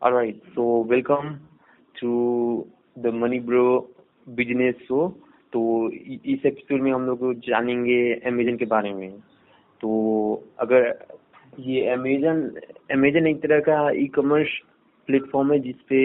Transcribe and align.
All 0.00 0.12
right, 0.12 0.40
so 0.54 0.86
welcome 0.88 1.40
to 2.00 2.64
the 2.96 3.10
Money 3.10 3.40
Bro 3.40 3.88
Business 4.26 4.76
Show. 4.86 5.10
तो 5.52 5.60
इस 5.90 6.44
episode 6.46 6.82
में 6.82 6.90
हम 6.92 7.06
लोग 7.06 7.22
जानेंगे 7.46 7.98
अमेजन 8.30 8.56
के 8.56 8.66
बारे 8.72 8.92
में। 8.94 9.10
तो 9.80 9.90
अगर 10.60 10.86
ये 11.60 11.88
अमेजन 11.92 12.42
अमेजन 12.94 13.26
एक 13.26 13.40
तरह 13.42 13.60
का 13.68 13.78
ई 13.90 14.06
कॉमर्स 14.14 14.50
प्लेटफॉर्म 15.08 15.52
है 15.52 15.58
जिसपे 15.66 16.02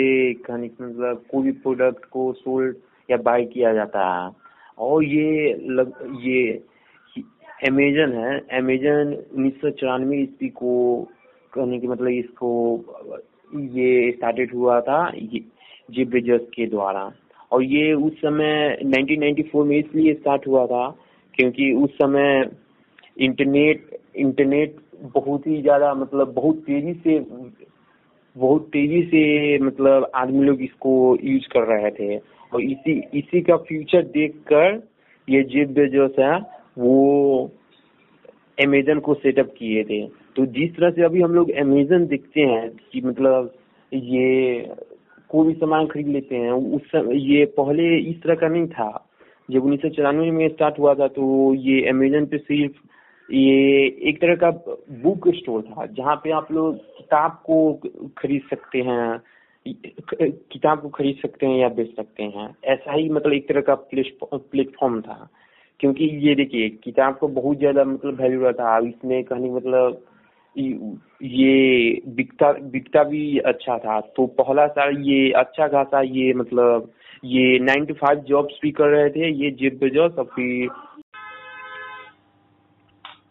कहने 0.47 0.67
का 0.67 0.85
मतलब 0.85 1.23
कोई 1.31 1.43
भी 1.43 1.51
प्रोडक्ट 1.65 2.05
को 2.15 2.31
सोल्ड 2.39 2.77
या 3.09 3.17
बाय 3.27 3.45
किया 3.53 3.73
जाता 3.73 4.07
है। 4.13 4.31
और 4.77 5.03
ये 5.03 5.53
लग 5.69 5.93
ये 6.23 6.51
अमेजन 7.69 8.17
है। 8.17 8.39
अमेजन 8.61 9.13
उन्नीस 9.35 9.61
सौ 9.61 9.69
चौरानवे 9.69 10.21
ईस्वी 10.23 10.49
को 10.49 10.73
कहने 11.53 11.79
की 11.79 11.87
मतलब 11.87 12.07
इसको 12.07 12.49
ये 13.73 14.11
स्टार्टेड 14.11 14.53
हुआ 14.53 14.79
था 14.81 15.01
ये 15.15 16.05
बेजस 16.05 16.45
के 16.53 16.65
द्वारा। 16.67 17.11
और 17.51 17.63
ये 17.63 17.93
उस 17.93 18.13
समय 18.17 18.77
1994 18.85 19.65
में 19.65 19.77
इसलिए 19.77 20.13
स्टार्ट 20.13 20.47
हुआ 20.47 20.65
था 20.65 20.87
क्योंकि 21.33 21.71
उस 21.73 21.89
समय 21.93 22.49
इंटरनेट 23.17 23.89
इंटरनेट 24.17 24.75
बहुत 25.15 25.47
ही 25.47 25.61
ज़्यादा 25.61 25.93
मतलब 25.93 26.33
बहुत 26.33 26.57
तेज़ी 26.65 26.93
से, 26.93 27.19
बहुत 28.35 28.67
तेज़ी 28.73 29.01
से 29.03 29.57
मतलब 29.59 30.09
आदमी 30.15 30.43
लोग 30.45 30.61
इसको 30.61 30.93
यूज़ 31.23 31.47
कर 31.53 31.67
रहे 31.67 31.91
थे। 31.91 32.17
और 32.17 32.61
इसी 32.61 32.93
इसी 33.13 33.41
का 33.41 33.57
फ्यूचर 33.57 34.03
देखकर 34.13 34.81
ये 35.27 35.43
जेब 35.45 35.73
बेजोस 35.73 36.15
है, 36.19 36.37
वो 36.77 37.51
अमेजन 38.57 38.99
को 38.99 39.13
सेटअप 39.15 39.53
किए 39.57 39.83
थे। 39.83 40.05
तो 40.35 40.45
जिस 40.47 40.75
तरह 40.75 40.91
से 40.91 41.03
अभी 41.05 41.21
हम 41.21 41.33
लोग 41.35 41.51
अमेजन 41.59 42.05
देखते 42.07 42.41
हैं 42.41 42.69
कि 42.91 43.01
मतलब 43.01 43.51
ये 43.91 44.75
कोई 45.29 45.47
भी 45.47 45.53
सामान 45.55 45.87
खरीद 45.87 46.07
लेते 46.07 46.35
हैं, 46.35 46.51
उस 46.51 46.95
ये 46.95 47.45
पहले 47.57 47.97
इस 47.99 48.21
तरह 48.23 48.35
का 48.35 48.47
नहीं 48.47 48.67
था। 48.69 49.09
जब 49.49 49.63
उन्नीस 49.63 49.81
सौ 49.81 49.89
चौरानवे 49.89 50.31
में 50.31 50.47
स्टार्ट 50.49 50.79
हुआ 50.79 50.93
था 50.95 51.07
तो 51.09 51.53
ये 51.55 51.81
अमेजन 51.89 52.25
पे 52.25 52.37
सिर्फ़ 52.39 52.81
ये 53.29 53.85
एक 54.09 54.19
तरह 54.21 54.35
का 54.35 54.49
बुक 55.01 55.27
स्टोर 55.35 55.61
था, 55.61 55.85
जहाँ 55.87 56.15
पे 56.15 56.31
आप 56.31 56.51
लोग 56.51 56.75
किताब 56.97 57.41
को 57.45 57.73
खरीद 58.17 58.41
सकते 58.49 58.81
हैं 58.81 59.21
किताब 59.65 60.81
को 60.81 60.89
खरीद 60.89 61.17
सकते 61.21 61.45
हैं 61.45 61.57
या 61.57 61.67
बेच 61.69 61.95
सकते 61.95 62.23
हैं। 62.25 62.49
ऐसा 62.65 62.93
ही 62.93 63.09
मतलब 63.09 63.33
एक 63.33 63.47
तरह 63.49 63.61
का 63.61 63.75
प्लेटफॉर्म 63.85 64.99
था। 65.01 65.27
क्योंकि 65.79 66.05
ये 66.27 66.35
देखिए, 66.35 66.69
किताब 66.83 67.17
को 67.17 67.27
बहुत 67.29 67.57
ज़्यादा 67.59 67.83
मतलब 67.85 68.21
वैल्यू 68.21 68.41
रहता 68.41 68.73
है। 68.73 68.87
इसमें 68.89 69.23
कहने 69.23 69.49
मतलब 69.51 70.01
ये 70.55 72.01
बिकता 72.15 72.51
बिकता 72.71 73.03
भी 73.03 73.37
अच्छा 73.41 73.77
था। 73.77 73.99
तो 74.15 74.25
पहला 74.39 74.67
साल 74.69 74.97
ये 75.03 75.31
अच्छा 75.37 75.67
खासा 75.67 76.01
ये 76.01 76.33
मतलब 76.33 76.91
ये 77.23 77.59
नाइन 77.61 77.85
टू 77.85 77.93
फाइव 77.95 78.19
जॉब्स 78.27 78.59
भी 78.63 78.71
कर 78.71 78.87
रहे 78.87 79.09
थे, 79.09 79.29
ये 79.29 79.51
जेब 79.51 79.77
बेजोस 79.81 80.17
और 80.19 80.25
फिर 80.35 80.67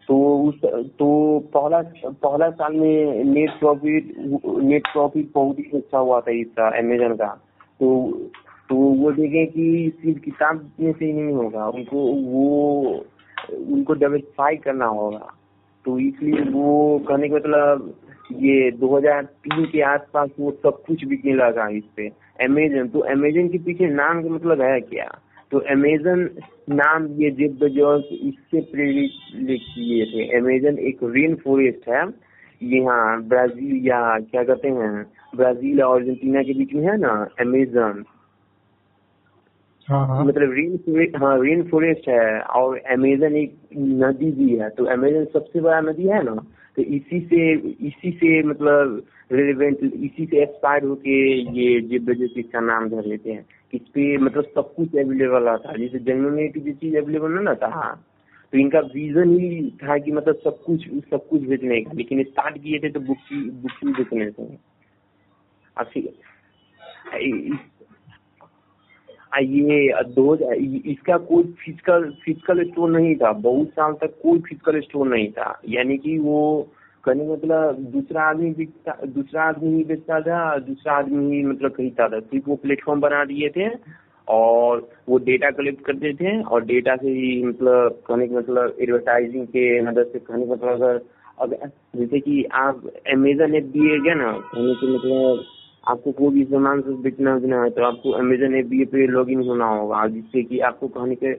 तो 0.08 0.16
उस 0.48 0.60
तो 0.98 1.08
पहला 1.54 1.80
पहला 2.04 2.48
साल 2.52 2.72
में 2.74 3.24
नेट 3.24 3.50
प्रॉफिट 3.58 4.14
नेट 4.62 4.86
प्रॉफिट 4.92 5.30
बहुत 5.34 5.58
ही 5.58 5.64
अच्छा 5.74 5.98
हुआ 5.98 6.20
था 6.20 6.30
इसका 6.32 6.68
अमेजन 6.78 7.14
का। 7.16 7.26
तो 7.80 7.88
तो 8.68 8.76
वो 8.76 9.12
देखें 9.12 9.46
कि 9.46 9.92
सिर्फ़ 10.02 10.18
किताब 10.18 10.70
से 10.80 11.04
ही 11.04 11.12
नहीं 11.12 11.34
होगा। 11.34 11.68
उनको 11.68 12.12
वो, 12.12 13.06
उनको 13.52 13.94
डिवर्सिफाई 13.94 14.56
करना 14.56 14.86
होगा। 14.86 15.34
तो 15.84 15.98
इसलिए 15.98 16.40
वो 16.40 16.98
कहने 17.08 17.28
का 17.28 17.36
मतलब 17.36 17.94
ये 18.32 18.70
2003 18.70 19.66
के 19.66 19.80
आसपास 19.80 20.30
वो 20.40 20.50
सब 20.50 20.82
कुछ 20.86 21.04
बिकने 21.04 21.32
लगा 21.32 21.68
इस 21.68 21.84
पे। 21.96 22.10
अमेजन 22.44 22.88
तो 22.88 22.98
अमेजन 22.98 23.48
के 23.48 23.58
पीछे 23.58 23.86
नाम 23.86 24.22
का 24.22 24.28
मतलब 24.28 24.60
है 24.60 24.80
क्या? 24.80 25.18
तो 25.50 25.58
अमेजन 25.58 26.30
नाम 26.70 27.06
ये 27.06 27.30
जेब 27.30 27.52
बेजोस 27.52 28.08
इससे 28.12 28.60
प्रेरित 28.60 29.10
किए 29.60 30.04
थे। 30.06 30.38
अमेजन 30.38 30.78
एक 30.78 30.98
रेन 31.02 31.34
फॉरेस्ट 31.34 31.88
है। 31.88 32.32
यहाँ 32.62 33.22
ब्राज़ील 33.22 33.86
या 33.86 34.18
क्या 34.18 34.44
कहते 34.44 34.68
हैं, 34.68 35.06
ब्राज़ील 35.36 35.82
और 35.82 35.98
अर्जेंटीना 35.98 36.42
के 36.42 36.54
बीच 36.54 36.74
में 36.74 36.82
है 36.82 36.96
ना 36.96 37.28
अमेजन 37.40 38.04
हाँ 39.88 40.06
हाँ। 40.06 40.24
मतलब 40.24 40.52
रेन 40.52 40.76
फॉरेस्ट 40.76 41.16
हाँ 41.16 41.42
रेन 41.42 41.62
फॉरेस्ट 41.62 42.08
है 42.08 42.40
और 42.40 42.78
अमेजन 42.78 43.36
एक 43.36 43.56
नदी 43.76 44.30
भी 44.32 44.56
है 44.56 44.70
तो 44.70 44.84
अमेजन 44.84 45.24
सबसे 45.24 45.60
बड़ा 45.60 45.80
नदी 45.80 46.06
है 46.06 46.22
ना? 46.22 46.34
तो 46.76 46.82
इसी 46.82 47.20
से 47.20 47.52
इसी 47.86 48.10
से 48.10 48.42
मतलब 48.42 49.02
रेलिवेंट 49.32 49.78
इसी 49.82 50.26
से 50.26 50.42
एक्सपायर 50.42 50.84
होके 50.84 51.38
ये 51.60 51.80
जेब 51.80 52.04
बेजोस 52.04 52.34
इसका 52.36 52.60
नाम 52.60 52.88
धर 52.88 53.04
लेते 53.04 53.32
हैं। 53.32 53.46
इस 53.74 53.80
पे 53.80 54.16
मतलब 54.18 54.44
सब 54.44 54.74
कुछ 54.74 54.96
अवेलेबल 54.96 55.48
आता 55.48 55.70
है। 55.70 55.78
जैसे 55.78 55.98
जंगल 55.98 56.30
में 56.30 56.52
जो 56.56 56.72
चीज़ 56.72 56.96
अवेलेबल 56.96 57.30
नहीं 57.30 57.46
रहता 57.46 57.66
हाँ। 57.66 58.06
तो 58.52 58.58
इनका 58.58 58.80
विजन 58.80 59.30
ही 59.30 59.70
था 59.70 59.98
कि 59.98 60.12
मतलब 60.12 60.34
सब 60.34 60.62
कुछ 60.62 60.88
सब 61.10 61.28
कुछ 61.28 61.42
बेचने 61.42 61.80
का। 61.80 61.92
लेकिन 61.92 62.22
स्टार्ट 62.22 62.58
किए 62.58 62.78
थे 62.78 62.90
तो 62.90 63.00
बुक 63.00 63.18
बुक 63.52 63.72
ही 63.84 63.92
बेचने 63.92 64.30
से 64.30 64.58
अब 65.76 65.86
ये 69.40 70.04
दो 70.14 70.34
इसका 70.90 71.16
कोई 71.16 71.42
फ़िज़िकल 71.64 72.10
फ़िज़िकल 72.24 72.62
स्टोर 72.64 72.90
नहीं 72.90 73.14
था। 73.16 73.32
बहुत 73.32 73.68
साल 73.68 73.92
तक 74.00 74.18
कोई 74.22 74.38
फ़िज़िकल 74.38 74.80
स्टोर 74.80 75.06
नहीं 75.08 75.30
था। 75.32 75.60
यानी 75.68 75.96
कि 75.98 76.18
वो 76.18 76.40
कहने 77.04 77.26
मतलब 77.28 77.78
दूसरा 77.92 78.22
आदमी 78.22 78.50
बिकता 78.54 78.96
दूसरा 79.06 79.44
आदमी 79.44 79.70
ही 79.76 79.84
बेचता 79.84 80.20
था, 80.20 80.58
दूसरा 80.58 80.92
आदमी 80.94 81.36
ही 81.36 81.42
मतलब 81.44 81.70
खरीदता 81.70 82.08
था। 82.08 82.20
सिर्फ़ 82.20 82.48
वो 82.48 82.56
प्लेटफॉर्म 82.56 83.00
बना 83.00 83.24
दिए 83.24 83.48
थे 83.56 83.68
और 84.28 84.88
वो 85.08 85.18
डेटा 85.18 85.50
कलेक्ट 85.50 85.84
करते 85.86 86.12
थे 86.14 86.40
और 86.42 86.64
डेटा 86.64 86.96
से 86.96 87.10
ही 87.10 87.42
मतलब 87.44 88.02
कहने 88.06 88.26
का 88.28 88.38
मतलब 88.38 88.76
एडवर्टाइजिंग 88.80 89.46
के 89.46 89.80
मदद 89.82 90.10
से 90.12 90.18
कहने 90.18 90.46
का 90.46 90.52
मतलब 90.52 90.68
अगर 90.72 91.00
अगर 91.40 91.70
जैसे 91.96 92.20
कि 92.20 92.44
आप 92.52 92.82
अमेजन 93.12 93.54
ऐप 93.54 93.64
दिए 93.64 93.98
गए 93.98 94.14
ना, 94.14 94.32
कहने 94.32 94.74
के 94.74 94.94
मतलब 94.94 95.44
आपको 95.84 96.12
कोई 96.12 96.34
भी 96.34 96.44
सामान 96.44 96.80
से 96.80 96.92
बेचना 97.02 97.34
उचना 97.36 97.62
है 97.62 97.70
तो 97.70 97.84
आपको 97.84 98.10
अमेजन 98.14 98.54
एप 98.54 98.68
पे 98.92 99.06
लॉग 99.06 99.30
इन 99.30 99.42
होना 99.48 99.66
होगा। 99.68 100.06
जिससे 100.08 100.42
कि 100.42 100.58
आपको 100.68 100.88
कहने 100.88 101.14
के 101.14 101.30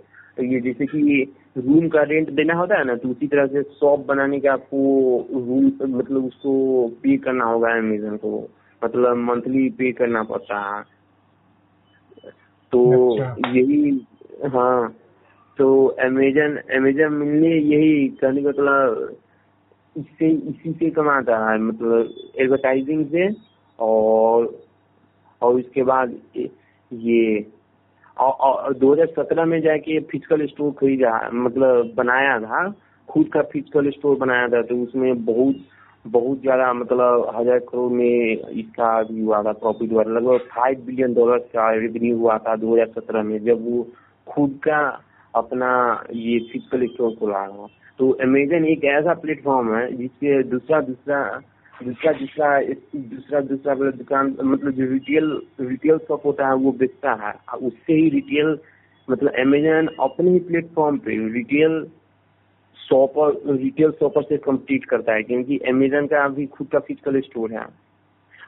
ये 0.45 0.59
जैसे 0.61 0.85
कि 0.85 1.33
रूम 1.57 1.87
का 1.89 2.01
रेंट 2.03 2.29
देना 2.31 2.53
होता 2.53 2.77
है 2.77 2.83
ना 2.83 2.95
तो 2.95 3.09
उसी 3.09 3.27
तरह 3.27 3.45
से 3.47 3.61
शॉप 3.79 4.05
बनाने 4.07 4.39
का 4.39 4.53
आपको 4.53 4.79
रूम 5.33 5.65
मतलब 5.97 6.25
उसको 6.25 6.87
पे 7.03 7.17
करना 7.17 7.45
होगा 7.45 7.71
अमेजन 7.77 8.17
को। 8.17 8.49
मतलब 8.81 9.17
मंथली 9.17 9.69
पे 9.69 9.91
करना 9.91 10.23
पड़ता 10.23 10.59
है। 10.69 10.81
तो 12.71 12.81
अच्छा। 13.13 13.49
यही 13.49 13.91
हाँ 14.53 14.93
तो 15.57 15.85
अमेजन 16.01 16.57
अमेजन 16.77 17.13
मिलने 17.13 17.49
यही 17.49 18.07
कहने 18.21 18.41
का 18.43 18.49
मतलब 18.49 19.15
इससे 19.95 20.29
इसी 20.29 20.71
से 20.73 20.89
कमाता 20.89 21.37
है 21.49 21.57
मतलब 21.61 22.13
एडवर्टाइजिंग 22.39 23.05
से। 23.07 23.27
और 23.83 24.47
और 25.41 25.55
उसके 25.55 25.83
बाद 25.83 26.15
ये 26.91 27.39
दो 28.17 28.91
हज़ार 28.93 29.07
सत्रह 29.15 29.45
में 29.45 29.59
जाके 29.61 29.99
फ़िज़िकल 30.01 30.45
स्टोर 30.47 30.71
खरीदा 30.79 31.19
मतलब 31.35 31.93
बनाया 31.97 32.39
था, 32.39 32.69
खुद 33.09 33.27
का 33.33 33.41
फ़िज़िकल 33.43 33.89
स्टोर 33.91 34.17
बनाया 34.17 34.47
था 34.47 34.61
तो 34.63 34.75
उसमें 34.83 35.25
बहुत 35.25 35.55
बहुत 36.05 36.39
ज़्यादा 36.41 36.71
मतलब 36.73 37.31
हज़ार 37.35 37.59
करोड़ 37.61 37.91
में 37.91 38.49
इसका 38.53 38.91
भी 39.03 39.21
हुआ 39.21 39.41
था 39.43 39.51
प्रॉफिट 39.59 39.91
हुआ 39.91 40.03
था 40.03 40.09
लगभग 40.11 40.47
फाइव 40.51 40.81
बिलियन 40.85 41.13
डॉलर 41.13 41.37
का 41.53 41.69
रेवेन्यू 41.73 42.17
हुआ 42.17 42.37
था 42.37 42.55
2017 42.57 43.23
में, 43.23 43.37
जब 43.45 43.63
वो 43.65 43.83
खुद 44.27 44.59
का 44.63 44.79
अपना 45.33 45.71
ये 46.13 46.39
फ़िज़िकल 46.51 46.85
स्टोर 46.87 47.15
खोला। 47.19 47.45
था 47.47 47.67
तो 47.99 48.11
अमेजन 48.23 48.65
एक 48.65 48.83
ऐसा 48.85 49.13
प्लेटफॉर्म 49.21 49.73
है, 49.75 49.85
जिसके 49.97 50.41
दूसरा 50.43 50.81
दूसरा 50.81 51.19
दूसरा 51.83 52.11
दूसरा 52.13 52.59
दूसरा 52.95 53.39
दूसरा 53.41 53.73
मतलब 53.73 53.95
दुकान 53.97 54.35
मतलब 54.43 54.71
जो 54.71 54.85
रिटेल 54.91 55.31
रिटेल 55.61 55.97
शॉप 55.99 56.25
होता 56.25 56.47
है, 56.47 56.55
वो 56.55 56.71
बेचता 56.73 57.13
है। 57.21 57.33
उससे 57.59 57.93
ही 57.93 58.09
रिटेल 58.09 58.57
मतलब 59.07 59.31
अमेजन 59.39 59.87
अपने 60.01 60.31
ही 60.31 60.39
प्लेटफॉर्म 60.41 60.97
पे 60.97 61.17
रिटेल 61.33 61.85
शॉपर 62.79 63.41
रिटेल 63.53 63.91
शॉपर 63.91 64.23
से 64.23 64.37
कम्पीट 64.39 64.85
करता 64.85 65.13
है, 65.13 65.23
क्योंकि 65.23 65.57
अमेजन 65.69 66.07
का 66.07 66.23
अभी 66.25 66.45
खुद 66.47 66.67
का 66.67 66.79
फ़िज़िकल 66.79 67.19
स्टोर 67.21 67.53
है। 67.53 67.65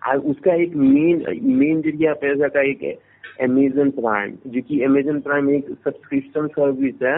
और 0.08 0.18
उसका 0.32 0.54
एक 0.54 0.76
मेन 0.76 1.26
मेन 1.60 1.82
ज़रिया 1.82 2.14
पैसा 2.22 2.48
का 2.48 2.62
एक 2.62 2.84
अमेजन 3.42 3.90
प्राइम 3.92 4.36
जो 4.48 4.62
कि 4.62 4.82
अमेजन 4.84 5.20
प्राइम 5.22 5.50
एक 5.52 5.70
सब्सक्रिप्शन 5.70 6.48
सर्विस 6.50 7.02
है। 7.04 7.18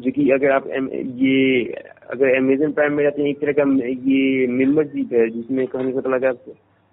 जो 0.00 0.10
कि 0.10 0.30
अगर 0.30 0.50
आप 0.50 0.66
ये, 0.68 1.62
अगर 2.10 2.36
अमेजन 2.36 2.72
प्राइम 2.72 2.92
में 2.92 3.02
रहते 3.04 3.22
हैं, 3.22 3.28
एक 3.28 3.40
तरह 3.40 3.52
का 3.52 3.62
ये 3.84 4.46
मेंबरशिप 4.46 5.12
है, 5.12 5.28
जिसमें 5.30 5.66
कहने 5.66 5.92
का 5.92 5.98
मतलब 5.98 6.24
आप 6.26 6.44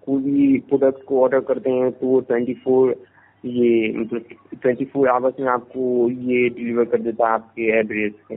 कोई 0.08 0.22
भी 0.24 0.58
प्रोडक्ट 0.70 1.04
को 1.08 1.22
ऑर्डर 1.24 1.40
करते 1.48 1.72
हैं 1.72 1.92
तो 1.92 2.08
वो 2.08 2.20
ट्वेंटी 2.22 2.54
फोर 2.64 2.96
ये 3.44 3.94
मतलब 3.98 4.26
ट्वेंटी 4.54 4.86
फोर 4.86 5.08
आवर्स 5.10 5.40
में 5.40 5.48
आपको 5.50 6.10
ये 6.10 6.50
डिलीवर 6.50 6.86
कर 6.86 7.02
देता 7.02 7.28
है 7.28 7.34
आपके 7.34 7.70
एड्रेस 7.80 8.14
पे। 8.30 8.36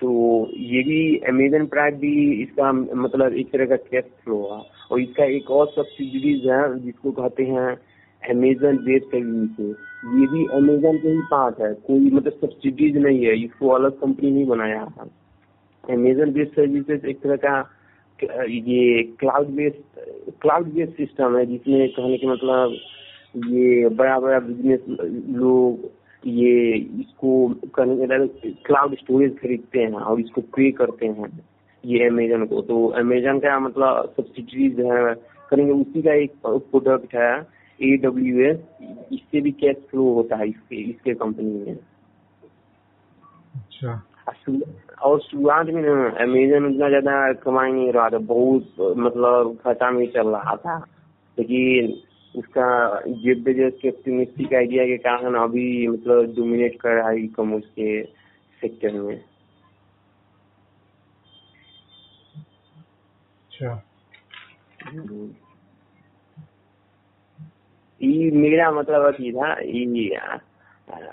तो 0.00 0.10
ये 0.52 0.82
भी 0.82 1.16
अमेजन 1.28 1.66
प्राइम 1.66 1.94
भी 1.96 2.42
इसका 2.42 2.72
मतलब 2.72 3.34
एक 3.34 3.50
तरह 3.52 3.66
का 3.66 3.76
कैश 3.76 4.04
फ्लो 4.24 4.40
है। 4.52 4.60
और 4.90 5.00
इसका 5.00 5.24
एक 5.36 5.50
और 5.50 5.66
सब्सिडीज 5.68 6.46
है, 6.46 6.78
जिसको 6.80 7.10
कहते 7.12 7.44
हैं 7.44 7.68
अमेजन 8.22 8.78
वेब 8.86 9.02
सर्विसेज़ 9.02 9.76
ये 10.04 10.26
भी 10.26 10.44
अमेजन 10.52 10.96
के 10.98 11.08
ही 11.08 11.20
पार्ट 11.30 11.60
है। 11.60 11.72
कोई 11.86 12.10
मतलब 12.10 12.32
सब्सिडीज 12.32 12.96
नहीं 12.96 13.24
है। 13.26 13.34
इसको 13.44 13.68
अलग 13.68 13.92
कंपनी 14.00 14.30
नहीं 14.30 14.46
बनाया 14.46 14.80
है। 14.82 15.10
अमेजोन 15.84 16.30
वेब 16.30 16.46
सर्विसेज़ 16.46 17.06
एक 17.06 17.20
तरह 17.20 17.36
का, 17.36 17.54
ये 18.46 19.02
cloud 19.20 19.46
based 19.46 20.00
cloud 20.42 20.66
based 20.74 20.92
system 20.92 21.36
है, 21.36 21.46
जिसमें 21.46 21.88
कहने 21.88 22.16
के 22.18 22.26
मतलब 22.26 22.76
ये 23.48 23.88
बड़ा 23.88 24.18
बड़ा 24.20 24.38
बिज़नेस 24.40 24.80
लोग 25.36 25.90
ये 26.26 26.72
इसको 27.00 27.54
क्लाउड 27.76 28.94
स्टोरेज 28.94 29.38
खरीदते 29.38 29.80
हैं 29.80 29.92
और 29.92 30.20
इसको 30.20 30.40
पे 30.56 30.70
करते 30.70 31.06
हैं, 31.06 31.30
ये 31.84 32.06
अमेजन 32.08 32.44
को। 32.46 32.60
तो 32.62 32.86
अमेजन 32.98 33.38
का 33.38 33.58
मतलब 33.58 34.12
सब्सिडीज 34.16 34.80
है। 34.80 35.14
करेंगे, 35.50 35.72
उसी 35.72 36.02
का 36.02 36.12
एक 36.14 36.32
प्रोडक्ट 36.46 37.14
है। 37.14 37.61
ए 37.78 37.96
डब्ल्यू 38.02 38.44
एस 38.44 38.58
इससे 39.12 39.40
भी 39.40 39.50
कैश 39.60 39.76
फ्लो 39.90 40.12
होता 40.14 40.36
है 40.36 40.48
इसके 40.48 40.76
इसके 40.90 41.14
कंपनी 41.14 41.52
में। 41.64 41.76
अच्छा। 43.54 44.00
और 45.02 45.20
शुरुआत 45.20 45.66
में 45.66 45.82
ना 45.82 45.92
अमेजन 46.22 46.64
उतना 46.66 46.88
ज़्यादा 46.88 47.32
कमाई 47.42 47.72
नहीं 47.72 47.92
रहा 47.92 48.08
था 48.10 48.18
बहुत 48.28 48.74
मतलब 48.98 49.58
घाटा 49.64 49.90
में 49.90 50.06
चल 50.12 50.28
रहा 50.28 50.56
था। 50.56 50.78
लेकिन 51.38 51.92
उसका 52.34 52.66
जेब 53.22 53.42
बेजोस 53.44 53.72
के 53.82 53.88
ऑप्टिमिस्टिक 53.88 54.54
आइडिया 54.54 54.84
के 54.86 54.96
कारण 54.98 55.34
अभी 55.42 55.86
मतलब 55.88 56.34
डोमिनेट 56.36 56.80
कर 56.80 56.94
रहा 56.94 57.08
है 57.08 57.22
ई 57.24 57.26
कॉमर्स 57.36 57.64
के 57.78 58.02
सेक्टर 58.62 58.92
में। 59.00 59.16
अच्छा। 63.50 63.82
ये 68.02 68.30
मेरा 68.30 68.70
मतलब 68.70 69.06
अथी 69.06 69.32
था 69.32 69.52
ये 69.60 70.16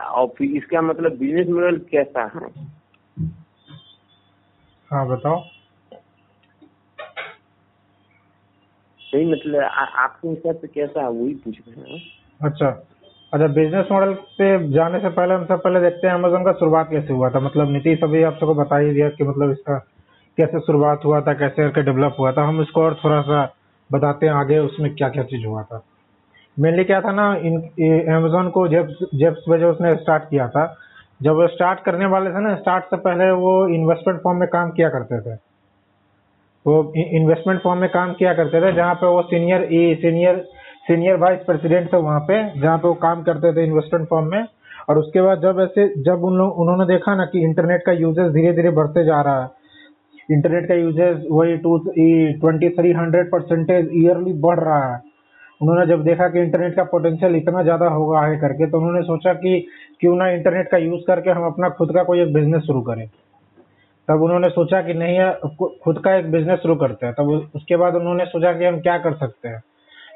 और 0.07 0.27
फिर 0.38 0.56
इसका 0.57 0.81
मतलब 0.81 1.18
बिज़नेस 1.18 1.47
मॉडल 1.47 1.77
कैसा 1.91 2.24
है? 2.36 2.50
हाँ 4.91 5.07
बताओ। 5.07 5.44
नहीं 9.00 9.25
मतलब 9.31 9.62
आपके 9.63 10.27
हिसाब 10.27 10.56
से 10.56 10.68
कैसा 10.68 11.01
है 11.01 11.09
वही 11.09 11.33
पूछ 11.33 11.57
रहे 11.68 11.91
हैं। 11.91 12.01
अच्छा। 12.41 12.68
अच्छा 13.33 13.47
बिज़नेस 13.47 13.86
मॉडल 13.91 14.13
पे 14.38 14.47
जाने 14.71 15.00
से 15.00 15.09
पहले 15.09 15.33
हम 15.33 15.45
सब 15.45 15.62
पहले 15.63 15.80
देखते 15.81 16.07
हैं 16.07 16.13
अमेजोन 16.13 16.44
का 16.44 16.51
शुरुआत 16.59 16.89
कैसे 16.91 17.13
हुआ 17.13 17.30
था। 17.30 17.39
मतलब 17.39 17.71
नीतीश 17.71 18.03
अभी 18.03 18.24
आप 18.24 18.33
सबको 18.33 18.53
बता 18.56 18.77
ही 18.77 18.91
दिया 18.94 19.09
कि 19.09 19.24
मतलब 19.24 19.51
इसका 19.51 19.77
कैसे 20.38 20.59
शुरुआत 20.59 21.06
हुआ 21.06 21.21
था 21.21 21.33
कैसे 21.33 21.56
करके 21.56 21.81
डेवलप 21.83 22.15
हुआ 22.19 22.31
था। 22.31 22.47
हम 22.47 22.62
इसको 22.62 22.81
और 22.81 23.00
थोड़ा 23.03 23.21
सा 23.21 23.45
बताते 23.89 24.25
हैं 24.25 24.33
आगे 24.33 24.57
उसमें 24.59 24.94
क्या 24.95 25.09
क्या 25.09 25.24
चीज़ 25.24 25.45
हुआ 25.45 25.63
था। 25.63 25.83
मेनली 26.57 26.84
क्या 26.84 27.00
था 27.01 27.12
ना, 27.12 27.34
इन 27.36 27.57
अमेजोन 28.13 28.50
को 28.50 28.68
जब 28.68 28.88
जब 29.16 29.36
वजह 29.50 29.66
उसने 29.66 29.96
स्टार्ट 29.96 30.24
किया 30.24 30.48
था, 30.48 30.66
जब 31.22 31.36
वो 31.36 31.48
स्टार्ट 31.48 31.80
करने 31.80 32.06
वाले 32.06 32.30
थे 32.30 32.42
ना 32.44 32.56
स्टार्ट 32.56 32.86
से 32.86 32.98
पहले 32.98 33.31
वो 33.31 33.54
इन्वेस्टमेंट 33.68 34.19
फॉर्म 34.22 34.40
में 34.40 34.48
काम 34.50 34.69
किया 34.72 34.90
करते 34.90 35.19
थे। 35.22 35.36
वो 36.66 36.81
इन्वेस्टमेंट 36.98 37.62
फॉर्म 37.62 37.80
में 37.80 37.90
काम 37.90 38.13
किया 38.13 38.34
करते 38.34 38.62
थे, 38.62 38.72
जहाँ 38.75 38.94
पे 38.96 39.07
वो 39.07 39.22
senior 39.22 39.68
senior 40.01 40.46
senior 40.88 41.16
vice 41.16 41.40
president 41.40 41.92
थे 41.94 41.98
वहाँ 41.98 42.19
पे, 42.19 42.60
जहाँ 42.60 42.78
पे 42.78 42.88
वो 42.88 42.94
काम 42.94 43.24
करते 43.24 43.54
थे 43.54 43.66
इन्वेस्टमेंट 43.66 44.07
फॉर्म 44.10 44.31
में। 44.31 44.46
और 44.90 44.98
उसके 44.98 45.22
बाद 45.22 45.42
जब 45.42 45.60
ऐसे, 45.60 45.88
जब 46.04 46.24
उन 46.24 46.38
लोग, 46.38 46.60
उन्होंने 46.60 46.86
देखा 46.86 47.16
ना 47.16 47.25
कि 47.25 47.44
इंटरनेट 47.44 47.84
का 47.86 47.92
यूजेस 47.92 48.31
धीरे 48.31 48.54
धीरे 48.54 48.69
बढ़ते 48.69 49.04
जा 49.06 49.22
रहा 49.22 49.42
है। 49.44 49.50
इंटरनेट 50.31 50.68
का 50.68 50.75
यूजेस 50.75 51.25
वही 51.31 51.57
two 51.57 51.78
twenty 51.78 52.69
three 52.69 52.92
hundred 52.92 53.31
percentage 53.31 53.90
yearly 53.94 54.34
बढ़ 54.42 54.60
रहा 54.60 54.84
है। 54.94 55.08
उन्होंने 55.61 55.85
जब 55.85 56.03
देखा 56.03 56.27
कि 56.27 56.39
इंटरनेट 56.39 56.75
का 56.75 56.83
पोटेंशियल 56.83 57.35
इतना 57.35 57.63
ज़्यादा 57.63 57.88
होगा 57.88 58.19
आगे 58.19 58.38
करके 58.38 58.69
तो 58.69 58.77
उन्होंने 58.77 59.01
सोचा 59.03 59.33
कि 59.33 59.59
क्यों 60.00 60.15
ना 60.17 60.29
इंटरनेट 60.31 60.69
का 60.71 60.77
यूज़ 60.77 61.01
करके 61.07 61.29
हम 61.29 61.45
अपना 61.45 61.69
खुद 61.69 61.91
का 61.94 62.03
कोई 62.03 62.21
एक 62.21 62.33
बिज़नेस 62.33 62.61
शुरू 62.63 62.81
करें। 62.81 63.07
तब 64.07 64.21
उन्होंने 64.23 64.50
सोचा 64.50 64.81
कि 64.81 64.94
नहीं 64.94 65.19
खुद 65.83 66.00
का 66.06 66.15
एक 66.15 66.31
बिज़नेस 66.31 66.59
शुरू 66.59 66.75
करते 66.75 67.06
हैं। 67.06 67.13
तब 67.13 67.51
उसके 67.56 67.75
बाद 67.77 67.95
उन्होंने 67.95 68.25
सोचा 68.25 68.53
कि 68.53 68.65
हम 68.65 68.79
क्या 68.81 68.97
कर 68.97 69.13
सकते 69.15 69.47
हैं। 69.47 69.61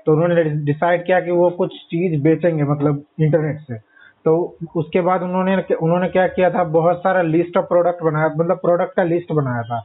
तो 0.06 0.13
उन्होंने 0.13 0.44
डिसाइड 0.66 1.06
किया 1.06 1.19
कि 1.19 1.31
वो 1.31 1.50
कुछ 1.57 1.75
चीज़ 1.92 2.22
बेचेंगे 2.24 2.63
मतलब 2.63 3.04
इंटरनेट 3.22 3.60
से। 3.60 3.78
तो 4.25 4.36
उसके 4.75 5.01
बाद 5.01 5.22
उन्होंने 5.22 5.56
उन्होंने 5.75 6.07
क्या 6.10 6.28
किया 6.28 6.50
था, 6.50 6.63
बहुत 6.63 6.98
सारा 6.98 7.22
लिस्ट 7.22 7.57
ऑफ़ 7.57 7.66
प्रोडक्ट 7.66 8.04
बनाया 8.04 8.28
मतलब 8.38 8.57
प्रोडक्ट 8.57 8.96
का 8.96 9.04
लिस्ट 9.04 9.31
बनाया 9.31 9.62
था। 9.63 9.84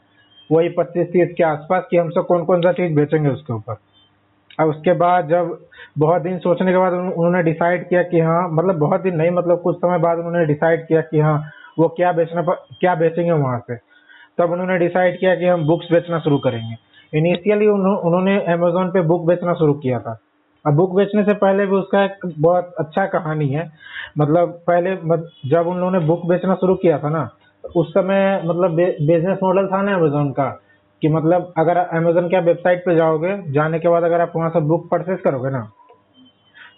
वही 0.51 0.69
पच्चीस 0.69 1.07
तीस 1.13 1.35
के 1.39 1.45
आसपास 1.45 1.87
कि 1.91 1.97
हमसे 1.97 2.23
कौन 2.23 2.45
कौन 2.45 2.61
सा 2.61 2.73
चीज़ 2.73 2.95
बेचेंगे 2.97 3.29
उसके 3.29 3.53
ऊपर। 3.53 3.77
अब 4.59 4.69
उसके 4.69 4.93
बाद 4.93 5.29
जब 5.29 5.59
बहुत 5.99 6.23
दिन 6.23 6.39
सोचने 6.39 6.73
के 6.73 6.79
बाद 6.79 6.93
उन्होंने 6.93 7.43
डिसाइड 7.43 7.89
किया 7.89 8.03
कि 8.03 8.21
हाँ 8.21 8.49
मतलब 8.51 8.79
बहुत 8.79 9.01
दिन 9.01 9.17
नहीं 9.17 9.31
मतलब 9.31 9.61
कुछ 9.61 9.77
समय 9.77 9.99
बाद 9.99 10.19
उन्होंने 10.19 10.45
डिसाइड 10.47 10.87
किया 10.87 11.01
कि 11.01 11.21
हाँ 11.21 11.39
वो 11.79 11.89
क्या 11.89 12.13
बेचना 12.13 12.43
क्या 12.81 12.95
बेचेंगे 12.95 13.33
वहाँ 13.33 13.59
से। 13.59 13.77
तब 14.39 14.53
उन्होंने 14.53 14.79
डिसाइड 14.79 15.19
किया 15.21 15.35
कि 15.35 15.47
हम 15.47 15.67
बुक्स 15.67 15.93
बेचना 15.93 16.19
शुरू 16.19 16.39
करेंगे। 16.39 16.77
इनिशियली 17.19 17.67
उन्होंने 17.67 18.37
अमेजोन 18.53 18.91
पे 18.91 19.01
बुक 19.01 19.27
बेचना 19.27 19.55
शुरू 19.55 19.75
किया 19.75 19.99
था। 19.99 20.19
अब 20.65 20.75
बुक 20.75 20.95
बेचने 20.97 21.23
से 21.25 21.35
पहले 21.35 21.67
भी 21.67 21.77
उसका 21.77 22.05
एक 22.05 22.35
बहुत 22.39 22.75
अच्छा 22.79 23.07
कहानी 23.07 23.49
है। 23.49 23.71
मतलब 24.19 24.61
पहले 24.67 24.95
जब 25.49 25.67
उन 25.67 25.79
लोगों 25.79 25.91
ने 25.91 25.99
बुक 25.99 26.27
बेचना 26.27 26.55
शुरू 26.55 26.75
किया 26.75 26.99
था 26.99 27.09
ना, 27.09 27.29
उस 27.77 27.91
समय 27.91 28.43
मतलब 28.45 28.75
बिज़नेस 28.77 29.39
मॉडल 29.43 29.67
था 29.67 29.83
ना 29.83 29.95
अमेजोन 29.95 30.31
का। 30.31 30.49
कि 31.03 31.09
मतलब 31.09 31.53
अगर 31.59 31.77
अमेजोन 31.77 32.29
के 32.29 32.37
आप 32.37 32.45
वेबसाइट 32.45 32.85
पे 32.85 32.95
जाओगे, 32.97 33.37
जाने 33.53 33.79
के 33.79 33.89
बाद 33.89 34.03
अगर 34.03 34.21
आप 34.21 34.33
वहाँ 34.37 34.51
से 34.51 34.61
बुक 34.69 34.89
परचेज 34.91 35.21
करोगे 35.21 35.51
ना 35.51 35.69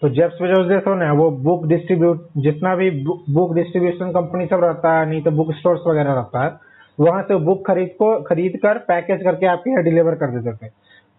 तो 0.02 0.08
जेब्स 0.08 0.40
बेजोस 0.42 0.66
जैसे 0.68 0.94
ना 0.96 1.12
वो 1.12 1.30
बुक 1.44 1.66
डिस्ट्रीब्यूट 1.68 2.28
जितना 2.38 2.74
भी 2.76 2.90
बुक 3.04 3.54
डिस्ट्रीब्यूशन 3.54 4.10
कंपनी 4.12 4.46
सब 4.46 4.64
रहता 4.64 4.98
है, 4.98 5.08
नहीं 5.08 5.22
तो 5.22 5.30
बुक 5.30 5.52
स्टोर्स 5.54 5.80
वगैरह 5.86 6.12
रहता 6.12 6.44
है, 6.44 6.52
वहाँ 6.98 7.22
से 7.22 7.36
बुक 7.38 7.66
खरीद 7.66 7.88
को, 7.98 8.14
खरीद 8.22 8.56
कर 8.62 8.78
पैकेज 8.86 9.22
करके 9.24 9.46
आपके 9.46 9.70
यहाँ 9.70 9.82
डिलीवर 9.84 10.14
कर 10.14 10.30
देते 10.38 10.56
थे। 10.56 10.70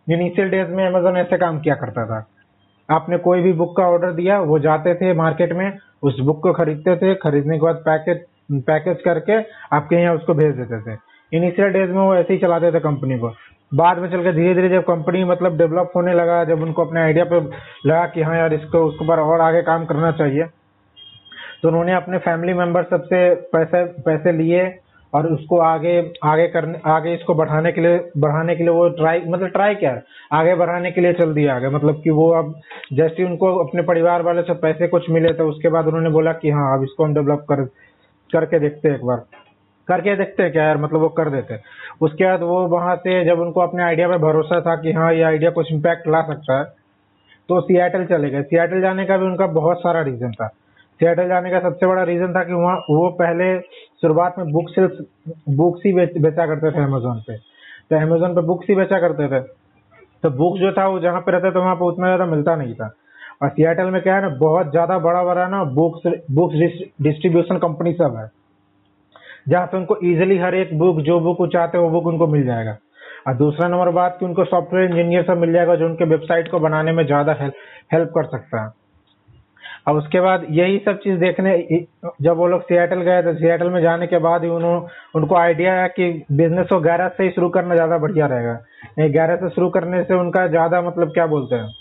इनिशियल 0.07 0.49
डेज़ 0.49 0.69
में 0.69 0.85
अमेजोन 0.85 1.17
ऐसे 1.17 1.37
काम 1.37 1.59
किया 1.59 1.75
करता 1.75 2.05
था। 2.05 2.25
आपने 2.89 3.17
कोई 3.19 3.41
भी 3.41 3.53
बुक 3.53 3.75
का 3.77 3.83
ऑर्डर 3.83 4.11
दिया, 4.13 4.39
वो 4.41 4.59
जाते 4.59 4.95
थे 4.95 5.13
मार्केट 5.13 5.53
में, 5.53 5.77
उस 6.03 6.19
बुक 6.19 6.41
को 6.43 6.53
खरीदते 6.53 6.95
थे, 6.95 7.13
खरीदने 7.17 7.57
के 7.57 7.65
बाद 7.65 7.83
पैकेज 7.85 8.25
पैकेज 8.51 9.01
करके 9.01 9.39
आपके 9.75 9.95
यहाँ 9.95 10.15
उसको 10.15 10.33
भेज 10.33 10.55
देते 10.55 10.79
थे। 10.81 10.95
इनिशियल 11.31 11.69
डेज़ 11.69 11.91
में 11.91 12.01
वो 12.01 12.13
ऐसे 12.15 12.33
ही 12.33 12.39
चलाते 12.39 12.71
थे 12.71 12.79
कंपनी 12.81 13.17
को। 13.19 13.33
बाद 13.71 13.97
में 13.97 14.09
चल 14.11 14.23
के 14.23 14.31
धीरे 14.33 14.53
धीरे 14.55 14.69
जब 14.69 14.83
कंपनी 14.85 15.23
मतलब 15.25 15.57
डेवलप 15.57 15.91
होने 15.95 16.13
लगा, 16.13 16.43
जब 16.45 16.61
उनको 16.61 16.85
अपने 16.85 17.01
आइडिया 17.01 17.25
पे 17.25 17.39
लगा 17.85 18.05
कि 18.07 18.21
हाँ 18.21 18.37
यार 18.37 18.53
इसको, 18.53 18.79
उसके 18.79 19.05
ऊपर 19.05 19.19
और 19.21 19.41
आगे 19.41 19.61
काम 19.63 19.85
करना 19.85 20.11
चाहिए 20.13 20.45
तो 21.61 21.67
उन्होंने 21.67 21.93
अपने 21.93 22.17
फैमिली 22.19 22.53
मेंबर 22.53 22.83
सबसे 22.83 23.17
पैसे 23.53 23.83
पैसे 24.03 24.31
लिए 24.33 24.63
और 25.13 25.25
उसको 25.27 25.57
आगे 25.59 25.97
आगे 26.23 26.47
करने, 26.47 26.79
आगे 26.85 27.13
इसको 27.13 27.33
बढ़ाने 27.35 27.71
के 27.71 27.81
लिए, 27.81 27.97
बढ़ाने 28.17 28.55
के 28.55 28.63
लिए 28.63 28.73
वो 28.73 28.87
ट्राई 28.91 29.21
मतलब 29.27 29.47
ट्राई 29.49 29.75
क्या 29.75 29.99
आगे 30.33 30.55
बढ़ाने 30.55 30.91
के 30.91 31.01
लिए 31.01 31.13
चल 31.13 31.33
दिया 31.33 31.55
आगे। 31.55 31.69
मतलब 31.69 32.01
कि 32.03 32.09
वो 32.11 32.29
अब 32.33 32.53
जैसे 32.93 33.25
उनको 33.25 33.53
अपने 33.59 33.81
परिवार 33.83 34.21
वाले 34.21 34.41
से 34.41 34.53
पैसे 34.61 34.87
कुछ 34.87 35.09
मिले 35.09 35.33
तो 35.33 35.47
उसके 35.49 35.69
बाद 35.69 35.87
उन्होंने 35.87 36.09
बोला 36.09 36.33
कि 36.33 36.49
हाँ 36.49 36.77
अब 36.77 36.83
इसको 36.83 37.03
हम 37.03 37.13
डेवलप 37.13 37.45
कर, 37.49 37.63
करके 38.29 38.59
देखते 38.59 38.87
हैं 38.87 38.95
एक 38.95 39.05
बार। 39.05 39.23
करके 39.91 40.15
देखते 40.15 40.43
हैं 40.43 40.51
क्या 40.51 40.63
यार 40.63 40.77
मतलब 40.79 40.99
वो 40.99 41.09
कर 41.11 41.29
देते 41.29 41.53
हैं। 41.53 41.61
उसके 42.01 42.25
बाद 42.25 42.41
वो 42.43 42.59
वहाँ 42.69 42.95
से 42.97 43.23
जब 43.25 43.39
उनको 43.41 43.61
अपने 43.61 43.83
आइडिया 43.83 44.07
पे 44.07 44.17
भरोसा 44.19 44.59
था 44.61 44.75
कि 44.81 44.91
हाँ 44.93 45.13
ये 45.13 45.23
आइडिया 45.23 45.51
कुछ 45.51 45.71
इम्पैक्ट 45.71 46.07
ला 46.07 46.21
सकता 46.27 46.59
है 46.59 46.63
तो 47.49 47.59
सियाटल 47.61 48.05
चले 48.05 48.29
गए। 48.29 48.41
सियाटल 48.43 48.81
जाने 48.81 49.05
का 49.05 49.17
भी 49.17 49.25
उनका 49.25 49.47
बहुत 49.53 49.79
सारा 49.79 50.01
रीजन 50.03 50.31
था। 50.31 50.47
सियाटल 50.99 51.27
जाने 51.27 51.49
का 51.51 51.59
सबसे 51.59 51.87
बड़ा 51.87 52.03
रीजन 52.03 52.33
था 52.33 52.43
कि 52.43 52.53
वहाँ 52.53 52.75
वो 52.89 53.09
पहले 53.19 53.45
शुरुआत 54.01 54.35
में 54.37 54.51
बुक 54.51 54.69
सेल्स 54.69 54.97
बुक्स 55.51 55.81
ही 55.85 55.93
बेच, 55.93 56.09
करते 56.13 56.71
थे 56.71 56.83
अमेजोन 56.83 57.19
पे। 57.27 57.37
तो 57.37 57.95
अमेजोन 57.97 58.35
पे 58.35 58.41
बुक्स 58.41 58.67
ही 58.69 58.75
बेचा 58.75 58.99
करते 58.99 59.27
थे। 59.27 59.39
तो 60.23 60.29
बुक 60.31 60.57
जो 60.57 60.71
था 60.71 60.87
वो 60.87 60.99
जहाँ 60.99 61.21
पे 61.21 61.31
रहते 61.31 61.51
थे 61.51 61.59
वहाँ 61.59 61.75
पे 61.75 61.85
उतना 61.85 62.07
ज़्यादा 62.07 62.25
मिलता 62.25 62.55
नहीं 62.55 62.73
था। 62.73 62.93
और 63.41 63.49
सियाटल 63.49 63.89
में 63.89 64.01
क्या 64.01 64.15
है 64.15 64.21
ना 64.21 64.29
बहुत 64.37 64.69
ज़्यादा 64.71 64.97
बड़ा 64.99 65.23
बड़ा 65.23 65.47
ना 65.47 65.63
बुक्स 65.73 66.11
बुक्स 66.31 66.55
डिस्ट्रीब्यूशन 67.01 67.57
कंपनी 67.57 67.93
सब 67.93 68.15
है। 68.17 68.29
जहाँ 69.45 69.65
पे 69.67 69.77
उनको 69.77 69.97
इजिली 70.03 70.37
हर 70.37 70.55
एक 70.55 70.77
बुक 70.79 70.99
जो 71.01 71.19
बुक 71.19 71.39
वो 71.39 71.47
चाहते 71.47 71.77
हैं, 71.77 71.83
वो 71.85 71.91
बुक 71.91 72.07
उनको 72.07 72.27
मिल 72.27 72.45
जाएगा। 72.45 72.77
और 73.27 73.33
दूसरा 73.37 73.67
नंबर 73.67 73.89
बात 73.91 74.17
कि 74.19 74.25
उनको 74.25 74.43
सॉफ्टवेयर 74.45 74.89
इंजीनियर 74.89 75.23
सब 75.23 75.37
मिल 75.37 75.51
जाएगा 75.53 75.75
जो 75.75 75.85
उनके 75.85 76.05
वेबसाइट 76.07 76.51
को 76.51 76.59
बनाने 76.59 76.91
में 76.91 77.05
ज़्यादा 77.05 77.33
हेल्प 77.93 78.11
कर 78.15 78.25
सकता 78.27 78.63
है। 78.63 78.69
अब 79.87 79.95
उसके 79.97 80.19
बाद 80.21 80.45
यही 80.51 80.77
सब 80.79 80.97
चीज़ 80.99 81.19
देखने 81.19 81.57
जब 82.21 82.37
वो 82.37 82.47
लोग 82.47 82.61
सियाटल 82.63 83.01
गए 83.01 83.21
तो 83.23 83.33
सियाटल 83.35 83.69
में 83.69 83.81
जाने 83.81 84.07
के 84.07 84.17
बाद 84.19 84.43
ही 84.43 84.49
उन्होंने 84.49 84.87
उनको 85.15 85.35
आइडिया 85.35 85.73
है 85.73 85.87
कि 85.89 86.09
बिज़नेस 86.31 86.67
को 86.69 86.79
गैरेज 86.79 87.11
से 87.11 87.23
ही 87.23 87.29
शुरू 87.31 87.49
करना 87.49 87.75
ज़्यादा 87.75 87.97
बढ़िया 87.97 88.25
रहेगा। 88.27 89.07
गैरेज 89.09 89.39
से 89.39 89.49
शुरू 89.49 89.69
करने 89.69 90.03
से 90.03 90.13
उनका 90.15 90.45
ज़्यादा 90.47 90.81
मतलब 90.81 91.13
क्या 91.13 91.25
बोलते 91.27 91.55
हैं? 91.55 91.73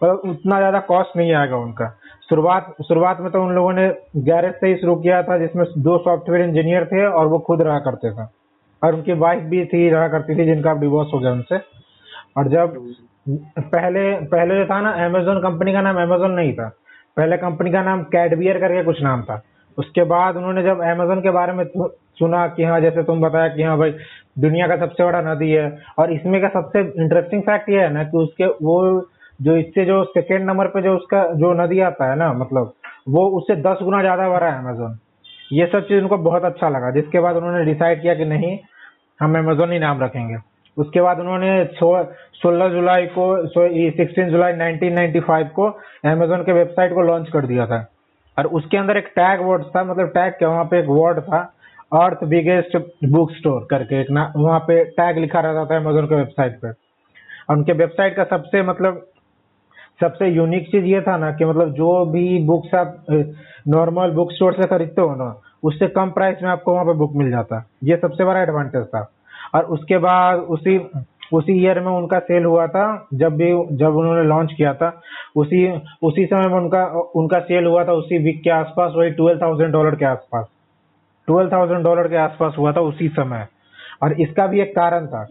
मतलब 0.00 0.30
उतना 0.30 0.58
ज़्यादा 0.58 0.80
कॉस्ट 0.88 1.16
नहीं 1.16 1.32
आएगा 1.34 1.56
उनका। 1.56 1.88
शुरुआत 2.30 2.74
शुरुआत 2.88 3.20
में 3.20 3.30
तो 3.32 3.42
उन 3.42 3.54
लोगों 3.54 3.72
ने 3.72 3.88
गैरेज 4.24 4.54
से 4.54 4.66
ही 4.66 4.76
शुरू 4.76 4.94
किया 4.96 5.22
था, 5.22 5.38
जिसमें 5.38 5.64
दो 5.78 5.96
सॉफ्टवेयर 5.98 6.44
इंजीनियर 6.48 6.84
थे 6.84 7.06
और 7.08 7.26
वो 7.26 7.38
खुद 7.38 7.62
रहा 7.62 7.78
करते 7.78 8.10
थे। 8.10 8.26
और 8.82 8.94
उनकी 8.94 9.12
वाइफ 9.14 9.42
भी 9.44 9.64
थी, 9.64 9.88
रहा 9.90 10.08
करती 10.08 10.34
थी, 10.34 10.44
जिनका 10.46 10.72
डिवोर्स 10.80 11.10
हो 11.14 11.18
गया 11.18 11.32
उनसे। 11.32 11.60
और 12.36 12.48
जब 12.48 12.76
पहले 13.28 14.10
पहले 14.26 14.56
जो 14.56 14.64
था 14.64 14.80
ना 14.80 14.90
अमेजोन 15.06 15.38
कंपनी 15.40 15.72
का 15.72 15.80
नाम 15.80 15.96
अमेजोन 16.02 16.30
नहीं 16.32 16.52
था। 16.52 16.68
पहले 17.16 17.36
कंपनी 17.36 17.70
का 17.70 17.82
नाम 17.82 18.02
कैडबियर 18.12 18.58
करके 18.60 18.82
कुछ 18.84 19.02
नाम 19.02 19.22
था। 19.22 19.42
उसके 19.78 20.04
बाद 20.04 20.36
उन्होंने 20.36 20.62
जब 20.62 20.80
अमेजोन 20.82 21.20
के 21.20 21.30
बारे 21.30 21.52
में 21.52 21.64
सुना 22.18 22.46
कि 22.48 22.64
हाँ 22.64 22.80
जैसे 22.80 23.02
तुम 23.02 23.20
बताया 23.20 23.48
कि 23.48 23.62
हाँ 23.62 23.76
भाई, 23.78 23.90
दुनिया 24.38 24.66
का 24.68 24.76
सबसे 24.76 25.04
बड़ा 25.04 25.20
नदी 25.22 25.50
है। 25.50 25.66
और 25.98 26.12
इसमें 26.12 26.40
का 26.42 26.48
सबसे 26.50 26.80
इंटरेस्टिंग 27.02 27.42
फैक्ट 27.42 27.68
ये 27.70 27.80
है 27.80 27.92
ना 27.92 28.02
कि 28.04 28.18
उसके 28.18 28.46
वो 28.64 28.78
जो 29.40 29.56
इससे 29.56 29.84
जो 29.84 30.02
सेकेंड 30.06 30.44
नंबर 30.46 30.66
पे 30.68 30.82
जो 30.82 30.94
उसका, 30.96 31.22
जो 31.24 31.52
नदी 31.54 31.80
आता 31.80 32.10
है 32.10 32.16
ना 32.18 32.32
मतलब 32.34 32.72
वो 33.08 33.28
उससे 33.38 33.56
दस 33.62 33.78
गुना 33.82 34.00
ज़्यादा 34.00 34.28
बड़ा 34.28 34.46
है 34.46 34.58
अमेजोन 34.58 34.98
ये 35.52 35.66
सब 35.66 35.86
चीज़ 35.88 36.02
उनको 36.02 36.16
बहुत 36.18 36.44
अच्छा 36.44 36.68
लगा, 36.68 36.90
जिसके 36.90 37.20
बाद 37.20 37.36
उन्होंने 37.36 37.64
डिसाइड 37.64 38.00
किया 38.02 38.14
कि 38.14 38.24
नहीं, 38.26 38.58
हम 39.20 39.38
अमेजोन 39.38 39.72
ही 39.72 39.78
नाम 39.78 40.02
रखेंगे। 40.02 40.36
उसके 40.76 41.00
बाद 41.00 41.20
उन्होंने 41.20 41.64
सोलह 41.74 42.68
जुलाई 42.70 43.06
को 43.14 43.24
सिक्सटीन 43.48 44.28
जुलाई 44.30 44.52
1995 44.54 45.48
को 45.54 45.68
अमेजोन 46.06 46.42
के 46.42 46.52
वेबसाइट 46.54 46.92
को 46.94 47.02
लॉन्च 47.02 47.28
कर 47.32 47.46
दिया 47.46 47.66
था। 47.66 47.78
और 48.36 48.46
उसके 48.58 48.76
अंदर 48.76 48.96
एक 48.96 49.06
टैग 49.16 49.40
वर्ड 49.42 49.62
था 49.66 49.84
मतलब 49.84 50.08
टैग 50.08 50.32
क्या, 50.32 50.48
वहाँ 50.48 50.64
पे 50.64 50.78
एक 50.78 50.86
वर्ड 50.88 51.20
था 51.22 51.40
अर्थ 51.96 52.24
बिगेस्ट 52.26 52.76
बुक 53.06 53.30
स्टोर 53.32 53.66
करके 53.70 54.00
एक 54.00 54.10
ना, 54.10 54.32
वहाँ 54.36 54.58
पे 54.60 54.84
टैग 54.92 55.18
लिखा 55.18 55.40
रहता 55.40 55.64
था 55.64 55.76
अमेजोन 55.76 56.06
के 56.06 56.14
वेबसाइट 56.14 56.60
पे। 56.62 56.68
और 56.68 57.56
उनके 57.56 57.72
वेबसाइट 57.74 58.16
का 58.16 58.24
सबसे 58.26 58.62
मतलब 58.62 59.06
सबसे 60.00 60.28
यूनिक 60.28 60.70
चीज़ 60.70 60.84
ये 60.84 61.00
था 61.00 61.16
ना 61.16 61.32
कि 61.32 61.44
मतलब 61.44 61.72
जो 61.72 62.04
भी 62.04 62.44
बुक्स 62.44 62.74
आप 62.74 63.04
नॉर्मल 63.68 64.10
बुक 64.10 64.32
स्टोर 64.32 64.52
से 64.52 64.66
खरीदते 64.66 65.02
हो 65.02 65.14
ना, 65.14 65.40
उससे 65.62 65.86
कम 65.86 66.10
प्राइस 66.10 66.38
में 66.42 66.50
आपको 66.50 66.72
वहाँ 66.72 66.84
पर 66.84 66.92
बुक 66.92 67.12
मिल 67.16 67.30
जाता। 67.30 67.66
ये 67.84 67.96
सबसे 67.96 68.24
बड़ा 68.24 68.42
एडवांटेज 68.42 68.84
था। 68.84 69.10
और 69.54 69.64
उसके 69.64 69.98
बाद 69.98 70.38
उसी 70.38 70.86
उसी 71.32 71.52
ईयर 71.52 71.80
में 71.80 71.92
उनका 71.92 72.18
सेल 72.18 72.44
हुआ 72.44 72.66
था, 72.66 73.08
जब 73.14 73.36
भी, 73.36 73.76
जब 73.76 73.96
उन्होंने 73.96 74.22
लॉन्च 74.22 74.52
किया 74.52 74.74
था, 74.74 75.00
उसी 75.36 75.80
उसी 76.02 76.26
समय 76.26 76.48
में 76.48 76.54
उनका 76.54 76.84
उनका 77.16 77.38
सेल 77.38 77.66
हुआ 77.66 77.84
था 77.84 77.92
उसी 77.92 78.18
वीक 78.18 78.42
के 78.42 78.50
आसपास, 78.50 78.92
वही 78.96 79.10
ट्वेल्व 79.10 79.40
थाउज़ेंड 79.42 79.72
डॉलर 79.72 79.94
के 79.94 80.04
आसपास। 80.04 80.46
ट्वेल्व 81.26 81.52
थाउज़ेंड 81.52 81.84
डॉलर 81.84 82.08
के 82.08 82.16
आसपास 82.16 82.54
हुआ 82.58 82.72
था 82.72 82.80
उसी 82.80 83.08
समय। 83.08 83.46
और 84.02 84.12
इसका 84.12 84.46
भी 84.46 84.60
एक 84.60 84.70
कारण 84.70 85.06
था। 85.06 85.26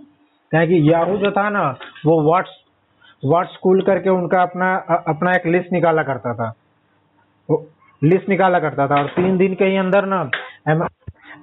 कि 0.56 0.94
याहू 0.94 1.18
जो 1.18 1.32
था 1.32 1.50
ना, 1.50 1.76
वो 2.06 2.22
व्हाट्स 2.22 2.50
व्हाट्स 3.24 3.54
स्कूल 3.54 3.82
करके 3.82 4.10
उनका 4.12 4.42
अपना 4.42 4.74
अपना 5.08 5.32
एक 5.32 5.46
लिस्ट 5.48 5.72
निकाला 5.74 6.04
करता 6.04 6.34
था। 6.34 6.54
लिस्ट 8.02 8.30
निकाला 8.30 8.60
करता 8.60 8.88
था 8.88 8.96
और 8.96 9.08
तीन 9.12 9.38
दिन 9.38 9.54
के 9.56 9.66
ही 9.66 9.78
अंदर 9.78 10.06
ना 10.06 10.22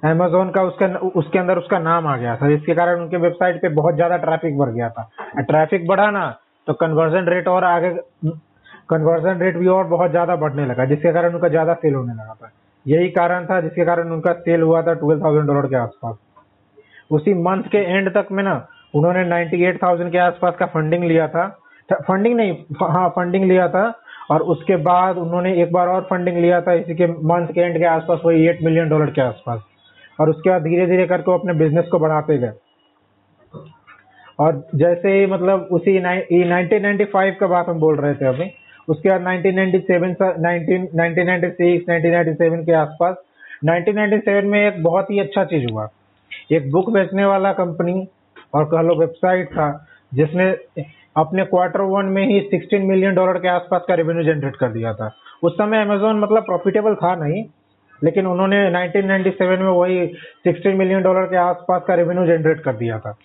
अमेजोन 0.03 0.49
का 0.51 0.61
उसका, 0.63 0.85
उसके 0.87 1.39
अंदर 1.39 1.57
उसका 1.57 1.79
नाम 1.79 2.07
आ 2.07 2.15
गया 2.17 2.35
था। 2.35 2.49
जिसके 2.49 2.73
कारण 2.75 3.01
उनके 3.01 3.17
वेबसाइट 3.17 3.61
पे 3.61 3.69
बहुत 3.71 3.95
ज़्यादा 3.95 4.17
ट्रैफ़िक 4.17 4.57
बढ़ 4.57 4.69
गया 4.69 4.89
था। 4.89 5.09
ट्रैफ़िक 5.41 5.87
बढ़ा 5.87 6.09
ना 6.11 6.27
तो 6.67 6.73
कन्वर्जन 6.75 7.27
रेट 7.29 7.47
और 7.47 7.63
आगे 7.63 7.89
कन्वर्जन 8.89 9.39
रेट 9.41 9.57
भी 9.57 9.67
और 9.67 9.83
बहुत 9.87 10.11
ज़्यादा 10.11 10.35
बढ़ने 10.35 10.65
लगा, 10.65 10.85
जिसके 10.85 11.11
कारण 11.13 11.33
उनका 11.33 11.47
ज़्यादा 11.49 11.73
सेल 11.75 11.93
होने 11.95 12.13
लगा 12.13 12.33
था। 12.33 12.51
यही 12.85 13.09
कारण 13.11 13.45
था 13.45 13.59
जिसके 13.61 13.85
कारण 13.85 14.11
उनका 14.11 14.33
सेल 14.39 14.61
हुआ 14.61 14.81
था 14.81 14.93
ट्वेल्व 14.95 15.23
थाउज़ेंड 15.23 15.47
डॉलर 15.47 15.67
के 15.67 15.75
आसपास। 15.75 16.15
उसी 17.11 17.33
मंथ 17.41 17.63
के 17.71 17.77
एंड 17.77 18.09
तक 18.13 18.27
में 18.31 18.43
ना, 18.43 18.55
उन्होंने 18.93 19.23
नाइन्टी 19.25 19.63
एट 19.65 19.81
थाउज़ेंड 19.83 20.11
के 20.11 20.17
आसपास 20.19 20.55
का 20.59 20.65
फंडिंग 20.67 21.03
लिया 21.03 21.27
था। 21.27 21.45
फंडिंग 21.89 22.35
नहीं 22.35 22.51
हाँ 22.81 23.07
फंडिंग 23.09 23.43
लिया 23.45 23.67
था 23.69 23.83
और 24.31 24.41
उसके 24.53 24.75
बाद 24.83 25.17
उन्होंने 25.17 25.53
एक 25.63 25.71
बार 25.71 25.87
और 25.87 26.01
फंडिंग 26.01 26.37
लिया 26.37 26.61
था, 26.61 26.73
इसी 26.73 26.95
के 26.95 27.07
मंथ 27.07 27.47
के 27.47 27.61
एंड 27.61 27.77
के 27.77 27.85
आसपास 27.85 28.19
वही 28.25 28.47
एट 28.47 28.61
मिलियन 28.63 28.89
डॉलर 28.89 29.09
के 29.09 29.21
आसपास। 29.21 29.61
और 30.19 30.29
उसके 30.29 30.49
बाद 30.49 30.61
धीरे 30.63 30.85
धीरे 30.87 31.05
करके 31.07 31.31
वो 31.31 31.37
अपने 31.37 31.53
बिज़नेस 31.53 31.87
को 31.91 31.99
बढ़ाते 31.99 32.37
गए। 32.37 32.51
और 34.39 34.63
जैसे 34.75 35.11
ही 35.13 35.25
मतलब 35.25 35.67
उसी 35.71 35.99
नाइनटीन 35.99 36.81
नाइनटी 36.81 37.05
फाइव 37.05 37.35
का 37.39 37.47
बात 37.47 37.69
हम 37.69 37.79
बोल 37.79 37.95
रहे 37.97 38.13
थे 38.13 38.25
अभी, 38.25 38.51
उसके 38.87 39.09
बाद 39.09 39.21
1997 39.23 40.15
1996 40.39 41.85
1997 41.89 42.65
के 42.65 42.73
आसपास 42.73 43.15
1997 43.65 44.45
में 44.45 44.59
एक 44.59 44.81
बहुत 44.83 45.11
ही 45.11 45.19
अच्छा 45.19 45.43
चीज़ 45.45 45.71
हुआ। 45.71 45.87
एक 46.51 46.71
बुक 46.71 46.89
बेचने 46.89 47.25
वाला 47.25 47.51
कंपनी 47.53 48.07
और 48.53 48.65
कह 48.65 48.81
लो 48.81 48.95
वेबसाइट 48.95 49.47
था, 49.49 49.87
जिसने 50.11 50.51
अपने 51.15 51.43
क्वार्टर 51.45 51.81
वन 51.89 52.05
में 52.05 52.25
ही 52.27 52.39
16 52.49 52.87
मिलियन 52.87 53.15
डॉलर 53.15 53.37
के 53.39 53.47
आसपास 53.47 53.81
का 53.87 53.93
रेवेन्यू 53.95 54.23
जनरेट 54.23 54.55
कर 54.55 54.71
दिया 54.71 54.93
था। 54.93 55.09
उस 55.43 55.53
समय 55.53 55.81
अमेजोन 55.81 56.19
मतलब 56.19 56.43
प्रॉफिटेबल 56.45 56.95
था 56.95 57.15
नहीं, 57.15 57.43
लेकिन 58.01 58.25
उन्होंने 58.27 58.57
1997 58.71 59.61
में 59.61 59.69
वही 59.69 60.07
16 60.47 60.75
मिलियन 60.77 61.01
डॉलर 61.03 61.25
के 61.25 61.37
आसपास 61.39 61.81
का 61.87 61.95
रेवेन्यू 61.95 62.25
जनरेट 62.27 62.59
कर 62.61 62.75
दिया 62.75 62.99
था। 62.99 63.15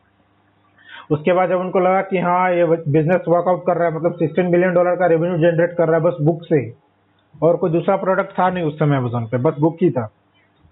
उसके 1.10 1.32
बाद 1.32 1.48
जब 1.48 1.60
उनको 1.60 1.80
लगा 1.80 2.00
कि 2.02 2.18
हाँ 2.18 2.52
ये 2.52 2.64
बिज़नेस 2.66 3.24
वर्कआउट 3.28 3.62
कर 3.66 3.76
रहा 3.76 3.88
है 3.88 3.94
मतलब 3.94 4.16
16 4.18 4.50
मिलियन 4.50 4.74
डॉलर 4.74 4.96
का 4.96 5.06
रेवेन्यू 5.06 5.38
जनरेट 5.40 5.76
कर 5.78 5.88
रहा 5.88 5.96
है 5.96 6.02
बस 6.02 6.16
बुक 6.22 6.44
से, 6.44 6.62
और 7.34 7.56
कोई 7.56 7.70
दूसरा 7.70 7.96
प्रोडक्ट 7.96 8.32
था 8.32 8.48
नहीं 8.50 8.64
उस 8.64 8.78
समय 8.78 8.96
अमेजोन 8.96 9.26
पे, 9.26 9.38
बस 9.38 9.54
बुक 9.60 9.76
ही 9.82 9.90
था। 9.90 10.08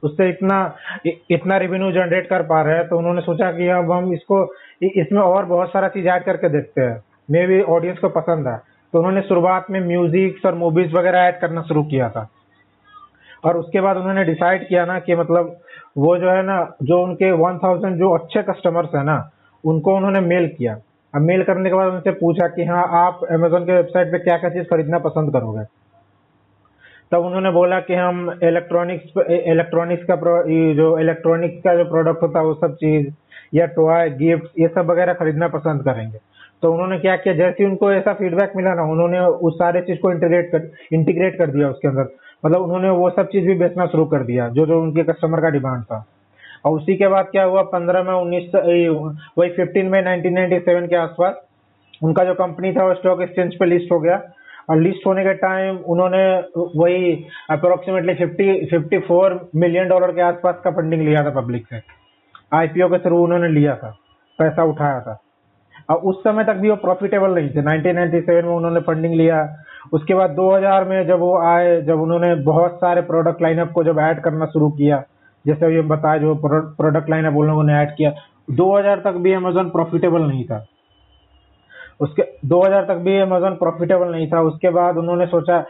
उससे 0.02 0.28
इतना 0.28 0.56
इतना 1.30 1.56
रेवेन्यू 1.58 1.90
जनरेट 1.92 2.28
कर 2.28 2.42
पा 2.46 2.60
रहे 2.62 2.76
हैं 2.76 2.86
तो 2.88 2.98
उन्होंने 2.98 3.20
सोचा 3.22 3.50
कि 3.52 3.68
अब 3.70 3.92
हम 3.92 4.12
इसको 4.14 4.42
इसमें 4.82 5.20
और 5.20 5.44
बहुत 5.46 5.68
सारा 5.68 5.88
चीज़ 5.88 6.06
ऐड 6.08 6.24
करके 6.24 6.48
देखते 6.48 6.80
हैं। 6.80 6.96
मे 7.30 7.46
भी 7.46 7.60
ऑडियंस 7.62 7.98
को 7.98 8.08
पसंद 8.08 8.48
है। 8.48 8.56
तो 8.92 8.98
उन्होंने 8.98 9.22
शुरुआत 9.22 9.66
में 9.70 9.80
म्यूज़िक 9.80 10.46
और 10.46 10.54
मूवीज़ 10.54 10.94
वगैरह 10.94 11.18
ऐड 11.18 11.40
करना 11.40 11.62
शुरू 11.62 11.82
किया 11.82 12.08
था। 12.08 12.28
और 13.44 13.56
उसके 13.56 13.80
बाद 13.80 13.96
उन्होंने 13.96 14.24
डिसाइड 14.24 14.68
किया 14.68 14.84
ना 14.84 14.98
कि 14.98 15.14
मतलब 15.14 15.56
वो 15.98 16.16
जो 16.16 16.30
है 16.30 16.42
ना, 16.42 16.76
जो 16.82 17.02
उनके 17.02 17.30
1000 17.32 17.96
जो 17.98 18.10
अच्छे 18.10 18.42
कस्टमर्स 18.42 18.94
है 18.94 19.04
ना, 19.04 19.30
उनको 19.64 19.96
उन्होंने 19.96 20.20
मेल 20.20 20.48
किया। 20.48 20.76
अब 21.14 21.20
मेल 21.20 21.42
करने 21.42 21.70
के 21.70 21.76
बाद 21.76 21.92
उनसे 21.92 22.10
पूछा 22.10 22.48
कि 22.48 22.64
हाँ 22.64 22.84
आप 22.92 23.20
अमेजोन 23.32 23.64
के 23.64 23.72
वेबसाइट 23.72 24.12
पे 24.12 24.18
क्या 24.18 24.36
क्या 24.36 24.50
चीज़ 24.50 24.64
खरीदना 24.64 24.98
पसंद 24.98 25.32
करोगे? 25.32 25.64
तब 27.12 27.24
उन्होंने 27.24 27.50
बोला 27.50 27.80
कि 27.80 27.94
हम 27.94 28.38
इलेक्ट्रॉनिक्स 28.42 29.18
इलेक्ट्रॉनिक्स 29.30 30.04
का 30.10 30.16
जो 30.74 30.98
इलेक्ट्रॉनिक्स 30.98 31.62
का 31.64 31.74
जो 31.74 31.84
प्रोडक्ट 31.84 32.22
होता 32.22 32.38
है, 32.38 32.44
वो 32.44 32.54
सब 32.54 32.74
चीज़ 32.74 33.08
या 33.54 33.66
टॉय 33.66 34.10
गिफ्ट 34.10 34.60
ये 34.60 34.68
सब 34.68 34.90
वगैरह 34.90 35.12
खरीदना 35.12 35.48
पसंद 35.48 35.82
करेंगे। 35.82 36.18
तो 36.62 36.72
उन्होंने 36.72 36.98
क्या 36.98 37.16
किया? 37.16 37.34
जैसे 37.34 37.64
उनको 37.64 37.92
ऐसा 37.92 38.12
फीडबैक 38.12 38.52
मिला 38.56 38.74
ना, 38.74 38.82
उन्होंने 38.82 39.20
उस 39.20 39.54
सारे 39.54 39.80
चीज़ 39.80 39.98
को 39.98 40.10
इंटीग्रेट 40.12 40.50
कर 40.52 40.70
इंटीग्रेट 40.92 41.36
कर 41.38 41.50
दिया 41.50 41.68
उसके 41.68 41.88
अंदर। 41.88 42.08
मतलब 42.44 42.60
उन्होंने 42.60 42.90
वो 42.90 43.10
सब 43.10 43.28
चीज़ 43.28 43.46
भी 43.46 43.54
बेचना 43.54 43.86
शुरू 43.86 44.04
कर 44.04 44.22
दिया, 44.22 44.48
जो 44.48 44.66
जो 44.66 44.80
उनके 44.82 45.02
कस्टमर 45.02 45.40
का 45.40 45.50
डिमांड 45.50 45.82
था। 45.82 46.04
और 46.64 46.72
उसी 46.72 46.96
के 46.96 47.08
बाद 47.08 47.26
क्या 47.32 47.44
हुआ? 47.44 47.62
पंद्रह 47.64 48.02
में 48.02 48.12
उन्नीस 48.12 48.50
वही 49.38 49.50
फिफ्टीन 49.50 49.86
में 49.86 50.02
नाइनटीन 50.02 50.58
सेवन 50.60 50.86
के 50.86 50.96
आसपास 50.96 51.34
उनका 52.02 52.24
जो 52.24 52.34
कंपनी 52.34 52.72
था, 52.72 52.84
वो 52.86 52.94
स्टॉक 52.94 53.22
एक्सचेंज 53.22 53.54
पे 53.54 53.66
लिस्ट 53.66 53.92
हो 53.92 53.98
गया। 54.00 54.22
और 54.70 54.76
लिस्ट 54.76 55.06
होने 55.06 55.22
के 55.24 55.32
टाइम 55.34 55.76
उन्होंने 55.86 56.24
वही 56.76 57.24
approximately 57.50 58.14
fifty 58.14 58.66
fifty 58.66 58.98
four 58.98 59.38
million 59.56 59.88
dollar 59.88 60.12
के 60.12 60.20
आसपास 60.22 60.60
का 60.64 60.70
फंडिंग 60.70 61.02
लिया 61.02 61.24
था 61.24 61.30
पब्लिक 61.30 61.66
से। 61.66 61.80
आईपीओ 62.52 62.88
के 62.88 62.98
थ्रू 62.98 63.22
उन्होंने 63.24 63.48
लिया 63.48 63.76
था, 63.76 63.94
पैसा 64.38 64.64
उठाया 64.64 65.00
था। 65.00 65.18
और 65.88 65.96
उस 65.96 66.20
समय 66.24 66.44
तक 66.44 66.54
भी 66.54 66.70
वो 66.70 66.76
प्रॉफिटेबल 66.76 67.30
नहीं 67.30 67.50
थे। 67.50 67.62
1997 67.62 68.44
में 68.44 68.54
उन्होंने 68.54 68.80
फंडिंग 68.80 69.14
लिया। 69.14 69.56
उसके 69.92 70.14
बाद 70.14 70.30
2000 70.30 70.84
में 70.84 71.06
जब 71.06 71.18
वो 71.18 71.36
आए, 71.38 71.82
जब 71.82 72.00
उन्होंने 72.00 72.34
बहुत 72.34 72.76
सारे 72.76 73.00
प्रोडक्ट 73.00 73.42
लाइनअप 73.42 73.72
को 73.72 73.84
जब 73.84 73.98
ऐड 73.98 74.20
करना 74.20 74.46
शुरू 74.46 74.70
किया, 74.70 75.02
जैसे 75.46 75.74
ये 75.74 75.82
बताया 75.82 76.18
जो 76.18 76.34
प्रोडक्ट 76.44 77.10
लाइनअप 77.10 77.36
उन 77.36 77.46
लोगों 77.46 77.62
ने 77.62 77.74
ऐड 77.74 77.90
किया 77.96 78.12
2000 78.50 79.00
तक 79.04 79.12
भी 79.12 79.32
अमेजोन 79.32 79.70
प्रॉफिटेबल 79.70 80.22
नहीं 80.22 80.44
था। 80.44 80.66
उसके 82.00 82.24
2000 82.46 82.84
तक 82.84 82.94
भी 82.94 83.18
अमेजोन 83.18 83.54
प्रॉफिटेबल 83.54 84.08
नहीं 84.08 84.26
था। 84.32 84.40
उसके 84.40 84.70
बाद 84.70 84.96
उन्होंने 84.96 85.26
सोचा 85.26 85.64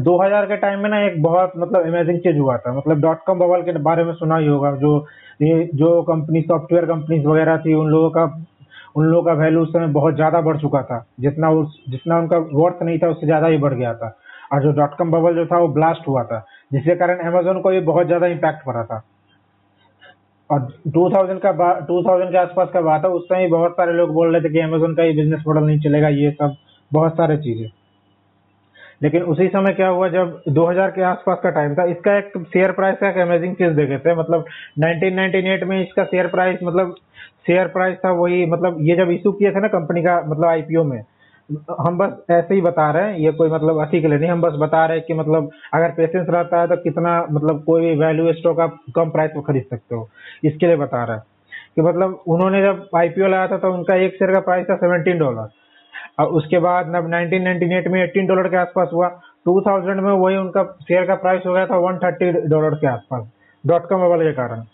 2000 0.00 0.46
के 0.46 0.56
टाइम 0.56 0.78
में 0.78 0.90
ना 0.90 1.00
एक 1.00 1.22
बहुत 1.22 1.52
मतलब 1.56 1.86
अमेजिंग 1.86 2.18
चीज़ 2.18 2.38
हुआ 2.38 2.56
था। 2.56 2.72
मतलब 2.72 3.00
डॉट 3.00 3.18
कॉम 3.26 3.38
बबल 3.38 3.62
के 3.62 3.78
बारे 3.78 4.04
में 4.04 4.12
सुना 4.12 4.36
ही 4.36 4.46
होगा, 4.46 4.72
जो 4.72 5.06
ये, 5.42 5.70
जो 5.74 6.02
कंपनी 6.02 6.40
सॉफ्टवेयर 6.40 6.86
कंपनीज़ 6.86 7.26
वगैरह 7.26 7.56
थी, 7.56 7.74
उन 7.74 7.86
लोगों 7.86 8.10
का 8.10 8.46
उन 8.94 9.04
लोगों 9.04 9.22
का 9.22 9.32
वैल्यू 9.32 9.62
उस 9.62 9.68
समय 9.68 9.86
बहुत 9.86 10.14
ज़्यादा 10.14 10.40
बढ़ 10.40 10.56
चुका 10.56 10.82
था। 10.82 11.04
जितना 11.20 11.50
उस, 11.50 11.84
जितना 11.88 12.18
उनका 12.18 12.38
वर्थ 12.38 12.82
नहीं 12.82 12.98
था, 12.98 13.08
उससे 13.08 13.26
ज़्यादा 13.26 13.46
ही 13.46 13.58
बढ़ 13.58 13.74
गया 13.74 13.94
था। 13.94 14.16
और 14.52 14.62
जो 14.62 14.72
डॉट 14.72 14.96
कॉम 14.98 15.10
बबल 15.10 15.34
जो 15.34 15.46
था, 15.46 15.58
वो 15.58 15.68
ब्लास्ट 15.68 16.08
हुआ 16.08 16.22
था। 16.24 16.44
जिसके 16.72 16.94
कारण 16.94 17.18
अमेजोन 17.26 17.60
को 17.60 17.70
भी 17.70 17.80
बहुत 17.80 18.06
ज़्यादा 18.06 18.26
इम्पैक्ट 18.26 18.64
पड़ा 18.66 18.84
था। 18.84 19.02
और 20.50 20.60
2000 20.88 21.38
का 21.38 21.52
2000 21.80 22.30
के 22.30 22.38
आसपास 22.38 22.68
का 22.72 22.80
बात 22.80 23.04
है, 23.04 23.10
उस 23.10 23.24
समय 23.24 23.48
बहुत 23.48 23.72
सारे 23.72 23.92
लोग 23.92 24.10
बोल 24.10 24.32
रहे 24.32 24.42
थे 24.42 24.52
कि 24.52 24.60
अमेजोन 24.60 24.94
का 24.94 25.02
ये 25.02 25.12
बिज़नेस 25.12 25.42
मॉडल 25.46 25.66
नहीं 25.66 25.80
चलेगा, 25.80 26.08
ये 26.08 26.30
सब 26.30 26.56
बहुत 26.90 27.12
सारे 27.12 27.36
चीज़ें। 27.36 27.70
लेकिन 29.02 29.22
उसी 29.24 29.46
समय 29.48 29.72
क्या 29.72 29.88
हुआ, 29.88 30.08
जब 30.08 30.42
2000 30.50 30.90
के 30.90 31.02
आसपास 31.04 31.38
का 31.42 31.50
टाइम 31.50 31.74
था, 31.74 31.84
इसका 31.86 32.16
एक 32.18 32.32
शेयर 32.44 32.72
प्राइस 32.72 32.98
का 32.98 33.08
एक 33.08 33.18
अमेजिंग 33.18 33.54
चीज़ 33.54 33.72
देखे 33.72 33.98
थे। 33.98 34.14
मतलब 34.14 34.44
1998 34.80 35.64
में 35.64 35.80
इसका 35.80 36.04
शेयर 36.04 36.26
प्राइस 36.28 36.58
मतलब 36.64 36.94
शेयर 37.46 37.66
प्राइस 37.68 37.96
था 38.04 38.10
वही 38.12 38.44
मतलब 38.46 38.76
ये 38.82 38.96
जब 38.96 39.10
इशू 39.10 39.32
किए 39.32 39.50
थे 39.50 39.60
ना 39.60 39.68
कंपनी 39.70 40.02
का 40.02 40.20
मतलब 40.20 40.44
आईपीओ 40.44 40.84
में, 40.84 41.02
हम 41.80 41.98
बस 41.98 42.12
ऐसे 42.30 42.54
ही 42.54 42.60
बता 42.60 42.90
रहे 42.90 43.04
हैं, 43.04 43.18
ये 43.18 43.32
कोई 43.32 43.50
मतलब 43.50 43.80
अति 43.80 44.00
के 44.00 44.08
लिए 44.08 44.18
नहीं, 44.18 44.30
हम 44.30 44.40
बस 44.40 44.52
बता 44.58 44.84
रहे 44.86 44.98
हैं 44.98 45.06
कि 45.06 45.14
मतलब 45.14 45.50
अगर 45.74 45.90
पेशेंस 45.96 46.26
रहता 46.28 46.60
है 46.60 46.66
तो 46.68 46.76
कितना 46.82 47.20
मतलब 47.30 47.62
कोई 47.66 47.82
भी 47.82 47.94
वैल्यू 47.96 48.32
स्टॉक 48.32 48.60
आप 48.60 48.78
कम 48.96 49.10
प्राइस 49.10 49.30
में 49.34 49.42
खरीद 49.44 49.64
सकते 49.70 49.94
हो। 49.94 50.08
इसके 50.44 50.66
लिए 50.66 50.76
बता 50.76 51.04
रहे 51.04 51.16
हैं 51.16 51.24
कि 51.76 51.82
मतलब 51.82 52.22
उन्होंने 52.28 52.62
जब 52.62 52.88
आईपीओ 52.96 53.28
लाया 53.28 53.46
था 53.48 53.58
तो 53.58 53.72
उनका 53.72 53.94
एक 54.04 54.14
शेयर 54.14 54.32
का 54.32 54.40
प्राइस 54.40 54.66
था 54.70 54.76
सेवेंटीन 54.76 55.18
डॉलर 55.18 55.48
और 56.18 56.26
उसके 56.32 56.58
बाद 56.58 56.96
नब 56.96 57.08
1998 57.08 57.88
में 57.88 58.02
18 58.02 58.28
डॉलर 58.28 58.48
के 58.48 58.56
आसपास 58.56 58.90
हुआ। 58.92 59.08
2000 59.48 60.00
में 60.00 60.12
वही 60.12 60.36
उनका 60.36 60.62
शेयर 60.82 61.06
का 61.06 61.14
प्राइस 61.14 61.42
हो 61.46 61.52
गया 61.52 61.66
था 61.66 61.78
130 61.80 62.46
डॉलर 62.50 62.74
के 62.74 62.86
आसपास 62.86 63.26
डॉट 63.64 63.88
कॉम 63.88 64.00
बबल 64.00 64.24
के 64.24 64.32
कारण। 64.32 64.64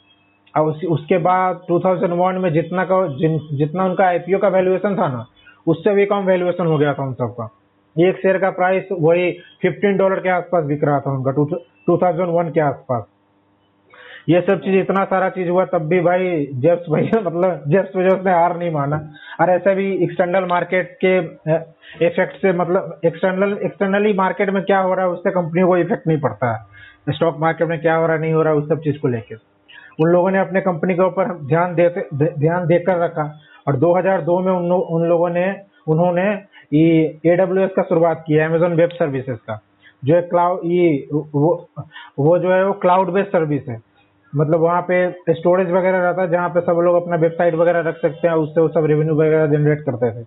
और 0.54 0.66
उस, 0.66 0.84
उसके 0.84 1.18
बाद 1.18 1.60
2001 1.68 2.38
में 2.38 2.52
जितना 2.52 2.84
का 2.84 3.06
जिन, 3.18 3.38
जितना 3.52 3.84
उनका 3.84 4.04
आईपीओ 4.04 4.38
का 4.38 4.48
वैल्यूएशन 4.48 4.96
था 4.96 5.08
ना 5.08 5.24
उससे 5.66 5.94
भी 5.94 6.06
कम 6.06 6.24
वैल्यूएशन 6.24 6.66
हो 6.66 6.78
गया 6.78 6.94
था 6.94 7.02
उन 7.02 7.12
सबका। 7.14 7.48
एक 7.96 8.16
शेयर 8.16 8.38
का 8.38 8.50
प्राइस 8.50 8.88
वही 8.92 9.30
15 9.62 9.96
डॉलर 9.98 10.20
के 10.20 10.28
आसपास 10.28 10.64
बिक 10.64 10.84
रहा 10.84 11.00
था 11.00 11.12
उनका 11.12 11.30
टू 11.30 11.96
थाउज़ेंड 11.96 12.52
के 12.54 12.60
आसपास। 12.60 13.04
ये 14.30 14.40
सब 14.40 14.60
चीज़ 14.60 14.74
इतना 14.76 15.04
सारा 15.04 15.28
चीज़ 15.28 15.48
हुआ 15.48 15.64
तब 15.64 15.86
भी 15.88 16.00
भाई 16.00 16.46
जेब्स 16.62 16.90
भैया 16.90 17.20
मतलब 17.26 17.62
जेब्स 17.68 17.96
बेजोस 17.96 18.24
ने 18.26 18.32
हार 18.32 18.56
नहीं 18.58 18.70
माना। 18.70 18.96
और 19.40 19.50
ऐसा 19.50 19.72
भी 19.74 19.86
एक्सटर्नल 20.04 20.44
मार्केट 20.48 20.96
के 21.04 21.16
इफ़ेक्ट 22.06 22.36
से 22.42 22.52
मतलब 22.52 23.00
एक्सटर्नल 23.04 23.56
एक्सटर्नली 23.64 24.12
मार्केट 24.12 24.50
में 24.50 24.62
क्या 24.64 24.78
हो 24.78 24.94
रहा 24.94 25.06
है 25.06 25.12
उससे 25.12 25.30
कंपनी 25.30 25.62
को 25.62 25.76
इफ़ेक्ट 25.76 26.06
नहीं 26.06 26.20
पड़ता। 26.20 26.52
है 27.08 27.14
स्टॉक 27.14 27.38
मार्केट 27.40 27.68
में 27.68 27.80
क्या 27.80 27.96
हो 27.96 28.06
रहा 28.06 28.16
नहीं 28.16 28.32
हो 28.32 28.42
रहा 28.42 28.54
उस 28.54 28.68
सब 28.68 28.80
चीज़ 28.80 28.98
को 28.98 29.08
लेकर 29.08 29.38
उन 30.00 30.10
लोगों 30.10 30.30
ने 30.30 30.38
अपने 30.38 30.60
कंपनी 30.60 30.94
के 30.94 31.02
ऊपर 31.02 31.32
ध्यान 31.48 31.74
देते 31.74 32.08
ध्यान 32.38 32.66
देकर 32.66 33.02
रखा। 33.04 33.24
और 33.68 33.76
2002 33.76 34.38
में 34.40 34.52
उन, 34.52 34.72
उन 34.72 35.08
लोगों 35.08 35.28
ने 35.30 35.46
उन्होंने 35.88 36.30
ये 36.74 37.18
एडब्ल्यू 37.26 37.66
का 37.68 37.82
शुरुआत 37.82 38.24
किया 38.26 38.46
अमेजोन 38.46 38.74
वेब 38.76 38.90
सर्विसेज़ 38.94 39.36
का। 39.36 39.60
जो 40.04 40.14
है 40.14 40.22
क्लाउड 40.22 40.60
ये 40.64 41.06
वो 41.12 41.52
वो 42.18 42.38
जो 42.38 42.52
है 42.52 42.64
वो 42.66 42.72
क्लाउड 42.82 43.10
बेस्ड 43.12 43.28
सर्विस 43.28 43.68
है। 43.68 43.89
मतलब 44.36 44.60
वहाँ 44.60 44.82
पे 44.82 45.10
स्टोरेज 45.30 45.70
वगैरह 45.70 45.98
रहता 45.98 46.22
है, 46.22 46.30
जहाँ 46.30 46.48
पे 46.48 46.60
सब 46.60 46.72
लोग 46.72 47.02
अपना 47.02 47.16
वेबसाइट 47.16 47.54
वगैरह 47.54 47.80
रख 47.80 47.96
सकते 47.96 48.28
हैं, 48.28 48.34
उससे 48.34 48.60
वो 48.60 48.68
सब 48.68 48.84
रेवेन्यू 48.84 49.14
वगैरह 49.14 49.46
जनरेट 49.46 49.80
करते 49.80 50.10
थे। 50.10 50.26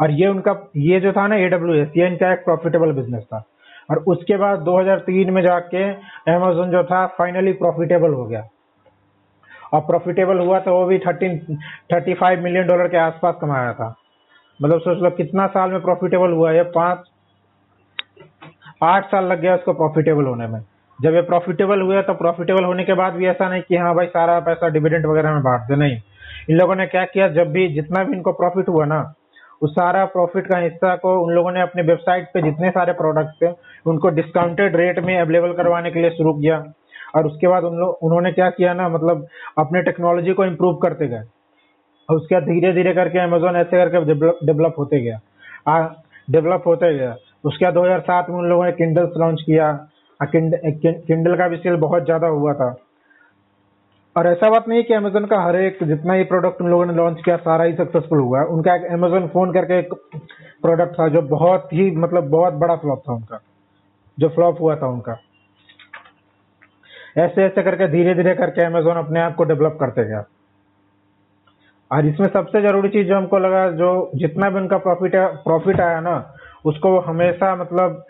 और 0.00 0.10
ये 0.10 0.26
उनका, 0.26 0.70
ये 0.76 1.00
जो 1.00 1.12
था 1.12 1.26
ना 1.26 1.36
एडब्ल्यू 1.36 1.74
एस 1.74 1.88
ये 1.96 2.06
इनका 2.06 2.32
एक 2.32 2.44
प्रॉफिटेबल 2.44 2.92
बिज़नेस 2.92 3.22
था। 3.22 3.44
और 3.90 3.98
उसके 3.98 4.36
बाद 4.36 4.58
2003 4.58 5.30
में 5.30 5.42
जाके 5.42 5.84
अमेजोन 6.34 6.70
जो 6.70 6.84
था 6.84 7.06
फाइनली 7.06 7.52
प्रॉफिटेबल 7.52 8.12
हो 8.12 8.24
गया। 8.24 8.48
और 9.72 9.80
प्रॉफिटेबल 9.80 10.38
हुआ 10.38 10.58
तो 10.60 10.70
वो 10.70 10.84
भी 10.86 10.98
thirteen 10.98 11.38
thirty 11.92 12.14
five 12.14 12.42
million 12.42 12.66
dollar 12.66 12.88
के 12.88 12.96
आसपास 12.96 13.34
कमाया 13.40 13.72
था। 13.72 13.94
मतलब 14.62 14.80
सोच 14.80 14.98
लो 14.98 15.10
कितना 15.10 15.46
साल 15.46 15.70
में 15.70 15.80
प्रॉफिटेबल 15.80 16.32
हुआ 16.32 16.52
है 16.52 16.62
पाँच, 16.62 16.98
आठ 18.82 19.06
साल 19.06 19.24
लग 19.24 19.40
गया 19.40 19.54
उसको 19.54 19.72
प्रॉफिटेबल 19.72 20.24
होने 20.24 20.46
में। 20.46 20.60
जब 21.02 21.14
ये 21.14 21.22
प्रॉफिटेबल 21.22 21.80
हुए 21.80 22.02
तो 22.02 22.14
प्रॉफिटेबल 22.14 22.64
होने 22.64 22.84
के 22.84 22.94
बाद 22.94 23.12
भी 23.12 23.26
ऐसा 23.26 23.48
नहीं 23.48 23.62
कि 23.68 23.76
हाँ 23.76 23.94
भाई 23.94 24.06
सारा 24.06 24.40
पैसा 24.40 24.68
डिविडेंड 24.68 25.06
वगैरह 25.06 25.32
में 25.32 25.42
बांट 25.42 25.60
दे, 25.60 25.76
नहीं। 25.76 25.96
इन 26.50 26.56
लोगों 26.56 26.74
ने 26.74 26.86
क्या 26.86 27.04
किया, 27.04 27.28
जब 27.28 27.52
भी 27.52 27.68
जितना 27.68 28.04
भी 28.04 28.12
इनको 28.12 28.32
प्रॉफिट 28.32 28.68
हुआ 28.68 28.84
ना, 28.84 29.14
उस 29.62 29.72
सारा 29.72 30.04
प्रॉफिट 30.04 30.46
का 30.46 30.58
हिस्सा 30.58 30.96
को 30.96 31.20
उन 31.20 31.32
लोगों 31.32 31.52
ने 31.52 31.60
अपने 31.60 31.82
वेबसाइट 31.82 32.28
पे 32.34 32.42
जितने 32.42 32.70
सारे 32.70 32.92
प्रोडक्ट 32.92 33.42
थे, 33.42 33.48
उनको 33.86 34.08
डिस्काउंटेड 34.08 34.76
रेट 34.76 34.98
में 34.98 35.18
अवेलेबल 35.18 35.52
करवाने 35.52 35.90
के 35.90 36.00
लिए 36.00 36.10
शुरू 36.10 36.32
किया। 36.32 36.64
और 37.16 37.26
उसके 37.26 37.48
बाद 37.48 37.64
उन 37.64 37.76
लोग 37.76 37.98
उन्होंने 38.02 38.32
क्या 38.32 38.50
किया 38.50 38.74
ना 38.74 38.88
मतलब 38.88 39.26
अपने 39.58 39.82
टेक्नोलॉजी 39.82 40.32
को 40.32 40.44
इम्प्रूव 40.44 40.74
करते 40.74 41.08
गए। 41.08 41.22
और 42.10 42.16
उसके 42.16 42.34
बाद 42.34 42.44
धीरे 42.44 42.72
धीरे 42.72 42.94
करके 42.94 43.18
अमेजोन 43.18 43.56
ऐसे 43.56 43.84
करके 43.84 44.14
डेवलप 44.46 44.74
होते 44.78 45.00
गया। 45.00 45.20
डेवलप 46.30 46.62
होते 46.66 46.94
गया। 46.98 47.16
उसके 47.44 47.64
बाद 47.64 47.74
2007 47.74 48.30
में 48.30 48.36
उन 48.36 48.44
लोगों 48.44 48.64
ने 48.64 48.72
किंडल्स 48.72 49.10
लॉन्च 49.16 49.42
किया। 49.42 49.86
किंडल 50.20 51.36
का 51.36 51.48
भी 51.48 51.56
सेल 51.56 51.76
बहुत 51.78 52.04
ज़्यादा 52.04 52.26
हुआ 52.28 52.52
था। 52.54 52.74
और 54.16 54.26
ऐसा 54.26 54.48
बात 54.50 54.68
नहीं 54.68 54.82
कि 54.84 54.94
अमेजोन 54.94 55.24
का 55.26 55.40
हर 55.42 55.56
एक 55.56 55.78
जितना 55.84 56.14
ही 56.14 56.24
प्रोडक्ट 56.24 56.60
उन 56.62 56.68
लोगों 56.70 56.86
ने 56.86 56.92
लॉन्च 56.94 57.20
किया, 57.24 57.36
सारा 57.36 57.64
ही 57.64 57.72
सक्सेसफुल 57.74 58.18
हुआ। 58.18 58.42
उनका 58.46 58.74
एक 58.74 58.84
अमेजोन 58.92 59.26
फ़ोन 59.28 59.52
करके 59.52 59.78
एक 59.78 59.94
प्रोडक्ट 60.62 60.92
था 60.92 61.08
जो 61.08 61.22
बहुत 61.28 61.72
ही 61.72 61.90
मतलब 61.96 62.28
बहुत 62.30 62.54
बड़ा 62.54 62.76
फ्लॉप 62.76 63.02
था 63.08 63.12
उनका। 63.12 63.40
जो 64.18 64.28
फ्लॉप 64.28 64.60
हुआ 64.60 64.76
था 64.76 64.86
उनका। 64.86 65.16
ऐसे 67.18 67.44
ऐसे 67.44 67.62
करके 67.62 67.88
धीरे 67.88 68.14
धीरे 68.14 68.34
करके 68.34 68.64
अमेजोन 68.64 68.96
अपने 68.96 69.20
आप 69.20 69.34
को 69.34 69.44
डेवलप 69.44 69.76
करते 69.80 70.04
गया। 70.04 70.24
और 71.90 72.06
इसमें 72.06 72.26
सबसे 72.28 72.62
ज़रूरी 72.62 72.88
चीज़ 72.88 73.06
जो 73.08 73.16
हमको 73.16 73.38
लगा, 73.38 73.68
जो 73.70 74.10
जितना 74.14 74.50
भी 74.50 74.56
उनका 74.56 74.78
प्रॉफिट 74.78 75.12
प्रॉफिट 75.44 75.80
आया 75.80 76.00
ना, 76.00 76.16
उसको 76.64 76.98
हमेशा 77.00 77.54
मतलब 77.56 78.04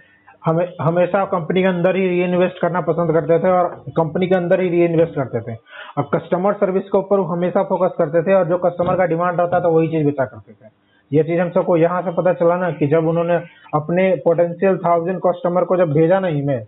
हमें, 0.44 0.66
हमेशा 0.80 1.24
कंपनी 1.26 1.60
के 1.62 1.68
अंदर 1.68 1.96
ही 1.96 2.06
री 2.08 2.22
इन्वेस्ट 2.24 2.60
करना 2.60 2.80
पसंद 2.88 3.12
करते 3.12 3.38
थे 3.38 3.50
और 3.50 3.68
कंपनी 3.96 4.26
के 4.28 4.34
अंदर 4.34 4.60
ही 4.60 4.68
री 4.68 4.84
इन्वेस्ट 4.84 5.14
करते 5.14 5.40
थे। 5.42 5.54
और 5.98 6.08
कस्टमर 6.14 6.52
सर्विस 6.54 6.82
के 6.84 6.98
ऊपर 6.98 7.20
हमेशा 7.30 7.62
फोकस 7.64 7.94
करते 7.98 8.22
थे 8.22 8.34
और 8.34 8.48
जो 8.48 8.58
कस्टमर 8.58 8.96
का 8.96 9.04
डिमांड 9.06 9.40
रहता 9.40 9.60
था 9.60 9.68
वही 9.68 9.88
चीज़ 9.88 10.04
बेचा 10.06 10.24
करते 10.24 10.52
थे। 10.52 10.68
ये 11.10 11.22
चीज़ 11.24 11.40
हम 11.40 11.50
सबको 11.50 11.76
यहाँ 11.76 12.02
से 12.02 12.12
पता 12.12 12.32
चला 12.34 12.56
ना 12.56 12.70
कि 12.72 12.86
जब 12.88 13.08
उन्होंने 13.08 13.36
अपने 13.74 14.08
पोटेंशियल 14.24 14.76
थाउज़ेंड 14.84 15.18
कस्टमर 15.26 15.64
को 15.64 15.76
जब 15.76 15.92
भेजा 15.92 16.20
ना 16.20 16.28
ईमेल 16.36 16.64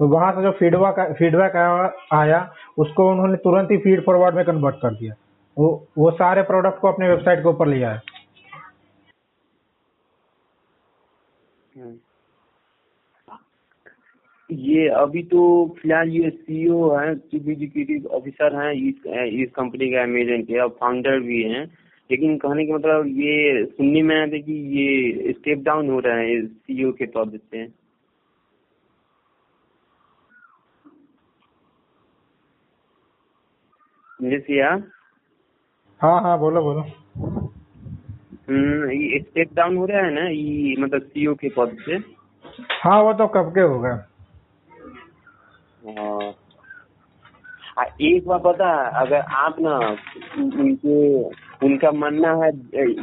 तो 0.00 0.06
वहाँ 0.08 0.32
से 0.32 0.42
जो 0.42 0.50
फीडबैक 0.58 1.14
फीडबैक 1.18 1.56
आया 2.14 2.40
उसको 2.78 3.08
उन्होंने 3.10 3.36
तुरंत 3.44 3.70
ही 3.70 3.76
फ़ीड 3.78 4.04
फॉरवर्ड 4.04 4.34
में 4.36 4.44
कन्वर्ट 4.44 4.76
कर 4.82 4.94
दिया। 4.94 5.14
वो 5.56 5.68
वो 5.98 6.10
सारे 6.16 6.42
प्रोडक्ट 6.44 6.80
को 6.80 6.88
अपने 6.88 7.08
वेबसाइट 7.08 7.38
के 7.38 7.48
ऊपर 7.48 7.66
लिया 7.68 7.90
है 7.90 8.02
हम्म। 11.72 11.96
ये 14.52 14.88
अभी 14.88 15.22
तो 15.22 15.40
फ़िलहाल 15.82 16.08
ये 16.08 16.30
सीईओ 16.30 16.90
हैं 16.96 17.14
चीफ 17.14 17.48
एग्जीक्यूटिव 17.48 18.06
ऑफिसर 18.06 18.54
हैं 18.56 18.72
इस 18.72 19.06
इस 19.42 19.50
कंपनी 19.56 19.88
के 19.88 19.96
अमेजन 19.96 20.42
के 20.42 20.58
और 20.58 20.68
फाउंडर 20.68 21.20
भी 21.20 21.42
हैं। 21.42 21.64
लेकिन 22.10 22.36
कहने 22.38 22.66
का 22.66 22.74
मतलब 22.74 23.06
ये 23.06 23.64
सुनने 23.66 24.02
में 24.02 24.16
आया 24.16 24.26
था 24.26 24.38
कि 24.38 24.52
ये 24.52 25.32
स्टेप 25.32 25.58
डाउन 25.58 25.90
हो 25.90 25.98
रहा 26.00 26.16
है 26.16 26.46
सीईओ 26.46 26.92
के 26.92 27.06
पद 27.06 27.40
से। 27.54 27.66
या 34.58 34.70
हाँ 36.02 36.20
हाँ 36.22 36.38
बोलो 36.38 36.62
बोलो। 36.62 36.80
हम्म 38.48 38.90
ये 38.90 39.18
स्टेप 39.18 39.48
डाउन 39.54 39.76
हो 39.76 39.86
रहा 39.86 40.02
है 40.02 40.14
ना 40.14 40.28
ये 40.28 40.74
मतलब 40.78 41.02
सीईओ 41.02 41.34
के 41.34 41.48
पद 41.48 41.76
से? 41.80 41.96
हाँ 42.80 43.02
वो 43.02 43.12
तो 43.12 43.26
कब 43.26 43.50
के 43.54 43.60
हो 43.60 43.80
गए? 43.80 44.07
हाँ। 45.86 46.34
एक 48.02 48.26
बार 48.26 48.38
पता 48.38 48.70
अगर 49.00 49.20
आप 49.38 49.56
ना 49.60 49.76
उनके, 50.38 51.22
उनका 51.66 51.90
मानना 51.92 52.32
है 52.44 52.50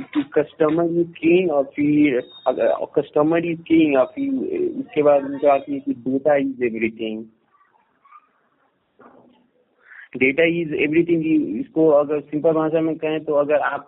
कि 0.04 0.24
कस्टमर 0.34 1.00
इज़ 1.00 1.12
किंग 1.12 1.52
और 1.52 1.64
फिर 1.76 2.22
अगर 2.48 2.74
कस्टमर 3.00 3.46
इज़ 3.46 3.62
किंग 3.62 3.96
और 3.98 4.06
फिर 4.06 4.60
उसके 4.80 5.04
बाद 5.04 5.24
उनका 5.24 5.54
है 5.54 5.60
कि 5.60 5.94
data 5.94 6.36
is 6.36 6.64
everything 6.64 7.24
data 10.18 10.44
is 10.62 10.74
everything 10.74 11.26
इसको 11.60 11.90
अगर 11.90 12.20
सिंपल 12.20 12.52
भाषा 12.52 12.82
में 12.82 12.96
कहें 12.96 13.24
तो 13.24 13.34
अगर 13.34 13.60
आप, 13.60 13.88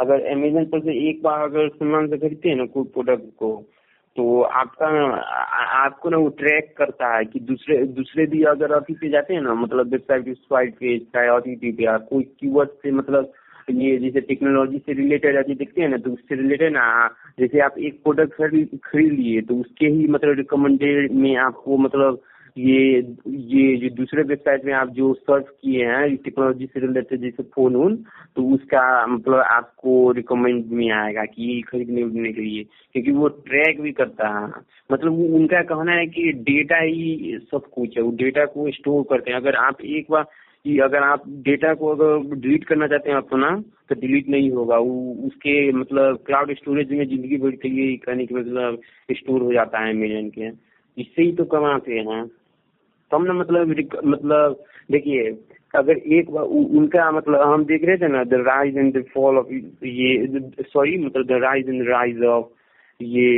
अगर 0.00 0.26
अमेजन 0.32 0.64
पर 0.64 0.80
से 0.80 1.08
एक 1.08 1.22
बार 1.22 1.40
अगर 1.40 1.68
सामान 1.68 2.08
से 2.08 2.18
खरीदते 2.18 2.48
हैं 2.48 2.56
ना 2.56 2.66
कोई 2.66 2.84
प्रोडक्ट 2.84 3.30
को 3.38 3.56
तो 4.16 4.40
आपका, 4.42 4.86
आपको 5.84 6.10
ना 6.10 6.16
वो 6.16 6.28
ट्रैक 6.38 6.74
करता 6.78 7.14
है 7.16 7.24
कि 7.24 7.40
दूसरे 7.40 7.76
दूसरे 7.86 8.26
भी 8.26 8.42
अगर 8.44 8.72
अभी 8.72 8.94
पे 8.94 9.08
जाते 9.10 9.34
हैं 9.34 9.40
ना 9.40 9.54
मतलब 9.54 9.90
वेबसाइट 9.92 10.36
स्वाइट 10.36 10.74
पे, 10.74 10.98
चाहे 10.98 11.28
अभी 11.28 11.56
पे 11.56 11.84
या 11.84 11.96
कोई 12.10 12.22
कीवर्ड 12.40 12.68
से 12.82 12.90
मतलब 12.90 13.32
ये 13.70 13.96
जैसे 13.98 14.20
टेक्नोलॉजी 14.20 14.78
से 14.78 14.92
रिलेटेड 14.92 15.36
अभी 15.36 15.54
देखते 15.54 15.82
हैं 15.82 15.88
ना 15.88 15.96
तो 15.96 16.10
उससे 16.10 16.34
रिलेटेड 16.34 16.72
ना, 16.72 17.08
जैसे 17.38 17.60
आप 17.60 17.78
एक 17.78 18.02
प्रोडक्ट 18.02 18.32
खरीद 18.34 18.78
खरीद 18.84 19.12
लिए 19.12 19.40
तो 19.42 19.54
उसके 19.54 19.86
ही 19.86 20.06
मतलब 20.06 20.36
रिकमेंडेड 20.38 21.12
में 21.12 21.36
आपको 21.36 21.76
मतलब 21.78 22.20
ये 22.56 22.98
ये 23.28 23.76
जो 23.78 23.88
दूसरे 23.94 24.22
वेबसाइट 24.22 24.64
में 24.64 24.72
आप 24.72 24.88
जो 24.96 25.12
सर्च 25.14 25.46
किए 25.62 25.86
हैं 25.86 26.16
टेक्नोलॉजी 26.16 26.66
से 26.66 26.80
रिलेटेड 26.80 27.20
जैसे 27.20 27.42
फ़ोन 27.44 27.76
उन 27.76 27.96
तो 28.36 28.42
उसका 28.54 29.06
मतलब 29.06 29.40
आपको 29.40 30.10
रिकमेंड 30.12 30.66
में 30.72 30.90
आएगा 30.92 31.24
कि 31.24 31.42
ये 31.44 31.60
खरीदने 31.62 32.02
उड़ने 32.02 32.32
के 32.32 32.40
लिए, 32.40 32.62
क्योंकि 32.92 33.10
वो 33.12 33.28
ट्रैक 33.28 33.80
भी 33.80 33.92
करता 33.92 34.28
है। 34.28 34.46
मतलब 34.90 35.18
उनका 35.34 35.62
कहना 35.64 35.92
है 35.92 36.06
कि 36.06 36.32
डेटा 36.42 36.78
ही 36.78 37.38
सब 37.50 37.66
कुछ 37.74 37.96
है, 37.96 38.02
वो 38.02 38.10
डेटा 38.12 38.44
को 38.46 38.70
स्टोर 38.72 39.02
करते 39.10 39.30
हैं। 39.30 39.38
अगर 39.38 39.56
आप 39.56 39.80
एक 39.82 40.06
बार 40.10 40.22
कि 40.64 40.78
अगर 40.78 41.02
आप 41.02 41.24
डेटा 41.44 41.74
को 41.74 41.88
अगर 41.94 42.36
डिलीट 42.36 42.64
करना 42.64 42.86
चाहते 42.86 43.10
हैं 43.10 43.16
अपना 43.16 43.50
तो 43.88 43.94
डिलीट 44.00 44.28
नहीं 44.28 44.50
होगा। 44.50 44.78
वो 44.78 45.12
उसके 45.26 45.56
मतलब 45.72 46.22
क्लाउड 46.26 46.54
स्टोरेज 46.56 46.92
में 46.92 47.04
ज़िंदगी 47.06 47.36
भर 47.38 47.56
के 47.56 47.68
लिए 47.70 47.96
कहने 48.06 48.26
के 48.26 48.34
मतलब 48.34 48.80
स्टोर 49.12 49.42
हो 49.42 49.52
जाता 49.52 49.84
है 49.84 49.92
अमेजन 49.92 50.30
के। 50.38 50.48
इससे 50.96 51.22
ही 51.22 51.32
तो 51.32 51.44
कमाते 51.52 51.98
हैं। 52.00 52.22
हम 53.10 53.24
ना 53.24 53.32
मतलब 53.32 53.74
मतलब 54.04 54.64
देखिए 54.90 55.30
अगर 55.74 55.96
एक 56.16 56.30
बार 56.30 56.44
उनका 56.74 57.10
मतलब 57.10 57.40
हम 57.42 57.64
देख 57.64 57.84
रहे 57.84 57.96
थे 57.96 58.08
ना 58.08 58.22
the 58.24 58.42
rise 58.46 58.76
and 58.76 58.92
the 58.98 59.04
fall 59.14 59.38
of 59.38 59.52
ये 59.84 60.40
सॉरी 60.64 60.98
मतलब 60.98 61.26
the 61.26 61.40
rise 61.42 61.68
and 61.68 61.88
rise 61.88 62.22
of 62.24 62.46
ये 63.00 63.30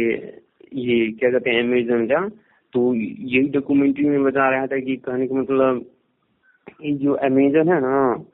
ये 0.74 1.10
क्या 1.10 1.30
कहते 1.30 1.50
हैं 1.50 1.62
अमेजन 1.62 2.06
का 2.06 2.28
तो 2.72 2.94
यही 2.94 3.48
डॉक्यूमेंट्री 3.48 4.08
में 4.08 4.22
बता 4.24 4.48
रहा 4.50 4.66
था 4.66 4.78
कि 4.78 4.96
कहने 4.96 5.26
का 5.26 5.34
मतलब 5.34 5.84
ये 6.82 6.92
जो 6.94 7.12
अमेजन 7.24 7.72
है 7.72 7.80
ना 7.80 8.24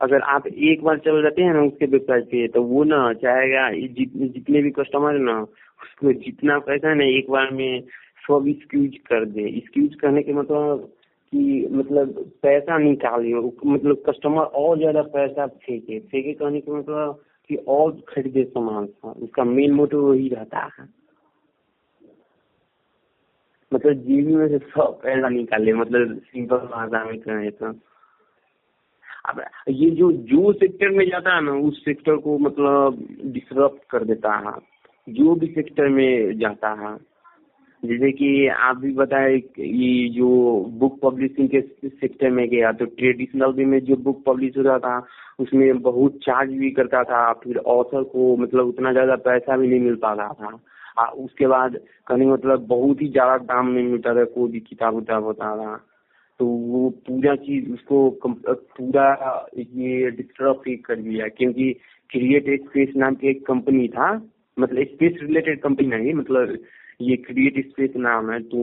अगर 0.00 0.20
आप 0.30 0.46
एक 0.46 0.82
बार 0.82 0.98
चल 0.98 1.22
जाते 1.22 1.42
हैं 1.42 1.52
ना 1.54 1.62
उसके 1.62 1.86
वेबसाइट 1.86 2.24
पे 2.24 2.46
तो 2.48 2.62
वो 2.62 2.84
ना 2.84 3.12
चाहेगा 3.12 3.70
जित, 3.70 4.12
जितने 4.14 4.62
भी 4.62 4.70
कस्टमर 4.70 5.14
है 5.14 5.22
ना 5.22 5.40
उसको 5.40 6.12
जितना 6.12 6.58
पैसा 6.58 6.94
ना 6.94 7.04
एक 7.04 7.30
बार 7.30 7.50
में 7.50 7.82
सब 8.28 8.44
स्क्यूज 8.62 8.96
कर 9.06 9.24
दे। 9.26 9.50
स्क्यूज 9.66 9.94
करने 10.00 10.22
के 10.22 10.32
मतलब 10.32 10.88
कि 11.32 11.66
मतलब 11.70 12.12
पैसा 12.42 12.78
निकाले 12.78 13.32
मतलब 13.34 14.02
कस्टमर 14.08 14.44
और 14.60 14.78
ज़्यादा 14.78 15.02
पैसा 15.14 15.46
फेंके। 15.46 15.98
फेंके 16.00 16.32
कहने 16.32 16.60
के 16.60 16.72
मतलब 16.72 17.22
कि 17.50 17.56
और 17.68 17.92
खरीदे 18.08 18.44
सामान 18.44 18.88
उसका 19.04 19.44
मेन 19.44 19.72
मोटिव 19.72 20.00
वही 20.00 20.28
रहता 20.28 20.64
है। 20.78 20.86
मतलब 23.72 24.04
जीवी 24.04 24.34
में 24.34 24.48
से 24.48 24.58
सब 24.58 24.98
पैसा 25.02 25.28
निकाले 25.28 25.72
मतलब 25.72 26.16
सिंपल 26.24 26.56
भाषा 26.68 27.04
में 27.04 27.18
कहें 27.18 27.50
तो 27.52 27.72
अब 29.28 29.40
ये 29.70 29.90
जो 29.90 30.10
जो 30.12 30.52
सेक्टर 30.52 30.88
में 30.90 31.04
जाता 31.08 31.34
है 31.34 31.40
ना, 31.44 31.52
उस 31.52 31.84
सेक्टर 31.84 32.16
को 32.16 32.38
मतलब 32.38 33.06
डिस्टर्ब 33.24 33.78
कर 33.90 34.04
देता 34.04 34.36
है। 34.38 34.52
जो 35.06 35.34
भी 35.34 35.46
सेक्टर 35.46 35.88
में 35.88 36.38
जाता 36.38 36.70
है 36.80 36.96
जैसे 37.82 38.10
कि 38.12 38.46
आप 38.48 38.76
भी 38.76 38.92
बताए 38.92 39.34
ये 39.34 40.08
जो 40.08 40.28
बुक 40.78 40.98
पब्लिशिंग 41.00 41.48
के 41.48 41.60
सेक्टर 41.88 42.30
में 42.30 42.48
गया 42.48 42.72
तो 42.72 42.84
ट्रेडिशनल 42.84 43.52
भी 43.52 43.64
में 43.64 43.78
जो 43.80 43.96
बुक 43.96 44.22
पब्लिश 44.24 44.56
होता 44.56 44.78
था 44.78 44.96
उसमें 45.38 45.80
बहुत 45.82 46.16
चार्ज 46.22 46.50
भी 46.52 46.70
करता 46.70 47.02
था 47.04 47.32
फिर 47.32 47.58
ऑथर 47.74 48.02
को 48.04 48.36
मतलब 48.36 48.66
उतना 48.66 48.92
ज़्यादा 48.92 49.16
पैसा 49.16 49.56
भी 49.56 49.68
नहीं 49.68 49.80
मिल 49.80 49.94
पाता 49.96 50.28
था। 50.32 50.58
आ, 50.98 51.04
उसके 51.06 51.46
बाद 51.46 51.76
कहीं 52.06 52.26
मतलब 52.26 52.66
बहुत 52.66 53.02
ही 53.02 53.08
ज़्यादा 53.08 53.36
दाम 53.44 53.68
में 53.68 53.82
मिलता 53.82 54.14
था 54.14 54.24
कोई 54.24 54.50
भी 54.50 54.60
किताब 54.60 54.96
उताब 54.96 55.24
होता 55.24 55.56
था। 55.56 55.76
तो 56.40 56.46
वो 56.46 56.88
पूरा 57.06 57.34
चीज़ 57.36 57.70
उसको 57.72 58.10
पूरा 58.24 59.06
ये 59.56 60.10
डिस्टर्ब 60.10 60.62
कर 60.86 60.96
दिया 60.96 61.28
क्योंकि 61.28 61.72
क्रिएट 62.10 62.44
स्पेस 62.64 62.92
नाम 62.96 63.14
की 63.14 63.28
एक 63.28 63.46
कंपनी 63.46 63.88
था 63.88 64.10
मतलब 64.58 64.84
स्पेस 64.84 65.18
रिलेटेड 65.22 65.60
कंपनी 65.60 65.86
नहीं 65.86 66.14
मतलब 66.14 66.58
ये 67.00 67.16
क्रिएट 67.18 67.66
स्पेस 67.66 67.90
नाम 67.96 68.30
है 68.30 68.40
तो 68.44 68.62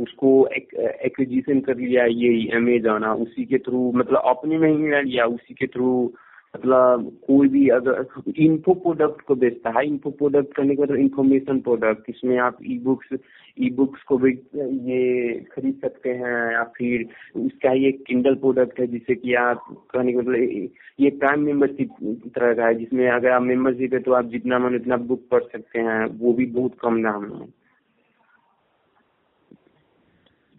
उसको 0.00 0.30
एक्विजिशन 0.48 1.60
कर 1.60 1.76
लिया, 1.76 2.04
ये 2.04 2.48
अमेजोन 2.56 3.04
उसी 3.04 3.44
के 3.44 3.58
थ्रू 3.58 3.90
मतलब 3.92 4.22
अपने 4.26 4.58
में 4.58 4.70
ही 4.70 5.02
लिया 5.04 5.24
उसी 5.28 5.54
के 5.54 5.66
थ्रू 5.66 6.12
मतलब 6.54 7.04
कोई 7.26 7.48
भी 7.48 7.68
अगर 7.74 8.04
इन्फो 8.38 8.72
प्रोडक्ट 8.74 9.20
को 9.26 9.34
बेचता 9.34 9.70
है। 9.78 9.86
इन्फो 9.86 10.10
प्रोडक्ट 10.10 10.54
करने 10.56 10.74
के 10.76 10.82
मतलब 10.82 10.96
इन्फॉर्मेशन 10.96 11.60
प्रोडक्ट 11.60 12.10
इसमें 12.10 12.36
आप 12.38 12.58
ई 12.64 12.78
बुक्स 12.78 13.14
ई 13.58 13.70
बुक्स 13.70 14.02
को 14.08 14.18
भी, 14.18 14.32
ये 14.32 15.32
खरीद 15.52 15.78
सकते 15.82 16.10
हैं 16.10 16.52
या 16.52 16.62
फिर 16.76 17.06
उसका 17.36 17.72
ये 17.74 17.92
किंडल 18.06 18.34
प्रोडक्ट 18.44 18.80
है 18.80 18.86
जिससे 18.86 19.14
कि 19.14 19.34
आप 19.44 19.64
कहने 19.94 20.12
के 20.12 20.18
मतलब 20.18 20.68
ये 21.00 21.10
प्राइम 21.12 21.40
मेंबरशिप 21.40 21.96
तरह 22.34 22.54
का 22.54 22.66
है, 22.66 22.74
जिसमें 22.74 23.08
अगर 23.08 23.30
आप 23.30 23.42
मेंबरशिप 23.42 23.94
है 23.94 24.00
तो 24.00 24.12
आप 24.12 24.30
जितना 24.30 24.58
मन 24.58 24.76
उतना 24.76 24.96
बुक 25.08 25.26
पढ़ 25.30 25.42
सकते 25.42 25.78
हैं, 25.78 26.04
वो 26.18 26.32
भी 26.32 26.46
बहुत 26.52 26.76
कम 26.82 27.02
दाम 27.02 27.22
में। 27.30 27.48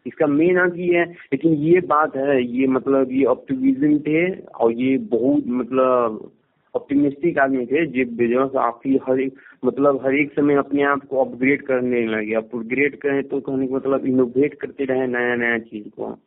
इसका 0.06 0.28
मेन 0.28 0.58
अर्थ 0.60 0.74
ये 0.78 0.98
है, 0.98 1.06
लेकिन 1.34 1.54
ये 1.64 1.80
बात 1.88 2.16
है, 2.18 2.44
ये 2.44 2.68
मतलब 2.70 3.12
ये 3.12 3.24
ऑप्टिमिज्म 3.26 3.98
थे 4.00 4.30
और 4.34 4.72
ये 4.74 4.98
बहुत 5.12 5.44
मतलब 5.50 6.32
ऑप्टिमिस्टिक 6.76 7.38
आदमी 7.40 7.66
थे 7.66 7.86
जेब 7.88 8.16
बेजोस 8.18 8.56
आपकी 8.58 9.00
हर 9.08 9.20
एक 9.22 9.36
मतलब 9.64 10.00
हर 10.06 10.16
एक 10.16 10.32
समय 10.34 10.56
अपने 10.58 10.84
आप 10.84 11.06
को 11.10 11.24
अपग्रेड 11.24 11.62
करने 11.66 12.06
लगे। 12.08 12.34
अपग्रेड 12.36 12.96
करें 13.02 13.24
तो 13.24 13.40
कहने 13.40 13.68
का 13.68 13.76
मतलब 13.76 14.06
इनोवेट 14.08 14.54
करते 14.62 14.86
रहे 14.86 15.08
नया 15.08 15.36
नया 15.36 15.58
चीज़ 15.62 15.88
को। 15.90 16.18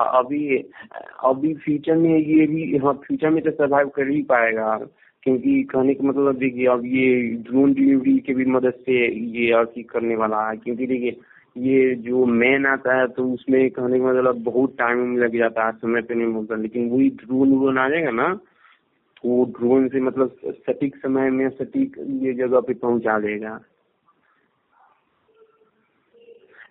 अभी 0.00 0.56
अभी 1.24 1.52
फ्यूचर 1.54 1.96
में 1.96 2.10
ये 2.10 2.46
भी 2.46 2.76
हाँ 2.84 2.92
फ्यूचर 3.06 3.30
में 3.30 3.42
तो 3.44 3.50
सर्वाइव 3.50 3.88
कर 3.96 4.08
ही 4.08 4.22
पाएगा, 4.24 4.76
क्योंकि 5.22 5.62
कहने 5.64 5.94
का 5.94 6.06
मतलब 6.08 6.38
देखिए, 6.38 6.66
अब 6.66 6.84
ये 6.86 7.20
ड्रोन 7.42 7.72
डिलीवरी 7.74 8.18
के 8.18 8.34
भी 8.34 8.44
मदद 8.46 8.74
से 8.86 9.06
ये 9.32 9.52
अर्थ 9.54 9.80
करने 9.90 10.16
वाला 10.16 10.48
है, 10.48 10.56
क्योंकि 10.56 10.86
देखिए 10.86 11.16
ये 11.56 11.94
जो 11.94 12.24
मैन 12.26 12.66
आता 12.66 12.94
है 13.00 13.06
तो 13.08 13.24
उसमें 13.32 13.70
कहने 13.70 13.98
का 13.98 14.04
मतलब 14.06 14.42
बहुत 14.44 14.76
टाइम 14.78 15.16
लग 15.16 15.36
जाता 15.38 15.66
है 15.66 15.72
समय 15.72 16.02
पे 16.02 16.14
नहीं 16.14 16.26
मिलता। 16.26 16.56
लेकिन 16.56 16.88
वही 16.90 17.08
ड्रोन 17.18 17.52
व्रोन 17.58 17.78
आ 17.78 17.88
जाएगा 17.88 18.10
ना 18.10 18.28
तो 18.34 19.28
वो 19.28 19.44
ड्रोन 19.58 19.88
से 19.88 20.00
मतलब 20.00 20.36
सटीक 20.46 20.96
समय 20.96 21.30
में, 21.30 21.48
सटीक 21.50 21.96
ये 22.22 22.32
जगह 22.34 22.60
पे 22.60 22.74
पहुँचा 22.74 23.18
देगा। 23.18 23.60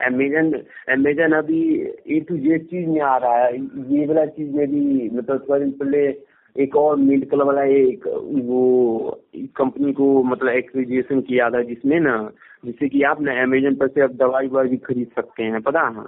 अमेजन 0.05 0.51
अमेजन 0.89 1.31
अभी 1.33 1.61
ए 2.07 2.19
टू 2.19 2.37
जेड 2.37 2.65
चीज़ 2.65 2.87
में 2.89 3.01
आ 3.01 3.15
रहा 3.17 3.37
है। 3.37 3.57
ये 3.93 4.05
वाला 4.05 4.25
चीज़ 4.25 4.51
में 4.55 4.67
भी 4.67 5.09
मतलब 5.09 5.45
थोड़ा 5.49 5.59
दिन 5.59 5.71
पहले 5.71 6.07
एक 6.55 6.75
और 6.75 6.95
मिड 6.97 7.29
कलर 7.29 7.43
वाला 7.43 7.63
एक 7.63 8.07
वो 8.45 9.21
कंपनी 9.57 9.93
को 9.93 10.23
मतलब 10.23 10.49
एक्विजिशन 10.49 11.21
किया 11.21 11.49
था 11.49 11.61
जिसमें 11.63 11.99
ना 11.99 12.17
जिससे 12.65 12.89
कि 12.89 13.01
आप 13.03 13.21
ना 13.21 13.41
अमेजन 13.43 13.75
पर 13.75 13.87
से 13.87 14.01
आप 14.01 14.11
दवाई 14.15 14.47
ववाई 14.47 14.67
भी 14.67 14.77
खरीद 14.77 15.07
सकते 15.15 15.43
हैं 15.43 15.61
पता 15.61 15.81
है? 15.87 16.05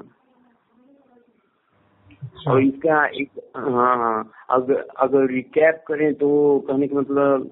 अच्छा। 2.23 2.51
और 2.51 2.63
इसका 2.63 3.05
एक 3.05 3.39
हाँ 3.57 3.95
हाँ। 3.97 4.31
अगर 4.49 4.85
अगर 4.99 5.25
रिकैप 5.31 5.83
करें 5.87 6.13
तो 6.13 6.29
कहने 6.67 6.87
का 6.87 6.99
मतलब 6.99 7.49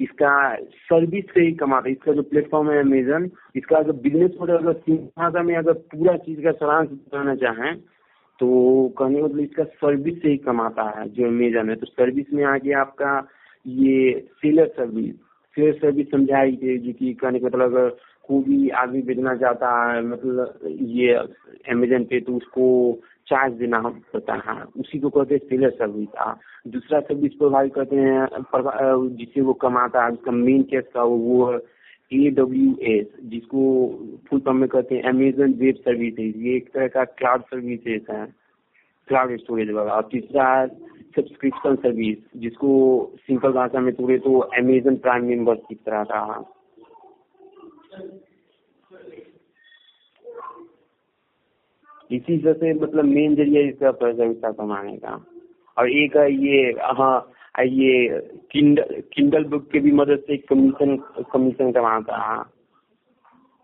इसका 0.00 0.32
सर्विस 0.56 1.24
से 1.34 1.40
ही 1.40 1.52
कमाता 1.52 1.88
है। 1.88 1.92
इसका 1.92 2.12
जो 2.12 2.22
प्लेटफॉर्म 2.22 2.70
है 2.70 2.78
अमेजन 2.80 3.30
इसका 3.56 3.76
अगर 3.78 3.92
बिज़नेस 3.92 4.30
मॉडल 4.40 4.56
अगर 4.56 4.72
सिंहासा 4.72 5.42
में 5.42 5.54
अगर 5.56 5.72
पूरा 5.72 6.16
चीज़ 6.16 6.40
का 6.42 6.52
सारांश 6.52 6.88
बताना 6.90 7.34
चाहें 7.34 7.74
तो 8.40 8.46
कहने 8.98 9.20
का 9.20 9.24
मतलब 9.24 9.40
इसका 9.40 9.64
सर्विस 9.64 10.20
से 10.22 10.28
ही 10.28 10.36
कमाता 10.40 10.82
है, 10.90 11.08
जो 11.08 11.26
अमेजन 11.26 11.70
है। 11.70 11.74
तो 11.76 11.86
सर्विस 11.86 12.32
में 12.34 12.44
आगे 12.46 12.72
आपका 12.80 13.10
ये 13.66 14.20
सेलर 14.36 14.68
सर्विस 14.76 15.14
सेलर 15.56 15.72
सर्विस 15.78 16.10
समझाई 16.10 16.56
थी 16.56 16.92
कि 16.92 17.12
कहने 17.14 17.38
का 17.38 17.46
मतलब 17.46 17.62
अगर 17.62 17.88
कोई 18.28 18.42
भी 18.44 18.68
आदमी 18.80 19.02
भेजना 19.02 19.34
चाहता 19.36 19.68
है 19.84 20.02
मतलब 20.02 20.60
ये 20.64 21.14
अमेजन 21.72 22.04
पे 22.04 22.20
तो 22.20 22.36
उसको 22.36 22.66
चार्ज 23.28 23.54
देना 23.54 23.80
पड़ता 24.12 24.34
है। 24.46 24.62
उसी 24.80 24.98
को 24.98 25.10
कहते 25.10 25.34
हैं 25.34 25.48
सेलर 25.48 25.70
सर्विस 25.70 26.08
का 26.08 26.38
दूसरा 26.68 27.00
सर्विस 27.00 27.34
प्रोवाइड 27.34 27.72
करते 27.72 27.96
हैं 27.96 28.26
जिससे 29.16 29.40
वो 29.40 29.52
कमाता 29.60 30.04
है, 30.04 30.10
उसका 30.12 30.32
मेन 30.32 30.62
केस 30.62 30.84
का 30.94 31.02
वो 31.04 31.58
एस 32.12 33.06
जिसको 33.24 33.62
फुल 34.28 34.40
फॉर्म 34.40 34.58
में 34.58 34.68
कहते 34.68 34.94
हैं 34.94 35.02
अमेजन 35.08 35.52
वेब 35.58 35.74
सर्विसेज़ 35.78 36.36
ये 36.38 36.56
एक 36.56 36.68
तरह 36.74 36.88
का 36.88 37.04
क्लाउड 37.04 37.42
सर्विसेज़ 37.42 38.10
है। 38.12 38.24
क्लाउड 39.08 39.36
स्टोरेज 39.38 39.70
वाला। 39.70 39.92
और 39.92 40.08
तीसरा 40.12 40.48
है 40.54 40.66
सब्सक्रिप्शन 41.16 41.76
सर्विस 41.76 42.18
जिसको 42.40 42.70
सिंपल 43.26 43.52
भाषा 43.52 43.80
में 43.80 43.94
पूरे 43.94 44.18
तो 44.18 44.38
अमेजन 44.58 44.96
प्राइम 45.06 45.24
मेंबरशिप 45.26 45.78
तरह 45.86 46.04
का 46.10 46.44
इसी 52.10 52.38
से 52.38 52.72
मतलब 52.74 53.04
मेन 53.04 53.34
ज़रिया 53.36 53.68
इसका 53.68 53.90
पैसा 54.02 54.50
कमाने 54.52 54.96
का। 54.96 55.14
और 55.76 55.90
एक 55.92 56.16
है 56.16 56.30
ये 56.34 56.70
हाँ 56.98 57.18
ये 57.54 58.08
किंडल 58.52 59.00
किंडल 59.14 59.44
बुक 59.44 59.70
के 59.70 59.78
भी 59.78 59.92
मदद 59.92 60.22
से 60.26 60.36
कमीशन 60.36 60.96
कमीशन 61.32 61.72
कमाता 61.72 62.16
है 62.16 62.42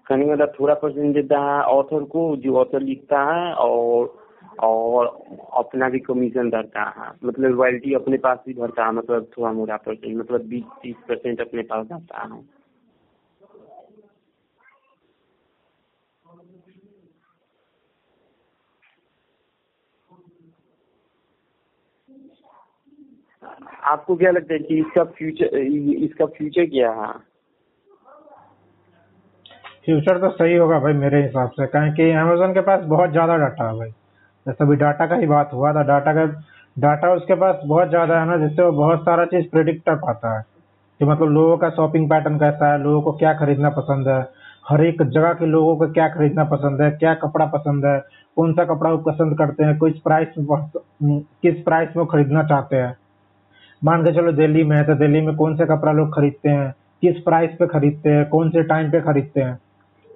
कहने 0.07 0.27
का 0.27 0.33
मतलब 0.33 0.53
थोड़ा 0.61 0.75
परसेंट 0.75 1.14
देता 1.14 1.38
है 1.40 1.62
ऑथर 1.62 2.05
को 2.05 2.37
जो 2.37 2.57
ऑथर 2.57 2.81
लिखता 2.81 3.22
है 3.25 3.53
और 3.55 4.14
और 4.61 5.07
अपना 5.55 5.88
भी 5.88 5.99
कमीशन 5.99 6.51
भरता 6.51 6.83
है। 6.99 7.11
मतलब 7.25 7.61
रॉयल्टी 7.61 7.94
अपने 7.94 8.16
पास 8.16 8.38
भी 8.46 8.55
भरता 8.55 8.85
है 8.85 8.92
मतलब 8.92 9.27
थोड़ा 9.38 9.53
मोटा 9.53 9.77
परसेंट 9.77 10.16
मतलब 10.16 10.40
बीस, 10.40 10.64
तीस 10.83 10.96
परसेंट 11.09 11.40
अपने 11.40 11.62
पास 11.62 11.87
जाता 11.87 12.22
है। 12.22 12.40
आपको 23.87 24.16
क्या 24.16 24.31
लगता 24.31 24.55
है 24.55 24.59
कि 24.61 24.79
इसका 24.79 25.05
फ्यूचर 25.16 25.57
इसका 25.57 26.27
फ्यूचर 26.27 26.64
क्या 26.66 26.90
है? 26.92 27.12
फ्यूचर 29.85 30.18
तो 30.20 30.31
सही 30.31 30.55
होगा 30.57 30.79
भाई 30.81 30.92
मेरे 30.94 31.22
हिसाब 31.22 31.51
से। 31.51 31.66
कहें 31.66 31.92
कि 31.94 32.11
अमेजोन 32.12 32.53
के 32.55 32.61
पास 32.61 32.85
बहुत 32.87 33.11
ज़्यादा 33.11 33.37
डाटा 33.37 33.68
है 33.68 33.77
भाई। 33.79 33.90
जैसे 34.46 34.64
अभी 34.64 34.77
डाटा 34.77 35.07
का 35.07 35.16
ही 35.16 35.27
बात 35.27 35.51
हुआ 35.53 35.72
था। 35.75 35.83
डाटा 35.85 36.12
का 36.14 36.25
डाटा 36.77 37.12
उसके 37.14 37.35
पास 37.35 37.61
बहुत 37.64 37.88
ज़्यादा 37.88 38.20
है 38.20 38.27
ना, 38.27 38.37
जिससे 38.38 38.62
वो 38.62 38.72
बहुत 38.72 39.01
सारा 39.01 39.25
चीज़ 39.27 39.49
प्रिडिक्ट 39.51 39.85
कर 39.87 39.94
पाता 39.96 40.37
है। 40.37 40.44
कि 41.01 41.05
मतलब 41.05 41.31
लोगों 41.31 41.57
का 41.59 41.70
शॉपिंग 41.70 42.09
पैटर्न 42.11 42.38
कैसा 42.38 42.72
है, 42.72 42.83
लोगों 42.83 43.01
को 43.03 43.12
क्या 43.12 43.33
खरीदना 43.35 43.70
पसंद 43.70 44.09
है, 44.09 44.20
हर 44.68 44.85
एक 44.85 45.03
जगह 45.05 45.33
के 45.33 45.46
लोगों 45.46 45.77
को 45.77 45.92
क्या 45.92 46.09
खरीदना 46.09 46.44
पसंद 46.44 46.83
है, 46.83 46.90
क्या 46.92 47.14
कपड़ा 47.14 47.46
पसंद 47.46 47.85
है, 47.87 47.99
कौन 48.37 48.53
सा 48.53 48.64
कपड़ा 48.64 48.90
वो 48.90 48.99
पसंद 49.11 49.38
करते 49.38 49.64
हैं, 49.64 49.79
किस 49.79 49.99
प्राइस 50.01 50.29
किस 51.42 51.62
प्राइस 51.64 51.96
में 51.96 52.07
खरीदना 52.07 52.42
चाहते 52.42 52.77
हैं। 52.77 52.96
मान 53.83 54.05
के 54.05 54.12
चलो 54.12 54.33
दिल्ली 54.33 54.65
में 54.65 54.77
है 54.77 54.85
तो 54.85 54.95
दिल्ली 54.95 55.21
में 55.21 55.35
कौन 55.37 55.57
से 55.57 55.65
कपड़ा 55.67 55.93
लोग 55.93 56.15
खरीदते 56.15 56.49
हैं? 56.49 56.75
किस 57.03 57.19
प्राइस 57.23 57.51
पे 57.59 57.67
खरीदते 57.67 58.11
हैं? 58.11 58.25
कौन 58.29 58.51
से 58.51 58.62
टाइम 58.62 58.91
पे 58.91 59.01
खरीदते 59.01 59.41
हैं? 59.41 59.55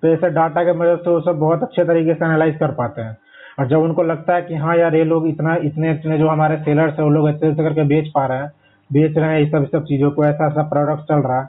तो 0.02 0.08
ऐसे 0.08 0.30
डाटा 0.30 0.62
के 0.64 0.72
मदद 0.72 1.00
से 1.04 1.10
वो 1.10 1.20
सब 1.20 1.38
बहुत 1.38 1.62
अच्छे 1.62 1.84
तरीके 1.84 2.14
से 2.14 2.24
एनालाइज 2.24 2.56
कर 2.56 2.70
पाते 2.72 3.02
हैं। 3.02 3.16
और 3.58 3.66
जब 3.68 3.78
उनको 3.78 4.02
लगता 4.02 4.34
है 4.34 4.42
कि 4.42 4.54
हाँ 4.54 4.76
यार, 4.76 4.94
ये 4.94 5.04
लोग 5.04 5.28
इतना, 5.28 5.54
इतने 5.56 5.90
इतने 5.92 6.18
जो 6.18 6.28
हमारे 6.28 6.56
सेलर्स 6.58 6.98
है, 6.98 7.04
वो 7.04 7.10
लोग 7.10 7.28
ऐसे 7.28 7.48
ऐसे 7.48 7.62
करके 7.62 7.84
बेच 7.84 8.10
पा 8.14 8.26
रहे 8.26 8.38
हैं, 8.38 8.50
बेच 8.90 9.16
रहे 9.18 9.30
हैं, 9.30 9.40
ये 9.40 9.50
सब 9.50 9.66
सब 9.72 9.84
चीज़ों 9.84 10.10
को, 10.10 10.24
ऐसा 10.24 10.46
ऐसा 10.46 10.62
प्रोडक्ट 10.68 11.08
चल 11.08 11.28
रहा 11.28 11.40
है 11.40 11.48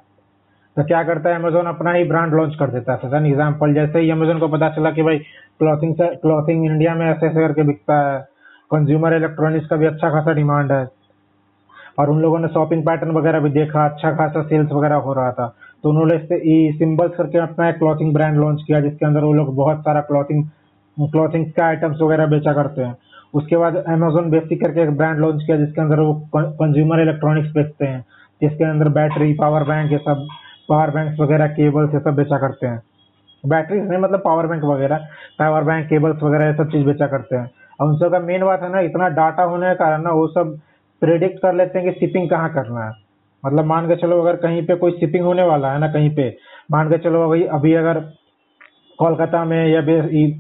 तो 0.78 0.84
क्या 0.84 1.02
करता 1.04 1.30
है 1.30 1.36
अमेजोन 1.36 1.66
अपना 1.66 1.92
ही 1.92 2.04
ब्रांड 2.04 2.34
लॉन्च 2.34 2.56
कर 2.56 2.70
देता 2.70 2.94
है? 2.94 3.10
एन 3.16 3.26
एग्ज़ाम्पल 3.26 3.74
जैसे 3.74 4.00
ही 4.00 4.10
अमेजोन 4.10 4.40
को 4.40 4.48
पता 4.48 4.70
चला 4.70 4.92
कि 4.92 5.04
भाई 5.04 5.18
क्लॉथिंग 5.60 5.94
से 5.96 6.08
क्लॉथिंग 6.16 6.66
इंडिया 6.66 6.94
में 6.96 7.06
ऐसे 7.10 7.26
ऐसे 7.28 7.40
करके 7.40 7.64
बिकता 7.64 7.98
है 8.02 8.20
कंज्यूमर 8.72 9.14
इलेक्ट्रॉनिक्स 9.14 9.68
का 9.68 9.76
भी 9.76 9.86
अच्छा 9.86 10.10
खासा 10.10 10.34
डिमांड 10.34 10.72
है 10.72 10.86
और 12.00 12.10
उन 12.10 12.22
लोगों 12.22 12.40
ने 12.40 12.48
शॉपिंग 12.48 12.84
पैटर्न 12.84 13.12
वगैरह 13.12 13.40
भी 13.40 13.50
देखा 13.50 13.86
अच्छा 13.86 14.12
खासा 14.12 14.42
सेल्स 14.42 14.72
वगैरह 14.72 14.96
हो 14.96 15.14
रहा 15.14 15.32
था। 15.32 15.56
तो 15.84 15.90
उन्होंने 15.90 16.16
इससे 16.16 16.78
सिंबल्स 16.78 17.16
करके 17.16 17.38
अपना 17.38 17.70
एक 17.70 17.78
क्लॉथिंग 17.78 18.14
ब्रांड 18.14 18.38
लॉन्च 18.38 18.64
किया, 18.68 18.80
जिसके 18.80 19.06
अंदर 19.06 19.24
वो 19.24 19.34
लोग 19.34 19.56
बहुत 19.56 19.80
सारा 19.80 20.02
क्लॉथिंग 20.02 20.44
क्लॉथिंग 21.00 21.46
का 21.52 21.66
आइटम्स 21.66 22.02
वगैरह 22.02 22.26
बेचा 22.26 22.54
करते 22.54 22.82
हैं। 22.82 22.98
उसके 23.34 23.58
बाद 23.58 23.76
अमेजोन 23.76 24.30
बेसिक 24.30 24.62
करके 24.62 24.82
एक 24.82 24.98
ब्रांड 24.98 25.20
लॉन्च 25.20 25.44
किया, 25.46 25.58
जिसके 25.58 25.82
अंदर 25.82 26.00
वो 26.00 26.14
कंज्यूमर 26.36 27.00
इलेक्ट्रॉनिक्स 27.00 27.52
बेचते 27.52 27.86
हैं। 27.86 28.06
जिसके 28.42 28.64
अंदर 28.64 28.90
बैटरी 28.90 29.34
पावर 29.34 29.64
बैंक 29.64 29.92
ये 29.92 29.98
सब 29.98 30.28
पावर 30.70 30.90
बैंक 30.90 31.20
वगैरह 31.20 31.48
केबल्स 31.48 31.94
ये 31.94 32.00
सब 32.00 32.16
बेचा 32.16 32.38
करते 32.38 32.68
हैं। 32.68 32.82
बैटरी 33.46 33.80
नहीं 33.82 34.00
मतलब 34.00 34.22
पावर 34.26 34.48
बैंक 34.48 34.64
वगैरह 34.64 34.98
पावर 35.40 35.64
बैंक 35.64 35.88
केबल्स 35.88 36.24
वगैरह, 36.24 36.46
ये 36.46 36.54
सब 36.54 36.70
चीज़ 36.72 36.86
बेचा 36.86 37.08
करते 37.08 37.36
हैं। 37.36 37.52
और 37.80 37.88
उन 37.88 37.98
सब 37.98 38.12
का 38.12 38.20
मेन 38.20 38.46
बात 38.46 38.62
है 38.62 38.72
ना, 38.72 38.80
इतना 38.80 39.08
डाटा 39.10 39.44
होने 39.44 39.70
के 39.70 39.76
कारण 39.76 40.02
ना, 40.02 40.10
वो 40.10 40.28
सब 40.28 40.58
प्रिडिक्ट 41.02 41.38
कर 41.38 41.54
लेते 41.56 41.80
हैं 41.80 41.88
कि 41.88 42.00
शिपिंग 42.00 42.30
कहाँ 42.30 42.50
करना 42.54 42.86
है। 42.86 42.92
मतलब 43.44 43.66
मान 43.66 43.88
के 43.88 43.96
चलो 43.98 44.22
अगर 44.22 44.36
कहीं 44.38 44.66
पे 44.66 44.76
कोई 44.76 44.92
शिपिंग 44.92 45.24
होने 45.26 45.44
वाला 45.44 45.72
है 45.74 45.80
ना 45.80 45.88
कहीं 45.94 46.10
पे, 46.16 46.30
मान 46.72 46.90
के 46.90 46.98
चलो 47.00 47.22
अभी 47.24 47.44
अभी 47.52 47.74
अगर 47.76 48.00
कोलकाता 49.00 49.44
में 49.46 49.68
या 49.68 49.82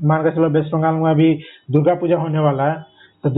मान 0.08 0.24
के 0.24 0.32
चलो 0.32 0.50
वेस्ट 0.50 0.74
बंगाल 0.74 0.95
में 0.95 1.10
अभी 1.12 1.34
दुर्गा 1.71 1.93
पूजा 1.95 2.17
होने 2.17 2.39
वाला 2.39 2.71
है 2.71 2.82
तो 3.24 3.30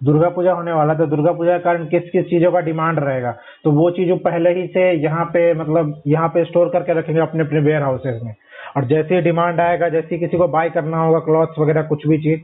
दुर्गा 0.00 0.28
पूजा 0.30 0.52
होने 0.52 0.72
वाला 0.72 0.92
है 0.92 0.98
तो 0.98 1.06
दुर्गा 1.06 1.32
पूजा 1.32 1.56
के 1.58 1.62
कारण 1.62 1.84
किस 1.86 2.10
किस 2.10 2.24
चीज़ों 2.24 2.50
का 2.52 2.60
डिमांड 2.60 2.98
रहेगा? 2.98 3.30
तो 3.64 3.70
वो 3.72 3.90
चीज़ 3.90 4.12
पहले 4.24 4.50
ही 4.54 4.66
से 4.66 4.90
यहाँ 4.94 5.24
पे 5.24 5.52
मतलब 5.54 6.02
यहाँ 6.06 6.28
पे 6.28 6.44
स्टोर 6.44 6.68
करके 6.68 6.98
रखेंगे 6.98 7.20
अपने 7.20 7.44
अपने 7.44 7.60
वेयर 7.60 7.82
हाउसेज 7.82 8.22
में। 8.22 8.34
और 8.76 8.84
जैसे 8.84 9.14
ही 9.14 9.20
डिमांड 9.20 9.60
आएगा, 9.60 9.88
जैसे 9.88 10.18
किसी 10.18 10.36
को 10.36 10.48
बाय 10.48 10.70
करना 10.70 10.98
होगा 10.98 11.18
क्लॉथ्स 11.20 11.58
वगैरह 11.58 11.82
कुछ 11.84 12.06
भी 12.06 12.18
चीज़ 12.18 12.40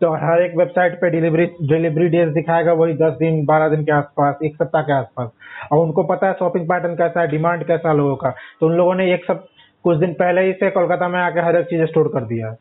तो 0.00 0.10
हर 0.12 0.42
एक 0.42 0.56
वेबसाइट 0.56 0.94
पे 1.00 1.10
डिलीवरी 1.10 1.46
डिलीवरी 1.62 2.08
डेज़ 2.08 2.30
दिखाएगा, 2.30 2.72
वही 2.72 2.94
दस 2.94 3.12
दिन, 3.12 3.44
बारह 3.44 3.68
दिन 3.68 3.84
के 3.84 3.92
आसपास, 3.92 4.38
एक 4.44 4.56
सप्ताह 4.56 4.82
के 4.82 4.92
आसपास। 4.92 5.30
और 5.72 5.78
उनको 5.78 6.02
पता 6.02 6.26
है 6.26 6.32
शॉपिंग 6.32 6.66
पैटर्न 6.68 6.94
कैसा 6.94 7.20
है 7.20 7.28
डिमांड 7.28 7.64
कैसा 7.64 7.88
है 7.88 7.96
लोगों 7.96 8.16
का। 8.16 8.30
तो 8.60 8.66
उन 8.66 8.72
लोगों 8.72 8.94
ने 8.94 9.12
एक 9.14 9.24
सब, 9.24 9.46
कुछ 9.84 9.98
दिन 9.98 10.12
पहले 10.12 10.40
ही 10.40 10.52
से 10.52 10.70
कोलकाता 10.70 11.08
में 11.08 11.18
आकर 11.20 11.44
हर 11.44 11.56
एक 11.56 11.66
चीज़ 11.66 11.84
स्टोर 11.84 12.08
कर 12.08 12.24
दिया। 12.24 12.54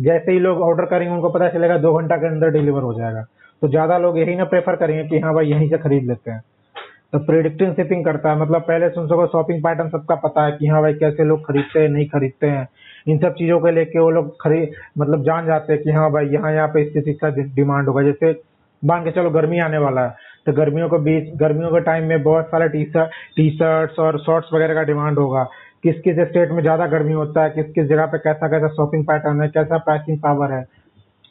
जैसे 0.00 0.32
ही 0.32 0.38
लोग 0.38 0.60
ऑर्डर 0.60 0.84
करेंगे, 0.84 1.14
उनको 1.14 1.28
पता 1.28 1.48
चलेगा 1.48 1.76
दो 1.78 1.94
घंटा 1.94 2.16
के 2.16 2.26
अंदर 2.26 2.50
डिलीवर 2.50 2.82
हो 2.82 2.94
जाएगा। 2.94 3.24
तो 3.62 3.68
ज़्यादा 3.68 3.98
लोग 3.98 4.18
यही 4.18 4.36
ना 4.36 4.44
प्रेफर 4.44 4.76
करेंगे 4.76 5.04
कि 5.04 5.18
हाँ 5.18 5.34
भाई 5.34 5.46
यहीं 5.46 5.68
से 5.68 5.78
खरीद 5.78 6.04
लेते 6.04 6.30
हैं। 6.30 6.42
तो 7.12 7.18
प्रिडिक्टिंग 7.20 7.72
शिपिंग 7.74 8.04
करता 8.04 8.30
है। 8.30 8.38
मतलब 8.40 8.62
पहले 8.62 8.88
से 8.88 9.00
उन 9.00 9.06
सबको 9.08 9.26
शॉपिंग 9.28 9.62
पैटर्न 9.62 9.88
सबका 9.88 10.14
पता 10.18 10.44
है 10.44 10.52
कि 10.52 10.66
हाँ 10.66 10.80
भाई 10.82 10.94
कैसे 10.94 11.24
लोग 11.24 11.40
खरीदते 11.46 11.80
हैं, 11.80 11.88
नहीं 11.88 12.06
खरीदते 12.08 12.46
हैं। 12.46 12.68
इन 13.08 13.18
सब 13.18 13.34
चीज़ों 13.34 13.58
को 13.60 13.70
लेके 13.70 13.98
वो 13.98 14.10
लोग 14.10 14.30
खरीद 14.42 14.70
मतलब 14.98 15.22
जान 15.24 15.46
जाते 15.46 15.72
हैं 15.72 15.82
कि 15.82 15.90
हाँ 15.90 16.10
भाई 16.12 16.26
यहाँ 16.28 16.52
यहाँ 16.54 16.68
पे 16.68 16.82
इस 16.82 16.92
चीज़ 16.94 17.16
का 17.20 17.28
डिमांड 17.54 17.88
होगा। 17.88 18.02
जैसे 18.02 18.30
मान 18.82 19.04
के 19.04 19.10
चलो 19.10 19.30
गर्मी 19.30 19.58
आने 19.60 19.78
वाला 19.78 20.02
है 20.02 20.30
तो 20.46 20.52
गर्मियों 20.52 20.88
के 20.88 20.98
बीच, 21.00 21.34
गर्मियों 21.36 21.70
के 21.70 21.80
टाइम 21.80 22.04
में 22.04 22.22
बहुत 22.22 22.46
सारे 22.46 22.68
टी 22.68 22.84
शर्ट 22.86 23.10
टी 23.36 23.48
शर्ट्स 23.50 23.98
और 23.98 24.18
शॉर्ट्स 24.20 24.48
वगैरह 24.54 24.74
का 24.74 24.82
डिमांड 24.84 25.18
होगा। 25.18 25.42
किस 25.82 26.00
किस 26.00 26.16
स्टेट 26.20 26.50
में 26.50 26.62
ज़्यादा 26.62 26.86
गर्मी 26.88 27.12
होता 27.12 27.42
है, 27.42 27.50
किस 27.50 27.66
किस 27.66 27.86
जगह 27.86 28.06
पे 28.06 28.18
कैसा 28.20 28.48
कैसा 28.48 28.68
शॉपिंग 28.70 29.04
पैटर्न 29.04 29.42
है, 29.42 29.48
कैसा 29.48 29.78
प्राइसिंग 29.80 30.18
पावर 30.18 30.52
है। 30.52 30.64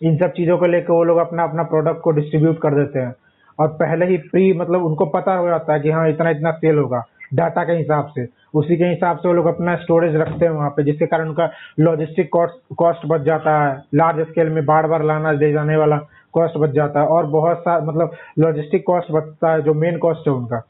इन 0.02 0.18
सब 0.18 0.32
चीज़ों 0.34 0.58
को 0.58 0.66
लेकर 0.68 0.94
वो 0.94 1.04
लोग 1.04 1.18
अपना 1.20 1.44
अपना 1.44 1.64
प्रोडक्ट 1.66 2.02
को 2.02 2.12
डिस्ट्रीब्यूट 2.12 2.62
कर 2.62 2.76
देते 2.76 3.00
हैं। 3.00 3.14
और 3.62 3.68
पहले 3.80 4.06
ही 4.06 4.18
प्री 4.30 4.52
मतलब 4.60 4.86
उनको 4.86 5.06
पता 5.12 5.34
हो 5.36 5.48
जाता 5.48 5.74
है 5.74 5.80
कि 5.80 5.92
हाँ 5.92 6.08
इतना 6.10 6.30
इतना 6.30 6.52
सेल 6.54 6.78
होगा 6.78 7.04
डाटा 7.34 7.64
के 7.64 7.74
हिसाब 7.74 8.08
से। 8.16 8.26
उसी 8.54 8.76
के 8.78 8.86
हिसाब 8.86 9.18
से 9.18 9.28
वो 9.28 9.34
लोग 9.34 9.46
अपना 9.48 9.76
स्टोरेज 9.78 10.16
रखते 10.16 10.46
हैं 10.46 10.52
वहाँ 10.52 10.70
पे, 10.70 10.84
जिसके 10.84 11.06
कारण 11.06 11.28
उनका 11.28 11.50
लॉजिस्टिक 11.80 12.30
कॉस्ट 12.34 12.76
कॉस्ट 12.78 13.06
बच 13.08 13.22
जाता 13.22 13.52
है। 13.60 13.76
लार्ज 13.96 14.20
स्केल 14.30 14.50
में 14.50 14.66
बार 14.66 14.88
बार 14.88 15.04
लाना, 15.04 15.32
ले 15.32 15.52
जाने 15.52 15.78
वाला 15.78 15.98
कॉस्ट 16.34 16.58
बच 16.58 16.70
जाता 16.72 17.02
है। 17.02 17.08
और 17.08 17.26
बहुत 17.28 17.60
सा 17.60 17.80
मतलब 17.82 18.12
लॉजिस्टिक 18.40 18.84
कॉस्ट 18.88 19.12
बचता 19.12 19.52
है, 19.52 19.62
जो 19.62 19.74
मेन 19.76 19.98
कॉस्ट 19.98 20.28
है 20.28 20.34
उनका। 20.34 20.62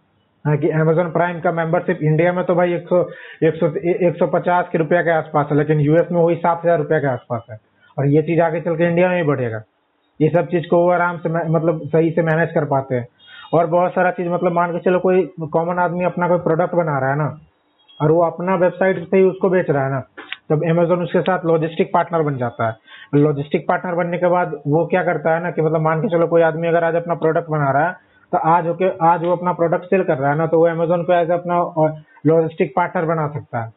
है 0.46 0.58
कि 0.58 0.70
अमेजोन 0.72 1.12
प्राइम 1.12 1.40
का 1.40 1.52
मेंबरशिप 1.52 2.00
इंडिया 2.04 2.34
में 2.34 2.44
तो 2.46 2.56
भाई 2.56 2.74
एक 2.74 2.88
सौ 2.88 3.02
एक 3.44 3.56
सौ 3.56 3.68
एक 3.88 4.16
सौ 4.20 4.28
पचास 4.30 4.70
के 4.72 4.78
रुपया 4.78 5.02
के 5.02 5.12
आसपास 5.12 5.48
है, 5.52 5.58
लेकिन 5.58 5.80
यूएस 5.80 6.12
में 6.12 6.22
वही 6.22 6.36
सात 6.36 6.62
हज़ार 6.64 6.78
रुपया 6.78 7.00
के 7.00 7.08
आसपास 7.08 7.46
है। 7.52 7.58
और 7.98 8.08
ये 8.08 8.22
चीज़ 8.22 8.42
आगे 8.42 8.62
चल 8.62 8.76
के 8.76 8.88
इंडिया 8.88 9.10
में 9.10 9.18
ही 9.18 9.24
बढ़ेगा। 9.24 9.62
ये 10.22 10.30
सब 10.30 10.48
चीज़ 10.48 10.68
को 10.68 10.78
वो 10.78 10.90
आराम 10.92 11.18
से 11.18 11.30
मतलब 11.30 11.82
सही 11.86 12.12
से 12.12 12.22
मैनेज 12.24 12.50
कर 12.54 12.66
पाते 12.66 12.96
हैं। 12.96 13.08
और 13.54 13.66
बहुत 13.68 13.92
सारा 13.92 14.12
चीज़ 14.12 14.28
मतलब 14.30 14.52
मान 14.54 14.72
के 14.72 14.80
चलो 14.82 15.00
कोई 15.00 15.24
कॉमन 15.54 15.80
आदमी 15.80 16.06
अपना 16.06 16.28
कोई 16.28 16.38
प्रोडक्ट 16.40 16.76
बना 16.76 16.98
रहा 17.00 17.10
है 17.10 17.18
ना, 17.18 17.38
और 18.00 18.12
वो 18.12 18.22
अपना 18.24 18.56
वेबसाइट 18.58 19.04
से 19.06 19.18
ही 19.18 19.24
उसको 19.24 19.50
बेच 19.50 19.70
रहा 19.70 19.84
है 19.84 19.92
ना, 19.92 20.00
तब 20.50 20.64
अमेजोन 20.70 21.04
उसके 21.04 21.22
साथ 21.22 21.46
लॉजिस्टिक 21.46 21.92
पार्टनर 21.94 22.22
बन 22.22 22.38
जाता 22.38 22.68
है। 22.68 22.76
लॉजिस्टिक 23.16 23.66
पार्टनर 23.68 23.96
बनने 23.96 24.18
के 24.18 24.28
बाद 24.28 24.56
वो 24.68 24.86
क्या 24.86 25.04
करता 25.04 25.34
है 25.36 25.44
ना 25.44 25.52
कि 25.52 25.62
मतलब 25.62 25.82
मान 25.82 26.02
के 26.02 26.10
चलो 26.10 26.28
कोई 26.28 26.42
आदमी 26.44 26.68
अगर 26.68 26.84
आज 26.84 26.96
अपना 26.96 27.16
प्रोडक्ट 27.16 27.50
बना 27.50 27.72
रहा 27.72 27.88
है 27.88 28.10
तो 28.32 28.38
आज 28.50 28.68
होके 28.68 28.90
आज 29.06 29.24
वो 29.24 29.32
अपना 29.32 29.54
प्रोडक्ट 29.54 29.86
सेल 29.86 30.04
कर 30.04 30.18
रहा 30.18 30.32
है 30.32 30.38
ना 30.38 30.46
तो 30.48 30.58
वो 30.58 30.68
अमेजोन 30.68 31.04
को 31.04 31.14
एज 31.14 31.32
अपना 31.32 31.58
लॉजिस्टिक 32.26 32.74
पार्टनर 32.76 33.06
बना 33.06 33.28
सकता 33.28 33.64
है। 33.64 33.72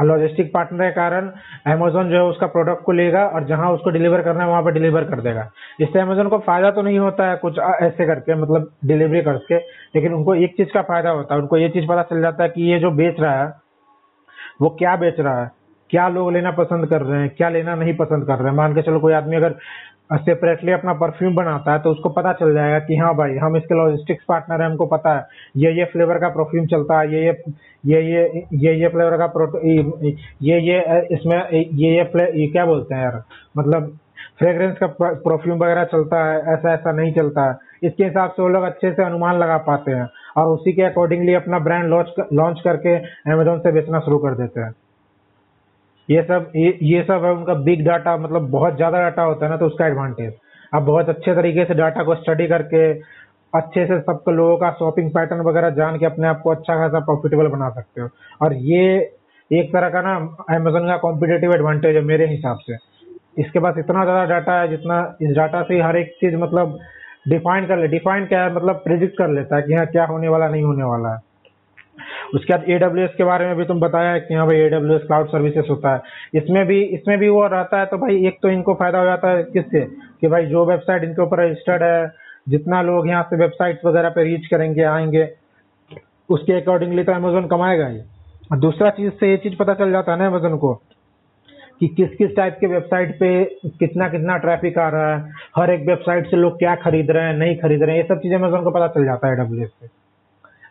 लॉजिस्टिक 0.00 0.52
पार्टनर 0.52 0.88
के 0.88 0.90
कारण 0.90 1.30
अमेजोन 1.66 2.10
जो 2.10 2.16
है 2.16 2.22
उसका 2.22 2.46
प्रोडक्ट 2.46 2.82
को 2.84 2.92
लेगा 2.92 3.24
और 3.26 3.44
जहाँ 3.46 3.70
उसको 3.72 3.90
डिलीवर 3.90 4.22
करना 4.22 4.42
है, 4.44 4.48
वहाँ 4.48 4.62
पर 4.62 4.72
डिलीवर 4.72 5.04
कर 5.04 5.20
देगा। 5.20 5.48
इससे 5.80 6.00
अमेजोन 6.00 6.28
को 6.28 6.38
फ़ायदा 6.38 6.70
तो 6.70 6.82
नहीं 6.82 6.98
होता 6.98 7.30
है 7.30 7.36
कुछ 7.36 7.58
ऐसे 7.58 8.06
करके 8.06 8.34
मतलब 8.34 8.70
डिलीवरी 8.84 9.20
करके, 9.22 9.56
लेकिन 9.56 10.14
उनको 10.14 10.34
एक 10.34 10.56
चीज़ 10.56 10.68
का 10.68 10.82
फ़ायदा 10.82 11.10
होता 11.10 11.34
है। 11.34 11.40
उनको 11.40 11.56
ये 11.56 11.68
चीज़ 11.68 11.86
पता 11.88 12.02
चल 12.02 12.20
जाता 12.20 12.42
है 12.42 12.48
कि 12.48 12.70
ये 12.72 12.78
जो 12.78 12.90
बेच 12.92 13.20
रहा 13.20 13.42
है, 13.42 13.52
वो 14.62 14.68
क्या 14.78 14.96
बेच 14.96 15.20
रहा 15.20 15.40
है? 15.42 15.50
क्या 15.90 16.08
लोग 16.08 16.32
लेना 16.32 16.50
पसंद 16.50 16.86
कर 16.86 17.02
रहे 17.02 17.20
हैं, 17.20 17.28
क्या 17.30 17.48
लेना 17.48 17.74
नहीं 17.74 17.94
पसंद 17.96 18.26
कर 18.26 18.38
रहे 18.38 18.48
हैं? 18.48 18.56
मान 18.56 18.74
के 18.74 18.82
चलो 18.82 19.00
कोई 19.00 19.12
आदमी 19.12 19.36
अगर 19.36 19.54
सेपरेटली 20.10 20.72
अपना 20.72 20.92
परफ्यूम 20.94 21.34
बनाता 21.34 21.72
है 21.72 21.78
तो 21.80 21.90
उसको 21.90 22.08
पता 22.10 22.32
चल 22.32 22.54
जाएगा 22.54 22.78
कि 22.80 22.96
हाँ 22.96 23.14
भाई, 23.16 23.36
हम 23.36 23.56
इसके 23.56 23.74
लॉजिस्टिक्स 23.74 24.24
पार्टनर 24.28 24.62
है, 24.62 24.68
हमको 24.68 24.86
पता 24.86 25.14
है। 25.16 25.26
ये 25.56 25.72
ये 25.78 25.84
फ्लेवर 25.92 26.18
का 26.18 26.28
परफ्यूम 26.30 26.66
चलता 26.66 27.00
है, 27.00 27.12
ये 27.14 27.24
ये 27.24 27.32
ये 27.84 28.02
ये 28.02 28.44
ये 28.54 28.74
ये 28.80 28.88
फ्लेवर 28.88 29.16
का 29.18 29.26
ये 30.44 30.60
ये 30.60 30.80
इसमें, 31.14 31.36
ये 31.50 31.96
ये 31.96 32.04
फ्ले 32.04 32.24
ये 32.40 32.46
क्या 32.52 32.64
बोलते 32.66 32.94
हैं 32.94 33.02
यार? 33.02 33.22
मतलब 33.58 33.96
फ्रेग्रेंस 34.38 34.76
का 34.78 34.86
परफ्यूम 35.00 35.58
वगैरह 35.58 35.84
चलता 35.86 36.24
है, 36.24 36.38
ऐसा 36.54 36.72
ऐसा 36.74 36.92
नहीं 36.92 37.12
चलता 37.14 37.48
है। 37.48 37.56
इसके 37.82 38.04
हिसाब 38.04 38.30
से 38.30 38.42
वो 38.42 38.48
लोग 38.48 38.62
अच्छे 38.64 38.92
से 38.92 39.04
अनुमान 39.04 39.38
लगा 39.38 39.56
पाते 39.66 39.92
हैं 39.92 40.08
और 40.36 40.48
उसी 40.48 40.72
के 40.72 40.82
अकॉर्डिंगली 40.82 41.34
अपना 41.34 41.58
ब्रांड 41.60 41.88
लॉन्च 41.90 42.14
लॉन्च 42.32 42.60
करके 42.64 42.94
अमेजोन 43.32 43.58
से 43.58 43.72
बेचना 43.72 44.00
शुरू 44.00 44.18
कर 44.18 44.34
देते 44.36 44.60
हैं। 44.60 44.72
ये 46.10 46.22
सब, 46.22 46.52
ये 46.56 46.78
ये 46.82 47.02
सब 47.02 47.24
है 47.24 47.30
उनका 47.32 47.54
बिग 47.64 47.84
डाटा 47.86 48.16
मतलब 48.16 48.48
बहुत 48.50 48.76
ज़्यादा 48.76 49.00
डाटा 49.00 49.22
होता 49.22 49.44
है 49.44 49.50
ना 49.50 49.56
तो 49.56 49.66
उसका 49.66 49.86
एडवांटेज 49.86 50.32
आप 50.72 50.82
बहुत 50.82 51.08
अच्छे 51.08 51.34
तरीके 51.34 51.64
से 51.64 51.74
डाटा 51.74 52.02
को 52.04 52.14
स्टडी 52.14 52.46
करके, 52.46 52.90
अच्छे 53.52 53.84
से 53.86 53.98
सब 54.00 54.24
लोगों 54.28 54.56
का 54.56 54.70
शॉपिंग 54.72 55.10
पैटर्न 55.10 55.40
वगैरह 55.46 55.70
जान 55.76 55.98
के 55.98 56.06
अपने 56.06 56.28
आप 56.28 56.40
को 56.42 56.50
अच्छा 56.50 56.74
खासा 56.76 56.98
प्रॉफिटेबल 57.06 57.46
बना 57.48 57.68
सकते 57.70 58.00
हो. 58.00 58.08
और 58.42 58.54
ये 58.64 58.84
एक 59.50 59.72
तरह 59.72 59.88
का 59.90 60.02
ना 60.02 60.14
अमेजोन 60.50 60.86
का 60.88 60.96
कॉम्पिटेटिव 60.98 61.54
एडवांटेज 61.54 61.96
है 61.96 62.02
मेरे 62.04 62.26
हिसाब 62.26 62.58
से. 62.60 62.76
इसके 63.38 63.58
पास 63.58 63.78
इतना 63.78 64.04
ज़्यादा 64.04 64.24
डाटा 64.26 64.60
है, 64.60 64.68
जितना 64.68 65.00
इस 65.22 65.34
डाटा 65.36 65.62
से 65.62 65.80
हर 65.82 65.96
एक 65.96 66.14
चीज़ 66.20 66.36
मतलब 66.36 66.78
डिफाइन 67.28 67.66
कर 67.66 67.78
ले 67.78 67.88
डिफाइन 67.88 68.26
क्या 68.26 68.42
है 68.44 68.54
मतलब 68.54 68.76
प्रिडिक्ट 68.84 69.16
कर 69.18 69.28
लेता 69.30 69.56
है 69.56 69.62
कि 69.62 69.74
हाँ 69.74 69.86
क्या 69.88 70.04
होने 70.06 70.28
वाला, 70.28 70.48
नहीं 70.48 70.62
होने 70.62 70.84
वाला 70.84 71.14
है. 71.14 71.18
उसके 72.34 72.52
बाद 72.52 72.64
एडब्ल्यू 72.70 73.06
के 73.08 73.24
बारे 73.24 73.46
में 73.46 73.56
भी 73.56 73.64
तुम 73.64 73.80
बताया 73.80 74.18
कि 74.18 74.34
हाँ 74.34 74.46
भाई 74.46 74.56
एडब्ल्यू 74.58 74.98
क्लाउड 75.00 75.28
सर्विसेज़ 75.28 75.68
होता 75.68 75.94
है। 75.94 76.00
इसमें 76.34 76.64
भी 76.66 76.80
इसमें 76.94 77.18
भी 77.18 77.28
वो 77.28 77.46
रहता 77.48 77.80
है 77.80 77.86
तो 77.86 77.98
भाई 77.98 78.26
एक 78.26 78.38
तो 78.42 78.50
इनको 78.50 78.74
फ़ायदा 78.74 78.98
हो 78.98 79.04
जाता 79.04 79.30
है 79.30 79.42
किससे? 79.44 79.80
कि 80.20 80.28
भाई 80.28 80.46
जो 80.46 80.64
वेबसाइट 80.66 81.04
इनके 81.04 81.22
ऊपर 81.22 81.44
रजिस्टर्ड 81.44 81.82
है, 81.82 82.12
जितना 82.48 82.82
लोग 82.82 83.08
यहाँ 83.08 83.22
से 83.22 83.36
वेबसाइट 83.36 83.84
वगैरह 83.84 84.08
पे 84.10 84.24
रीच 84.24 84.46
करेंगे, 84.46 84.82
आएँगे, 84.84 85.28
उसके 86.28 86.52
अकॉर्डिंगली 86.52 87.04
तो 87.04 87.12
अमेजोन 87.12 87.46
कमाएगा 87.48 87.86
ही। 87.86 88.00
दूसरा 88.60 88.90
चीज़ 88.90 89.10
से 89.10 89.30
ये 89.30 89.36
चीज़ 89.36 89.56
पता 89.56 89.74
चल 89.74 89.90
जाता 89.92 90.12
है 90.12 90.18
ना 90.18 90.26
अमेजोन 90.26 90.56
को, 90.58 90.74
कि 91.80 91.88
किस 91.88 92.14
किस 92.14 92.34
टाइप 92.36 92.56
के 92.60 92.66
वेबसाइट 92.66 93.14
पे 93.20 93.44
कितना 93.78 94.08
कितना 94.08 94.36
ट्रैफ़िक 94.38 94.78
आ 94.78 94.88
रहा 94.88 95.14
है, 95.14 95.32
हर 95.56 95.70
एक 95.70 95.86
वेबसाइट 95.86 96.26
से 96.26 96.36
लोग 96.36 96.58
क्या 96.58 96.74
खरीद 96.76 97.10
रहे 97.10 97.24
हैं, 97.24 97.36
नहीं 97.38 97.56
खरीद 97.56 97.82
रहे 97.82 97.96
हैं, 97.96 98.02
ये 98.02 98.08
सब 98.08 98.20
चीज़ें 98.20 98.36
अमेजोन 98.38 98.64
को 98.64 98.70
पता 98.70 98.88
चल 98.88 99.04
जाता 99.04 99.28
है 99.28 99.36
डब्ल्यू 99.36 99.66
से। 99.66 99.99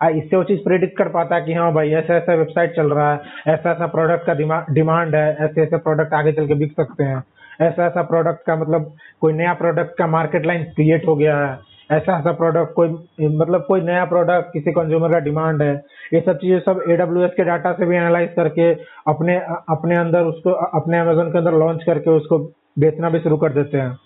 इससे 0.01 0.35
वो 0.35 0.43
चीज़ 0.43 0.59
प्रेडिक्ट 0.59 0.97
कर 0.97 1.07
पाता 1.07 1.35
है 1.35 1.41
कि 1.41 1.53
हाँ 1.53 1.71
भाई, 1.73 1.89
ऐसा 1.91 2.15
ऐसा 2.15 2.33
वेबसाइट 2.33 2.75
चल 2.75 2.91
रहा 2.93 3.11
है, 3.13 3.19
ऐसा 3.47 3.71
ऐसा 3.71 3.87
प्रोडक्ट 3.87 4.25
का 4.25 4.33
डिमांड 4.73 5.15
है, 5.15 5.35
ऐसे 5.39 5.61
ऐसे 5.61 5.77
प्रोडक्ट 5.77 6.13
आगे 6.13 6.31
चल 6.31 6.47
के 6.47 6.53
बिक 6.53 6.71
सकते 6.71 7.03
हैं। 7.03 7.23
ऐसा 7.61 7.85
ऐसा 7.85 8.01
प्रोडक्ट 8.01 8.45
का 8.45 8.55
मतलब 8.55 8.93
कोई 9.21 9.33
नया 9.33 9.53
प्रोडक्ट 9.53 9.97
का 9.97 10.07
मार्केट 10.07 10.45
लाइन 10.45 10.63
क्रिएट 10.63 11.07
हो 11.07 11.15
गया 11.15 11.37
है। 11.37 11.57
ऐसा 11.91 12.17
ऐसा 12.19 12.31
प्रोडक्ट 12.31 12.73
कोई 12.73 12.89
मतलब 13.29 13.65
कोई 13.67 13.81
नया 13.81 14.05
प्रोडक्ट 14.05 14.53
किसी 14.53 14.71
कंज्यूमर 14.71 15.11
का 15.11 15.19
डिमांड 15.19 15.61
है। 15.61 15.73
ये 16.13 16.21
सब 16.21 16.37
चीज़ें 16.37 16.59
सब 16.59 16.83
एडब्ल्यू 16.89 17.27
के 17.27 17.43
डाटा 17.43 17.71
से 17.73 17.85
भी 17.85 17.95
एनालाइज 17.95 18.29
करके 18.35 18.71
अपने 19.07 19.37
अपने 19.69 19.95
अंदर 19.95 20.21
उसको, 20.21 20.51
अपने 20.51 20.99
अमेजोन 20.99 21.31
के 21.31 21.37
अंदर 21.37 21.53
लॉन्च 21.53 21.83
करके 21.83 22.09
उसको 22.09 22.37
बेचना 22.79 23.09
भी 23.09 23.19
शुरू 23.19 23.37
कर 23.37 23.49
देते 23.49 23.77
हैं। 23.77 23.97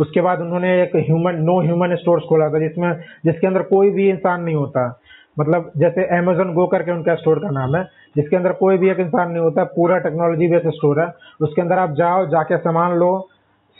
उसके 0.00 0.20
बाद 0.20 0.40
उन्होंने 0.40 0.82
एक 0.82 0.96
ह्यूमन 0.96 1.36
नो 1.36 1.60
ह्यूमन 1.60 1.94
स्टोर्स 1.96 2.24
खोला 2.28 2.48
था, 2.48 2.58
जिसमें, 2.58 2.92
जिसके 3.24 3.46
अंदर 3.46 3.62
कोई 3.62 3.90
भी 3.90 4.08
इंसान 4.10 4.42
नहीं 4.42 4.54
होता। 4.54 4.99
मतलब 5.36 5.70
जैसे 5.76 6.04
अमेजोन 6.16 6.52
गो 6.54 6.66
करके 6.66 6.90
उनका 6.92 7.14
स्टोर 7.14 7.38
का 7.38 7.50
नाम 7.50 7.76
है, 7.76 7.82
जिसके 8.16 8.36
अंदर 8.36 8.52
कोई 8.52 8.78
भी 8.78 8.90
एक 8.90 9.00
इंसान 9.00 9.30
नहीं 9.30 9.42
होता, 9.42 9.64
पूरा 9.66 9.98
टेक्नोलॉजी 9.98 10.48
बेस्ड 10.48 10.70
स्टोर 10.70 11.00
है। 11.00 11.06
उसके 11.40 11.62
अंदर 11.62 11.78
आप 11.78 11.94
जाओ, 11.94 12.26
जाके 12.26 12.56
सामान 12.58 12.96
लो। 12.96 13.28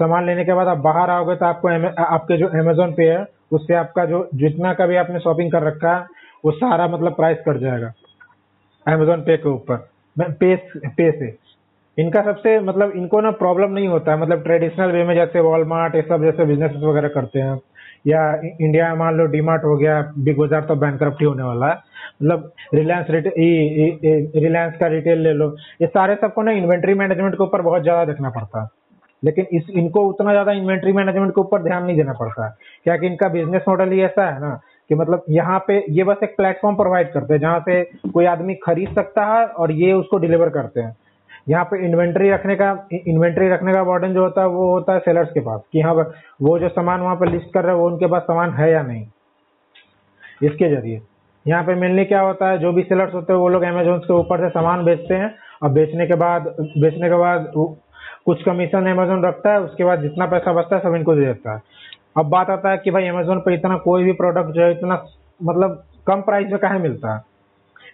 सामान 0.01 0.27
लेने 0.27 0.45
के 0.45 0.55
बाद 0.55 0.69
आप 0.69 0.79
बाहर 0.79 1.11
आओगे 1.11 1.35
तो 1.37 1.47
आपको 1.47 1.69
आपके 2.03 2.37
जो 2.37 2.47
अमेजोन 2.61 2.93
पे 2.93 3.09
है, 3.11 3.25
उससे 3.53 3.75
आपका 3.75 4.05
जो, 4.05 4.29
जितना 4.35 4.73
का 4.75 4.87
भी 4.87 4.97
आपने 4.97 5.19
शॉपिंग 5.21 5.51
कर 5.53 5.63
रखा 5.63 5.97
है, 5.97 6.07
वो 6.45 6.51
सारा 6.53 6.87
मतलब 6.89 7.15
प्राइस 7.15 7.39
कट 7.49 7.57
जाएगा 7.57 7.93
अमेजोन 8.87 9.21
पे 9.21 9.37
के 9.37 9.49
ऊपर। 9.49 9.89
पे 10.17 10.55
पे 10.89 11.11
से 11.13 11.37
इनका 11.99 12.23
सबसे 12.23 12.59
मतलब 12.61 12.93
इनको 12.97 13.21
ना 13.21 13.31
प्रॉब्लम 13.37 13.71
नहीं 13.71 13.89
होता 13.89 14.13
है 14.13 14.21
मतलब 14.21 14.43
ट्रेडिशनल 14.43 14.93
वे 14.93 15.05
में 15.05 15.15
जैसे 15.15 15.41
वॉलमार्ट 15.41 15.95
ये 15.95 16.03
सब 16.03 16.23
जैसे 16.23 16.45
बिज़नेस 16.45 16.73
वगैरह 16.77 17.09
करते 17.09 17.41
हैं। 17.41 17.57
या 18.05 18.33
इंडिया 18.43 18.89
में 18.91 18.99
मान 18.99 19.17
लो 19.17 19.27
डीमार्ट 19.29 19.65
हो 19.65 19.77
गया 19.77 20.01
बिग 20.19 20.39
बाज़ार 20.39 20.65
तो 20.65 20.75
बैंक 20.77 21.03
होने 21.03 21.43
वाला 21.43 21.67
है। 21.67 21.79
मतलब 22.23 22.53
रिलायंस 22.75 23.07
रिलायंस 23.11 24.77
का 24.81 24.87
रिटेल 24.89 25.19
ले 25.19 25.33
लो। 25.35 25.55
ये 25.83 25.87
सारे 25.89 26.15
सबको 26.17 26.43
ना 26.43 26.53
इन्वेंट्री 26.53 26.95
मैनेजमेंट 26.95 27.35
के 27.35 27.43
ऊपर 27.43 27.63
बहुत 27.63 27.83
ज़्यादा 27.83 28.05
देखना 28.05 28.31
पड़ता 28.31 28.63
है। 28.63 28.69
लेकिन 29.23 29.47
इस, 29.53 29.69
इनको 29.71 30.05
उतना 30.09 30.31
ज़्यादा 30.31 30.53
इन्वेंट्री 30.53 30.93
मैनेजमेंट 30.93 31.31
के 31.31 31.41
ऊपर 31.41 31.63
ध्यान 31.63 31.85
नहीं 31.85 31.97
देना 31.97 32.13
पड़ता 32.13 32.49
क्या 32.85 32.97
कि 32.97 33.07
इनका 33.07 33.29
बिज़नेस 33.29 33.63
मॉडल 33.69 33.91
ही 33.93 34.01
ऐसा 34.03 34.27
है 34.27 34.41
ना, 34.41 34.61
कि 34.91 34.95
मतलब 34.95 35.25
यहाँ 35.31 35.59
पे 35.67 35.85
ये 35.91 36.05
बस 36.05 36.23
एक 36.23 36.37
प्लेटफॉर्म 36.37 36.77
प्रोवाइड 36.77 37.13
करते 37.13 37.35
हैं, 37.35 37.41
जहाँ 37.41 37.61
से 37.61 37.83
कोई 38.13 38.25
आदमी 38.27 38.55
खरीद 38.65 38.95
सकता 38.95 39.25
है 39.27 39.47
और 39.47 39.73
ये 39.73 39.93
उसको 39.93 40.19
डिलीवर 40.19 40.49
करते 40.51 40.81
हैं। 40.81 40.97
यहाँ 41.51 41.65
पे 41.65 41.85
इन्वेंट्री 41.87 42.31
रखने 42.31 42.55
का, 42.57 42.71
इन्वेंट्री 42.95 43.49
रखने 43.49 43.73
का 43.73 43.83
बर्डन 43.85 44.13
जो 44.15 44.23
होता 44.23 44.41
है, 44.41 44.49
वो 44.49 44.71
होता 44.73 44.95
है 44.95 44.99
सेलर्स 44.99 45.31
के 45.31 45.41
पास 45.41 45.61
कि 45.73 45.81
हाँ 45.81 45.95
वो 45.95 46.59
जो 46.59 46.69
सामान 46.69 47.01
वहाँ 47.01 47.17
पर 47.17 47.29
लिस्ट 47.29 47.53
कर 47.55 47.65
रहे 47.65 47.73
हैं, 47.73 47.81
वो 47.81 47.87
उनके 47.87 48.07
पास 48.07 48.23
सामान 48.23 48.53
है 48.55 48.71
या 48.73 48.83
नहीं। 48.83 49.07
इसके 50.43 50.69
ज़रिए। 50.71 51.01
यहाँ 51.47 51.63
पे 51.65 51.75
मेनली 51.75 52.05
क्या 52.05 52.21
होता 52.21 52.51
है, 52.51 52.59
जो 52.59 52.73
भी 52.73 52.83
सेलर्स 52.83 53.15
होते 53.15 53.33
हैं, 53.33 53.41
वो 53.41 53.49
लोग 53.49 53.63
अमेजोन 53.65 53.99
के 53.99 54.13
ऊपर 54.13 54.41
से 54.41 54.49
सामान 54.51 54.85
बेचते 54.85 55.15
हैं। 55.15 55.35
और 55.63 55.71
बेचने 55.71 56.07
के 56.07 56.15
बाद, 56.15 56.55
बेचने 56.79 57.09
के 57.09 57.17
बाद 57.17 57.51
कुछ 58.27 58.43
कमीशन 58.43 58.87
अमेजोन 58.89 59.25
रखता 59.25 59.53
है, 59.53 59.61
उसके 59.61 59.85
बाद 59.85 60.03
जितना 60.03 60.27
पैसा 60.27 60.53
बचता 60.53 60.77
है, 60.77 60.83
सब 60.83 60.95
इनको 60.95 61.15
दे 61.15 61.25
देता 61.27 61.55
है। 61.55 61.63
अब 62.19 62.29
बात 62.31 62.51
आता 62.51 62.71
है 62.71 62.79
कि 62.79 62.91
भाई 62.91 63.09
अमेजोन 63.09 63.41
पर 63.41 63.53
इतना 63.53 63.77
कोई 63.79 64.05
भी 64.05 64.13
प्रोडक्ट 64.13 64.51
जो 64.51 64.63
है, 64.63 64.71
इतना 64.71 65.05
मतलब 65.41 65.83
कम 66.07 66.21
प्राइस 66.23 66.51
में 66.51 66.59
कहा 66.59 66.79
मिलता 66.79 67.15
है? 67.15 67.21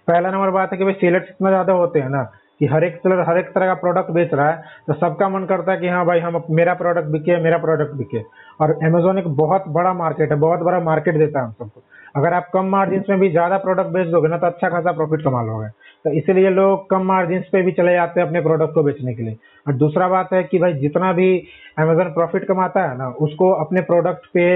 पहला 0.09 0.31
नंबर 0.31 0.51
बात 0.51 0.73
है 0.73 0.79
कि 0.79 0.85
भाई 0.85 0.93
सेलर्स 0.93 1.29
इतना 1.31 1.51
ज़्यादा 1.51 1.73
होते 1.73 2.01
हैं 2.01 2.09
ना 2.09 2.23
कि 2.61 2.67
हर 2.67 2.85
एक 2.85 2.97
सेलर 2.97 3.21
हर 3.29 3.39
एक 3.39 3.49
तरह 3.49 3.67
का 3.67 3.75
प्रोडक्ट 3.75 4.11
बेच 4.11 4.35
रहा 4.35 4.51
है 4.51 4.63
तो 4.87 4.93
सबका 4.95 5.29
मन 5.29 5.45
करता 5.45 5.73
है 5.73 5.79
कि 5.79 5.89
हाँ 5.89 6.05
भाई, 6.07 6.21
हम 6.21 6.43
मेरा 6.51 6.75
प्रोडक्ट 6.75 7.09
बिके, 7.09 7.43
मेरा 7.43 7.59
प्रोडक्ट 7.59 7.95
बिके। 7.95 8.23
और 8.61 8.71
अमेजोन 8.85 9.19
एक 9.19 9.29
बहुत 9.37 9.65
बड़ा 9.69 9.93
मार्केट 9.95 10.31
है, 10.33 10.39
बहुत 10.39 10.61
बड़ा 10.61 10.81
मार्केट 10.81 11.19
देता 11.19 11.39
है 11.39 11.45
हम 11.47 11.53
सबको। 11.53 11.83
अगर 12.17 12.33
आप 12.33 12.49
कम 12.55 12.67
मार्जिन 12.67 13.03
में 13.11 13.19
भी 13.21 13.29
ज़्यादा 13.31 13.57
प्रोडक्ट 13.59 13.91
बेच 13.91 14.07
दोगे 14.09 14.29
ना 14.29 14.37
तो 14.39 14.47
अच्छा 14.47 14.69
खासा 14.69 14.93
प्रॉफिट 14.93 15.23
कमा 15.25 15.43
लोगे। 15.43 15.69
तो 16.05 16.11
इसलिए 16.11 16.51
लोग 16.51 16.89
कम 16.91 17.03
मार्जिन 17.03 17.41
पे 17.53 17.63
भी 17.63 17.73
चले 17.73 17.93
जाते 17.93 18.21
हैं 18.21 18.27
अपने 18.27 18.41
प्रोडक्ट 18.41 18.75
को 18.75 18.83
बेचने 18.83 19.15
के 19.15 19.23
लिए। 19.23 19.37
और 19.67 19.75
दूसरा 19.75 20.09
बात 20.09 20.33
है 20.33 20.43
कि 20.45 20.59
भाई, 20.59 20.73
जितना 20.73 21.13
भी 21.13 21.39
अमेजोन 21.79 22.13
प्रॉफिट 22.13 22.45
कमाता 22.45 22.89
है 22.91 22.97
ना, 22.99 23.09
उसको 23.21 23.51
अपने 23.55 23.81
प्रोडक्ट 23.83 24.27
पे 24.35 24.49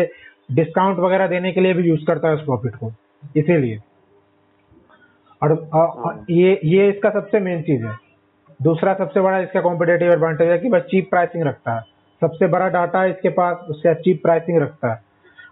डिस्काउंट 0.52 0.98
वगैरह 0.98 1.26
देने 1.26 1.52
के 1.52 1.60
लिए 1.60 1.74
भी 1.74 1.88
यूज़ 1.88 2.06
करता 2.06 2.28
है 2.28 2.34
उस 2.34 2.44
प्रॉफिट 2.44 2.76
को। 2.76 2.92
इसीलिए। 3.36 3.78
और 5.42 5.52
हाँ। 5.74 6.24
ये 6.30 6.58
ये 6.64 6.88
इसका 6.88 7.10
सबसे 7.10 7.40
मेन 7.40 7.62
चीज़ 7.62 7.84
है। 7.84 7.94
दूसरा 8.60 8.94
सबसे 8.94 9.20
बड़ा 9.20 9.38
इसका 9.38 9.60
कॉम्पिटेटिव 9.60 10.12
एडवांटेज 10.12 10.48
है 10.48 10.58
कि 10.58 10.68
भाई 10.68 10.80
चीप 10.90 11.08
प्राइसिंग 11.10 11.44
रखता 11.44 11.74
है। 11.74 11.82
सबसे 12.22 12.46
बड़ा 12.48 12.68
डाटा 12.70 13.02
है 13.02 13.10
इसके 13.10 13.28
पास 13.36 13.66
उससे 13.70 13.94
चीप 13.96 14.20
प्राइसिंग 14.22 14.60
रखता 14.62 14.92
है। 14.92 15.08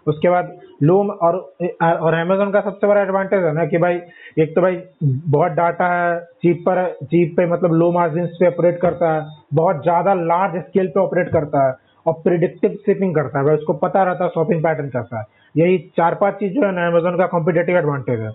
उसके 0.07 0.29
बाद 0.29 0.51
लूम 0.83 1.09
और 1.09 1.35
और 1.81 2.13
अमेजोन 2.13 2.51
का 2.51 2.59
सबसे 2.61 2.87
बड़ा 2.87 3.01
एडवांटेज 3.01 3.43
है 3.43 3.53
ना 3.53 3.65
कि 3.65 3.77
भाई 3.77 3.99
एक 4.39 4.53
तो 4.55 4.61
भाई 4.61 4.77
बहुत 5.03 5.51
डाटा 5.51 5.87
है 5.87 6.19
चीप 6.43 6.61
पर 6.67 6.83
चीप 7.03 7.33
पे 7.37 7.45
मतलब 7.47 7.73
लो 7.73 7.91
मार्जिन 7.91 8.25
पे 8.39 8.47
ऑपरेट 8.47 8.79
करता 8.81 9.13
है 9.13 9.25
बहुत 9.53 9.81
ज़्यादा 9.83 10.13
लार्ज 10.13 10.61
स्केल 10.63 10.87
पे 10.87 10.99
ऑपरेट 10.99 11.31
करता 11.33 11.67
है 11.67 11.73
और 12.05 12.13
प्रिडिक्टिव 12.23 12.77
शिपिंग 12.85 13.15
करता 13.15 13.39
है। 13.39 13.45
भाई 13.45 13.55
उसको 13.55 13.73
पता 13.79 14.03
रहता 14.03 14.23
है 14.23 14.29
शॉपिंग 14.29 14.63
पैटर्न 14.63 14.89
कैसा 14.89 15.19
है। 15.19 15.25
यही 15.55 15.77
चार 15.97 16.15
पाँच 16.15 16.35
चीज़ 16.35 16.53
जो 16.53 16.65
है 16.65 16.71
ना 16.71 16.87
अमेजोन 16.87 17.17
का 17.17 17.27
कॉम्पिटेटिव 17.27 17.77
एडवांटेज 17.77 18.19
है। 18.19 18.31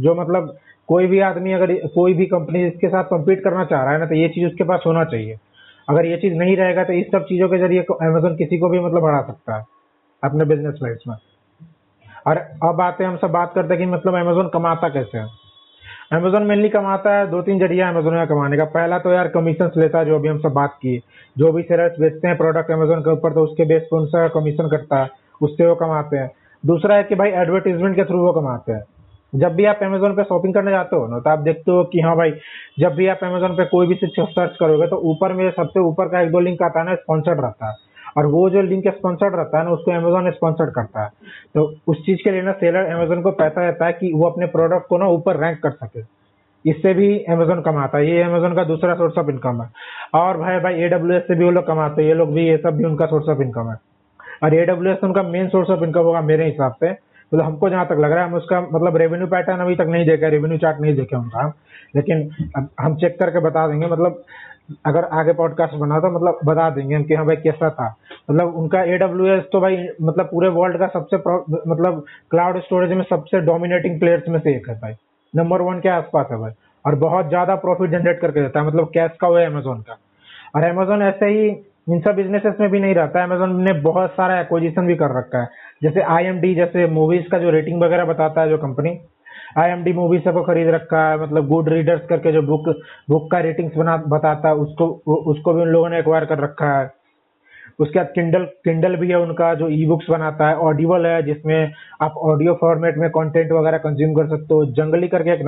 जो 0.00 0.14
मतलब 0.14 0.56
कोई 0.88 1.06
भी 1.06 1.20
आदमी 1.22 1.52
अगर 1.52 1.72
कोई 1.94 2.14
भी 2.14 2.26
कंपनी 2.26 2.64
इसके 2.66 2.88
साथ 2.88 3.04
कम्पीट 3.04 3.42
करना 3.44 3.64
चाह 3.64 3.82
रहा 3.82 3.92
है 3.92 3.98
ना 3.98 4.06
तो 4.06 4.14
ये 4.14 4.28
चीज़ 4.28 4.46
उसके 4.46 4.64
पास 4.64 4.82
होना 4.86 5.04
चाहिए। 5.04 5.38
अगर 5.88 6.06
ये 6.06 6.16
चीज़ 6.16 6.34
नहीं 6.34 6.56
रहेगा 6.56 6.84
तो 6.84 6.92
इस 6.92 7.06
सब 7.06 7.24
चीज़ों 7.24 7.48
के 7.48 7.58
ज़रिए 7.58 7.80
अमेजोन 8.02 8.36
किसी 8.36 8.58
को 8.58 8.68
भी 8.68 8.80
मतलब 8.80 9.02
बढ़ा 9.02 9.20
सकता 9.22 9.56
है, 9.56 9.64
अपने 10.22 10.44
बिज़नेस 10.44 10.78
लाइफ 10.82 10.98
में। 11.08 11.16
और 12.26 12.36
अब 12.64 12.80
आते 12.80 13.04
हैं, 13.04 13.10
हम 13.10 13.16
सब 13.16 13.30
बात 13.30 13.52
करते 13.54 13.74
हैं 13.74 13.78
कि 13.78 13.90
मतलब 13.90 14.14
अमेजोन 14.16 14.48
कमाता 14.48 14.88
कैसे 14.88 15.18
है। 15.18 15.26
अमेजोन 16.12 16.42
मेनली 16.42 16.68
कमाता 16.68 17.16
है 17.16 17.26
दो 17.30 17.40
तीन 17.42 17.58
ज़रिया 17.58 17.88
अमेजोन 17.88 18.14
में 18.14 18.26
कमाने 18.26 18.56
का। 18.56 18.64
पहला 18.70 18.98
तो 18.98 19.12
यार 19.12 19.28
कमीशन 19.28 19.70
लेता 19.76 19.98
है, 19.98 20.04
जो 20.04 20.14
अभी 20.14 20.28
हम 20.28 20.38
सब 20.38 20.52
बात 20.52 20.74
की। 20.74 20.96
जो 21.36 21.52
भी 21.52 21.62
सेलर्स 21.62 21.98
बेचते 22.00 22.28
हैं 22.28 22.36
प्रोडक्ट 22.36 22.70
अमेजोन 22.70 23.00
के 23.00 23.10
ऊपर 23.10 23.32
तो 23.32 23.44
उसके 23.44 23.64
बेस 23.64 23.82
पर 23.82 23.98
उनसे 23.98 24.28
कमीशन 24.30 24.68
कटता 24.68 25.02
है, 25.02 25.08
उससे 25.42 25.66
वो 25.66 25.74
कमाते 25.74 26.16
हैं। 26.16 26.30
दूसरा 26.64 26.96
है 26.96 27.04
कि 27.04 27.14
भाई 27.14 27.30
एडवर्टीजमेंट 27.42 27.96
के 27.96 28.04
थ्रू 28.04 28.20
वो 28.20 28.32
कमाते 28.32 28.72
हैं। 28.72 28.82
जब 29.34 29.54
भी 29.54 29.64
आप 29.64 29.78
अमेजोन 29.82 30.16
पे 30.16 30.24
शॉपिंग 30.24 30.54
करने 30.54 30.70
जाते 30.70 30.96
हो 30.96 31.06
ना 31.06 31.18
तो 31.18 31.30
आप 31.30 31.38
देखते 31.38 31.70
हो 31.70 31.84
कि 31.84 32.00
हाँ 32.00 32.16
भाई, 32.16 32.30
जब 32.78 32.94
भी 32.94 33.06
आप 33.06 33.18
अमेजोन 33.22 33.56
पे 33.56 33.64
कोई 33.64 33.86
भी 33.86 33.94
चीज़ 33.94 34.10
सर्च 34.20 34.56
करोगे 34.60 34.86
तो 34.86 34.96
ऊपर 34.96 35.32
में 35.32 35.50
सबसे 35.50 35.80
ऊपर 35.80 36.08
का 36.08 36.20
एक 36.20 36.30
दो 36.30 36.40
लिंक 36.40 36.62
आता 36.62 36.80
है 36.80 36.86
ना 36.86 36.94
स्पॉन्सर्ड 36.94 37.40
रहता 37.40 37.68
है। 37.68 37.74
और 38.16 38.26
वो 38.26 38.50
जो 38.50 38.62
लिंक 38.62 38.88
स्पॉन्सर्ड 38.88 39.34
रहता 39.34 39.58
है 39.58 39.64
ना, 39.64 39.70
उसको 39.70 39.90
अमेजोन 39.90 40.30
स्पॉन्सर्ड 40.30 40.70
करता 40.70 41.02
है। 41.02 41.08
तो 41.54 41.74
उस 41.88 42.06
चीज़ 42.06 42.18
के 42.24 42.30
लिए 42.30 42.42
ना 42.42 42.52
सेलर 42.52 42.84
अमेजोन 42.84 43.22
को 43.22 43.30
पैसा 43.30 43.66
देता 43.66 43.86
है 43.86 43.92
कि 43.92 44.12
वो 44.12 44.28
अपने 44.30 44.46
प्रोडक्ट 44.46 44.86
को 44.86 44.98
ना 44.98 45.06
ऊपर 45.06 45.36
रैंक 45.36 45.62
कर 45.62 45.70
सके। 45.70 46.00
इससे 46.70 46.94
भी 46.94 47.18
अमेजोन 47.18 47.60
कमाता 47.60 47.98
है। 47.98 48.10
ये 48.10 48.22
अमेजोन 48.22 48.54
का 48.54 48.64
दूसरा 48.64 48.94
सोर्स 48.94 49.18
ऑफ़ 49.18 49.30
इनकम 49.30 49.62
है। 49.62 49.70
और 50.14 50.38
भाई 50.38 50.58
भाई 50.58 50.74
एडब्ल्यू 50.74 51.20
से 51.20 51.34
भी 51.34 51.44
वो 51.44 51.50
लोग 51.50 51.66
कमाते 51.66 52.02
हैं। 52.02 52.08
ये 52.08 52.14
लोग 52.14 52.34
भी, 52.34 52.46
ये 52.46 52.56
सब 52.56 52.76
भी 52.76 52.84
उनका 52.84 53.06
सोर्स 53.06 53.28
ऑफ़ 53.28 53.42
इनकम 53.42 53.70
है। 53.70 53.76
और 54.42 54.54
एडब्ल्यू 54.54 54.94
उनका 55.02 55.22
मेन 55.22 55.48
सोर्स 55.48 55.70
ऑफ़ 55.70 55.84
इनकम 55.84 56.00
होगा 56.00 56.20
मेरे 56.20 56.44
हिसाब 56.44 56.72
से। 56.72 57.03
मतलब 57.32 57.44
हमको 57.44 57.68
जहाँ 57.70 57.86
तक 57.86 57.98
लग 58.00 58.12
रहा 58.12 58.24
है, 58.24 58.30
हम 58.30 58.34
उसका 58.36 58.60
मतलब 58.62 58.96
रेवेन्यू 58.96 59.26
पैटर्न 59.26 59.60
अभी 59.60 59.76
तक 59.76 59.86
नहीं 59.88 60.06
देखा 60.06 60.28
रेवेन्यू 60.28 60.58
चार्ट 60.58 60.80
नहीं 60.80 60.94
देखे 60.96 61.16
उनका 61.16 61.52
लेकिन 61.96 62.30
हम 62.80 62.96
चेक 62.96 63.18
करके 63.18 63.40
बता 63.40 63.66
देंगे 63.68 63.86
मतलब 63.86 64.22
अगर 64.86 65.04
आगे 65.14 65.32
पॉडकास्ट 65.32 65.74
बना 65.76 65.98
तो 66.00 66.10
मतलब 66.10 66.38
बता 66.44 66.68
देंगे 66.70 67.02
कि 67.04 67.14
हाँ 67.14 67.24
भाई 67.26 67.36
कैसा 67.36 67.68
था। 67.70 67.88
मतलब 68.30 68.54
उनका 68.56 68.82
एडब्ल्यू 68.94 69.38
तो 69.52 69.60
भाई 69.60 69.76
मतलब 70.02 70.26
पूरे 70.26 70.48
वर्ल्ड 70.50 70.78
का 70.78 70.86
सबसे 70.88 71.16
मतलब 71.70 72.04
क्लाउड 72.30 72.60
स्टोरेज 72.60 72.92
में 72.92 73.02
सबसे 73.04 73.40
डोमिनेटिंग 73.42 73.98
प्लेयर्स 74.00 74.28
में 74.28 74.38
से 74.38 74.54
एक 74.56 74.68
है 74.68 74.74
भाई। 74.80 74.94
नंबर 75.34 75.62
वन 75.62 75.80
के 75.80 75.88
आसपास 75.88 76.26
है 76.30 76.38
भाई। 76.38 76.52
और 76.84 76.94
बहुत 76.96 77.28
ज़्यादा 77.28 77.54
प्रॉफिट 77.56 77.90
जनरेट 77.90 78.20
करके 78.20 78.40
देता 78.40 78.60
है 78.60 78.66
मतलब 78.66 78.88
कैश 78.94 79.10
का 79.20 79.26
हुआ 79.26 79.40
है 79.40 79.46
अमेजोन 79.46 79.80
का। 79.80 79.98
और 80.54 80.64
अमेजोन 80.64 81.02
ऐसे 81.02 81.26
ही 81.28 81.50
इन 81.86 82.00
सब 82.00 82.14
बिजनेसेस 82.16 82.54
में 82.60 82.70
भी 82.70 82.80
नहीं 82.80 82.94
रहता 82.94 83.18
है। 83.18 83.26
अमेजोन 83.26 83.62
ने 83.62 83.72
बहुत 83.80 84.10
सारा 84.10 84.40
एक्विजिशन 84.40 84.86
भी 84.86 84.94
कर 84.96 85.16
रखा 85.18 85.40
है। 85.40 85.48
जैसे 85.82 86.00
आईएमडी 86.00 86.54
जैसे 86.54 86.86
मूवीज़ 86.88 87.28
का 87.28 87.38
जो 87.38 87.50
रेटिंग 87.50 87.82
वगैरह 87.82 88.04
बताता 88.04 88.40
है 88.42 88.48
जो 88.48 88.58
कंपनी 88.58 88.98
आई 89.58 89.92
मूवी 89.92 90.18
सबको 90.18 90.42
खरीद 90.42 90.68
रखा 90.68 91.08
है। 91.08 91.20
मतलब 91.22 91.46
गुड 91.48 91.68
रीडर्स 91.68 92.06
करके 92.06 92.32
जो 92.32 92.42
बुक 92.42 92.68
बुक 93.10 93.30
का 93.30 93.38
रेटिंग्स 93.40 93.76
बना, 93.76 93.96
बताता 94.08 94.48
है, 94.48 94.54
उसको 94.54 94.86
उसको 95.32 95.52
भी 95.54 95.62
उन 95.62 95.68
लोगों 95.68 95.88
ने 95.88 95.98
एक्वायर 95.98 96.24
कर 96.24 96.38
रखा 96.38 96.78
है। 96.78 96.90
उसके 97.80 97.98
बाद 97.98 98.08
किंडल 98.14 98.44
किंडल 98.64 98.96
भी 98.96 99.08
है 99.08 99.18
उनका, 99.18 99.54
जो 99.54 99.68
ई 99.68 99.86
बुक्स 99.86 100.10
बनाता 100.10 100.48
है। 100.48 100.56
ऑडिबल 100.56 101.06
है, 101.06 101.22
जिसमें 101.22 101.72
आप 102.02 102.14
ऑडियो 102.32 102.54
फॉर्मेट 102.60 102.96
में 102.98 103.08
कंटेंट 103.10 103.52
वगैरह 103.52 103.78
कंज्यूम 103.78 104.14
कर 104.14 104.26
सकते 104.28 104.54
हो। 104.54 104.64
जंगली 104.72 105.08
करके 105.08 105.30
एक 105.30 105.46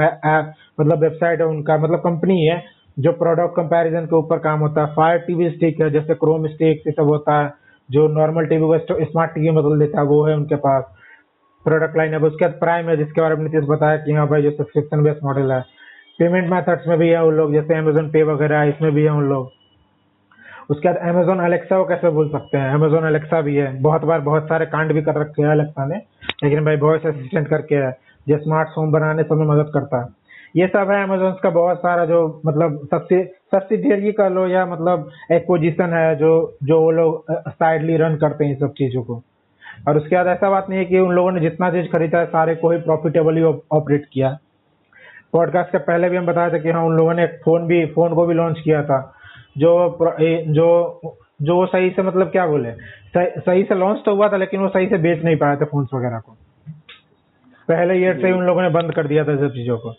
मतलब 0.81 1.01
वेबसाइट 1.01 1.41
है 1.41 1.47
उनका। 1.47 1.77
मतलब 1.79 1.99
कंपनी 2.01 2.45
है। 2.47 2.63
जो 2.99 3.13
प्रोडक्ट 3.13 3.57
कंपैरिजन 3.57 4.07
के 4.07 4.17
ऊपर 4.17 4.39
काम 4.39 4.61
होता 4.61 4.85
है। 4.85 4.95
फायर 4.95 5.19
टीवी 5.19 5.51
स्टिक 5.51 5.81
है, 5.81 5.91
जैसे 5.91 6.15
क्रोम 6.15 6.47
स्टिक 6.47 6.83
ये 6.87 6.93
सब 6.93 7.05
होता 7.05 7.43
है। 7.43 7.53
जो 7.91 8.09
नॉर्मल 8.09 8.47
टीवी 8.47 8.63
को 8.63 9.05
स्मार्ट 9.05 9.31
टीवी 9.31 9.51
में 9.51 9.65
बदल 9.65 9.79
देता 9.79 10.01
है, 10.01 10.07
वो 10.07 10.25
है 10.25 10.37
उनके 10.37 10.57
पास। 10.57 10.85
प्रोडक्ट 11.65 11.97
लाइन 11.97 12.13
है, 12.13 12.19
उसके 12.19 12.45
बाद 12.45 12.55
प्राइम 12.55 12.89
है, 12.89 12.97
जिसके 12.97 13.21
बारे 13.21 13.37
में 13.37 13.45
नीतीश 13.45 13.65
बताया 13.65 13.97
कि 13.97 14.13
हाँ 14.13 14.29
भाई, 14.29 14.43
जो 14.43 14.51
सब्सक्रिप्शन 14.51 15.03
बेस्ड 15.03 15.25
मॉडल 15.25 15.53
है। 15.53 15.61
पेमेंट 16.19 16.51
मेथड्स 16.51 16.87
में 16.87 16.99
भी 16.99 17.09
है 17.09 17.25
उन 17.25 17.35
लोग, 17.35 17.53
जैसे 17.53 17.75
अमेजोन 17.75 18.11
पे 18.11 18.23
वगैरह, 18.23 18.63
इसमें 18.63 18.93
भी 18.93 19.05
है 19.05 19.11
उन 19.11 19.25
लोग। 19.25 19.51
उसके 20.71 20.89
बाद 20.89 20.97
अमेजोन 20.97 21.39
अलेक्सा 21.39 21.79
को 21.79 21.85
कैसे 21.85 22.11
बोल 22.11 22.29
सकते 22.29 22.59
हैं? 22.59 22.71
अमेजोन 22.71 23.05
अलेक्सा 23.05 23.41
भी 23.41 23.57
है। 23.57 23.83
बहुत 23.83 24.05
बार 24.05 24.21
बहुत 24.21 24.45
सारे 24.45 24.67
कांड 24.67 24.93
भी 24.93 25.03
कर 25.03 25.15
रखे 25.15 25.43
हैं 25.43 25.49
अलेक्सा 25.49 25.87
ने, 25.87 25.97
लेकिन 26.45 26.65
भाई 26.65 26.77
वॉइस 26.77 27.07
असिस्टेंट 27.07 27.49
करके 27.49 27.75
है, 27.75 27.99
जो 28.29 28.39
स्मार्ट 28.39 28.69
फ़ोन 28.69 28.91
बनाने 28.91 29.23
में 29.23 29.47
मदद 29.47 29.71
करता 29.75 30.01
है। 30.01 30.26
ये 30.57 30.67
सब 30.67 30.91
है 30.91 31.03
अमेजोन 31.03 31.33
का 31.43 31.51
बहुत 31.51 31.79
सारा 31.79 32.05
जो 32.05 32.19
मतलब 32.47 32.79
सबसे 32.91 33.23
सब्सिडियरी 33.55 34.13
कर 34.13 34.31
लो 34.31 34.47
या 34.47 34.65
मतलब 34.67 35.11
एक 35.33 35.43
पोजिशन 35.47 35.93
है 35.95 36.15
जो 36.17 36.31
जो 36.65 36.81
वो 36.81 36.91
लोग 36.91 37.33
साइडली 37.49 37.97
रन 37.97 38.17
करते 38.17 38.45
हैं 38.45 38.53
इन 38.53 38.59
सब 38.59 38.73
चीज़ों 38.73 39.03
को। 39.03 39.23
और 39.89 39.97
उसके 39.97 40.17
बाद 40.17 40.27
ऐसा 40.27 40.51
बात 40.51 40.71
नहीं 40.71 40.79
है 40.79 40.85
कि 40.85 40.99
उन 40.99 41.13
लोगों 41.15 41.33
ने 41.33 41.41
जितना 41.41 41.71
चीज़ 41.71 41.87
खरीदा 41.87 42.19
है 42.19 42.27
सारे 42.27 42.55
को 42.55 42.71
ही 42.71 42.79
प्रॉफिटेबली 42.79 43.43
ऑपरेट 43.43 44.07
किया। 44.13 44.37
पॉडकास्ट 45.33 45.73
के 45.73 45.79
पहले 45.79 46.09
भी 46.09 46.17
हम 46.17 46.27
बताए 46.27 46.51
थे 46.51 46.59
कि 46.59 46.71
हाँ 46.71 46.85
उन 46.85 46.97
लोगों 46.97 47.15
ने 47.15 47.25
एक 47.25 47.39
फ़ोन 47.45 47.67
भी 47.67 47.85
फ़ोन 47.87 48.15
को 48.15 48.27
भी 48.27 48.35
लॉन्च 48.35 48.61
किया 48.65 48.83
था। 48.83 49.01
जो 49.59 49.99
जो 50.49 50.69
जो 51.43 51.57
वो 51.57 51.67
सही 51.67 51.91
से 51.91 52.03
मतलब 52.03 52.31
क्या 52.31 52.47
बोले? 52.47 52.73
सही, 52.73 53.41
सही 53.41 53.63
से 53.63 53.75
लॉन्च 53.75 54.01
तो 54.05 54.15
हुआ 54.15 54.29
था 54.29 54.37
लेकिन 54.37 54.61
वो 54.61 54.69
सही 54.69 54.87
से 54.87 54.99
बेच 54.99 55.25
नहीं 55.25 55.37
पाए 55.37 55.57
थे 55.57 55.65
फोन्स 55.65 55.89
वगैरह 55.95 56.19
को। 56.19 56.37
पहले 57.69 57.95
ईयर 57.95 58.21
से 58.21 58.33
उन 58.33 58.45
लोगों 58.45 58.63
ने 58.63 58.69
बंद 58.69 58.95
कर 58.95 59.07
दिया 59.07 59.25
था 59.25 59.37
सब 59.37 59.49
चीज़ों 59.49 59.79
को। 59.79 59.95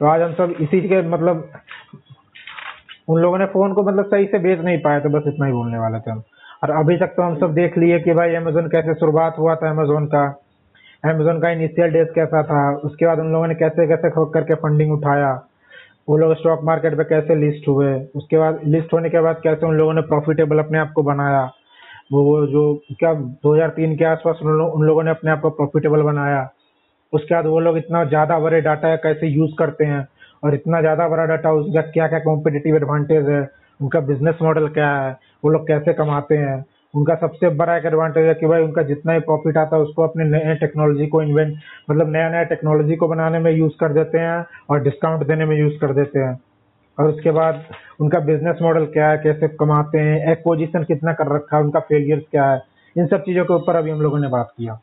तो 0.00 0.06
आज 0.06 0.22
हम 0.22 0.32
सब 0.32 0.54
इसी 0.60 0.80
के 0.80 1.00
मतलब 1.02 1.50
उन 3.08 3.20
लोगों 3.20 3.38
ने 3.38 3.46
फ़ोन 3.46 3.72
को 3.72 3.82
मतलब 3.82 4.04
सही 4.04 4.26
से 4.26 4.38
बेच 4.38 4.58
नहीं 4.58 4.78
पाया 4.78 5.00
थे 5.00 5.08
बस 5.08 5.22
इतना 5.26 5.46
ही 5.46 5.52
बोलने 5.52 5.78
वाले 5.78 5.98
थे 5.98 6.10
हम। 6.10 6.22
और 6.62 6.70
अभी 6.70 6.96
तक 6.96 7.06
तो 7.06 7.22
हम 7.22 7.36
सब 7.36 7.54
देख 7.54 7.78
लिए 7.78 7.98
कि 8.00 8.14
भाई 8.14 8.34
अमेजोन 8.34 8.68
कैसे 8.68 8.94
शुरुआत 8.94 9.38
हुआ 9.38 9.54
था 9.54 9.70
अमेजोन 9.70 10.06
का 10.06 10.24
अमेजोन 11.04 11.40
का 11.40 11.50
इनिशियल 11.50 11.90
डेज़ 11.90 12.08
कैसा 12.14 12.42
था 12.42 12.76
उसके 12.76 13.06
बाद 13.06 13.18
उन 13.18 13.32
लोगों 13.32 13.46
ने 13.46 13.54
कैसे 13.54 13.86
कैसे 13.86 14.10
करके 14.16 14.54
फंडिंग 14.54 14.92
उठाया 14.92 15.32
वो 16.08 16.16
लोग 16.16 16.34
स्टॉक 16.34 16.64
मार्केट 16.64 16.96
पे 16.96 17.04
कैसे 17.04 17.34
लिस्ट 17.34 17.68
हुए 17.68 17.94
उसके 18.16 18.38
बाद 18.38 18.60
लिस्ट 18.64 18.92
होने 18.92 19.10
के 19.10 19.20
बाद 19.20 19.40
कैसे 19.42 19.66
उन 19.66 19.74
लोगों 19.74 19.92
ने 19.92 20.00
प्रॉफिटेबल 20.00 20.58
अपने 20.58 20.78
आप 20.78 20.92
को 20.92 21.02
बनाया 21.02 21.44
वो 22.12 22.46
जो 22.46 22.82
क्या 22.98 23.12
2003 23.46 23.96
के 23.96 24.04
आसपास 24.04 24.40
उन, 24.42 24.60
उन 24.60 24.86
लोगों 24.86 25.02
ने 25.02 25.10
अपने 25.10 25.30
आप 25.30 25.40
को 25.40 25.50
प्रॉफिटेबल 25.50 26.02
बनाया। 26.02 26.50
उसके 27.14 27.34
बाद 27.34 27.46
वो 27.46 27.60
लोग 27.60 27.76
इतना 27.78 28.04
ज़्यादा 28.04 28.38
बड़े 28.38 28.60
डाटा 28.60 28.94
कैसे 28.98 29.26
यूज़ 29.28 29.50
करते 29.58 29.84
हैं 29.84 30.06
और 30.42 30.54
इतना 30.54 30.80
ज़्यादा 30.80 31.08
बड़ा 31.08 31.24
डाटा 31.26 31.52
उसका 31.54 31.80
क्या 31.90 32.06
क्या 32.08 32.18
कॉम्पिटेटिव 32.20 32.76
एडवांटेज 32.76 33.28
है, 33.28 33.48
उनका 33.80 34.00
बिज़नेस 34.02 34.38
मॉडल 34.42 34.68
क्या 34.70 34.90
है, 34.92 35.16
वो 35.44 35.50
लोग 35.50 35.66
कैसे 35.68 35.92
कमाते 35.94 36.36
हैं। 36.36 36.64
उनका 36.94 37.14
सबसे 37.16 37.48
बड़ा 37.50 37.76
एक 37.76 37.84
एडवांटेज 37.86 38.26
है 38.26 38.34
कि 38.34 38.46
भाई 38.46 38.62
उनका 38.62 38.82
जितना 38.84 39.12
ही 39.12 39.20
प्रॉफिट 39.20 39.56
आता 39.58 39.76
है, 39.76 39.82
उसको 39.82 40.02
अपने 40.02 40.24
नए 40.26 40.54
टेक्नोलॉजी 40.56 41.06
को 41.06 41.22
इन्वेंट 41.22 41.56
मतलब 41.90 42.10
नया 42.10 42.28
नया 42.30 42.42
टेक्नोलॉजी 42.50 42.96
को 42.96 43.08
बनाने 43.08 43.38
में 43.38 43.50
यूज़ 43.52 43.72
कर 43.80 43.92
देते 43.92 44.18
हैं 44.18 44.44
और 44.70 44.82
डिस्काउंट 44.82 45.26
देने 45.26 45.44
में 45.44 45.56
यूज़ 45.58 45.78
कर 45.80 45.94
देते 45.94 46.18
हैं। 46.18 46.38
और 46.98 47.08
उसके 47.08 47.30
बाद 47.30 47.64
उनका 48.00 48.18
बिज़नेस 48.20 48.58
मॉडल 48.62 48.86
क्या 48.88 49.08
है, 49.08 49.18
कैसे 49.18 49.48
कमाते 49.50 49.98
हैं 50.00 50.32
एक्पोजिशन 50.32 50.84
कितना 50.84 51.12
कर 51.12 51.34
रखा 51.34 51.56
है, 51.56 51.62
उनका 51.62 51.80
फेलियर 51.80 52.24
क्या 52.30 52.44
है, 52.50 52.62
इन 52.96 53.06
सब 53.06 53.24
चीज़ों 53.24 53.44
के 53.44 53.54
ऊपर 53.54 53.76
अभी 53.76 53.90
हम 53.90 54.00
लोगों 54.02 54.18
ने 54.18 54.28
बात 54.28 54.52
किया। 54.56 54.78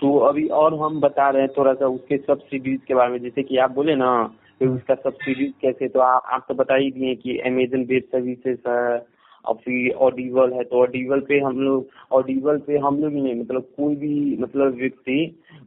तो 0.00 0.16
अभी 0.18 0.46
और 0.46 0.74
हम 0.74 1.00
बता 1.00 1.28
रहे 1.30 1.42
हैं 1.42 1.50
थोड़ा 1.58 1.72
सा 1.74 1.86
उसके 1.86 2.16
सब्सिडीज 2.16 2.80
के 2.88 2.94
बारे 2.94 3.12
में 3.12 3.18
जैसे 3.18 3.42
कि 3.42 3.56
आप 3.56 3.70
बोले 3.70 3.94
ना 3.94 4.10
कि 4.58 4.66
उसका 4.66 4.94
सब्सिडीज 4.94 5.52
कैसे 5.62 5.88
तो 5.88 6.00
आप, 6.00 6.22
आप 6.26 6.44
तो 6.48 6.54
बता 6.54 6.74
ही 6.74 6.90
दिए 6.90 7.14
कि 7.14 7.38
अमेजन 7.38 7.84
बेस्ड 7.84 8.06
सर्विसेज़ 8.06 8.58
है 8.68 9.06
और 9.44 9.54
फिर 9.54 9.92
ऑडिबल 9.94 10.52
है 10.52 10.64
तो 10.64 10.80
ऑडिबल 10.82 11.20
पे 11.20 11.38
हम 11.40 11.60
लोग 11.60 11.88
ऑडिबल 12.12 12.58
पे 12.58 12.78
हम 12.78 12.98
लोग 13.00 13.12
नहीं 13.12 13.34
मतलब 13.40 13.62
कोई 13.76 13.96
भी 13.96 14.36
मतलब 14.40 14.74
व्यक्ति 14.74 15.18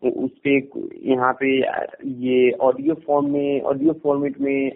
उस 0.03 0.32
पे 0.43 0.55
यहाँ 1.11 1.34
पे 1.34 1.55
ये 2.25 2.51
ऑडियो 2.51 2.95
फॉर्म 3.07 3.30
में 3.32 3.61
ऑडियो 3.61 3.93
फॉर्मेट 4.03 4.39
में 4.41 4.71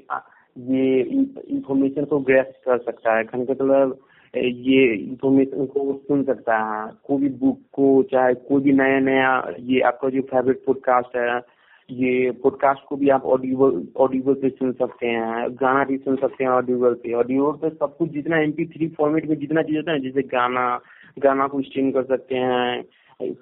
ये 0.58 1.02
इंफॉर्मेशन 1.02 2.06
को 2.06 2.20
ग्रेस्ट 2.20 2.64
कर 2.66 2.78
सकता 2.78 3.18
है। 3.18 3.24
मतलब 3.36 3.98
ये 4.36 4.94
इंफॉर्मेशन 4.96 5.66
को 5.66 5.94
सुन 6.08 6.24
सकता 6.24 6.58
है। 6.58 6.92
कोई 7.04 7.18
भी 7.18 7.30
बुक 7.30 7.60
को, 7.74 8.04
चाहे 8.04 8.34
कोई 8.34 8.62
भी 8.62 8.72
नया 8.72 9.00
नया 9.00 9.54
ये 9.60 9.80
आपका 9.82 10.10
जो 10.10 10.22
फेवरेट 10.22 10.64
पॉडकास्ट 10.66 11.18
है, 11.18 11.42
ये 11.90 12.32
पॉडकास्ट 12.32 12.86
को 12.90 12.96
भी 12.96 13.10
आप 13.10 13.26
ऑडिबल 13.26 13.88
ऑडियोबल 13.98 14.34
पे 14.34 14.50
सुन 14.50 14.72
सकते 14.72 15.08
हैं, 15.08 15.48
गाना 15.52 15.84
भी 15.84 15.98
सुन 15.98 16.16
सकते 16.16 16.44
हैं 16.44 16.52
ऑडियोबल 16.52 16.94
पे। 16.94 17.14
ऑडिबल 17.14 17.52
पे 17.62 17.70
सब 17.70 17.96
कुछ 17.98 18.10
जितना 18.10 18.40
एम 18.40 18.52
पी 18.52 18.66
थ्री 18.66 18.88
फॉर्मेट 18.88 19.30
में 19.30 19.38
जितना 19.40 19.62
चीज़ 19.62 19.78
होता 19.78 19.92
है, 19.92 20.00
जैसे 20.00 20.22
गाना 20.22 20.80
गाना 21.20 21.48
को 21.48 21.62
स्ट्रीम 21.62 21.92
कर 21.92 22.04
सकते 22.04 22.36
हैं, 22.36 22.84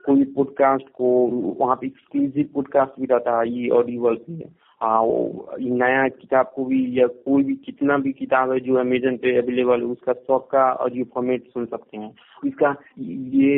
कोई 0.06 0.24
पॉडकास्ट 0.24 0.90
को, 0.94 1.28
वहाँ 1.60 1.76
पे 1.76 1.88
एक्सक्लूसिव 1.88 2.50
पॉडकास्ट 2.56 3.00
भी 3.00 3.06
रहता 3.06 3.40
है, 3.40 3.50
ये 3.50 3.70
ऑडियोबल 3.70 4.16
पे। 4.16 4.50
नया 4.84 6.08
किताब 6.10 6.52
को 6.56 6.66
भी 6.66 6.80
या 7.00 7.08
कोई 7.08 7.44
भी 7.44 7.56
कितना 7.66 7.98
भी 7.98 8.12
किताब 8.14 8.52
है 8.52 8.60
जो 8.60 8.76
अमेजन 8.80 9.18
पे 9.18 9.36
अवेलेबल 9.38 9.80
है, 9.80 9.88
उसका 9.88 10.14
सबका 10.14 10.72
ऑडियो 10.76 11.06
फॉर्मेट 11.14 11.44
सुन 11.44 11.66
सकते 11.66 11.98
हैं। 11.98 12.12
इसका 12.44 12.76
ये 13.00 13.54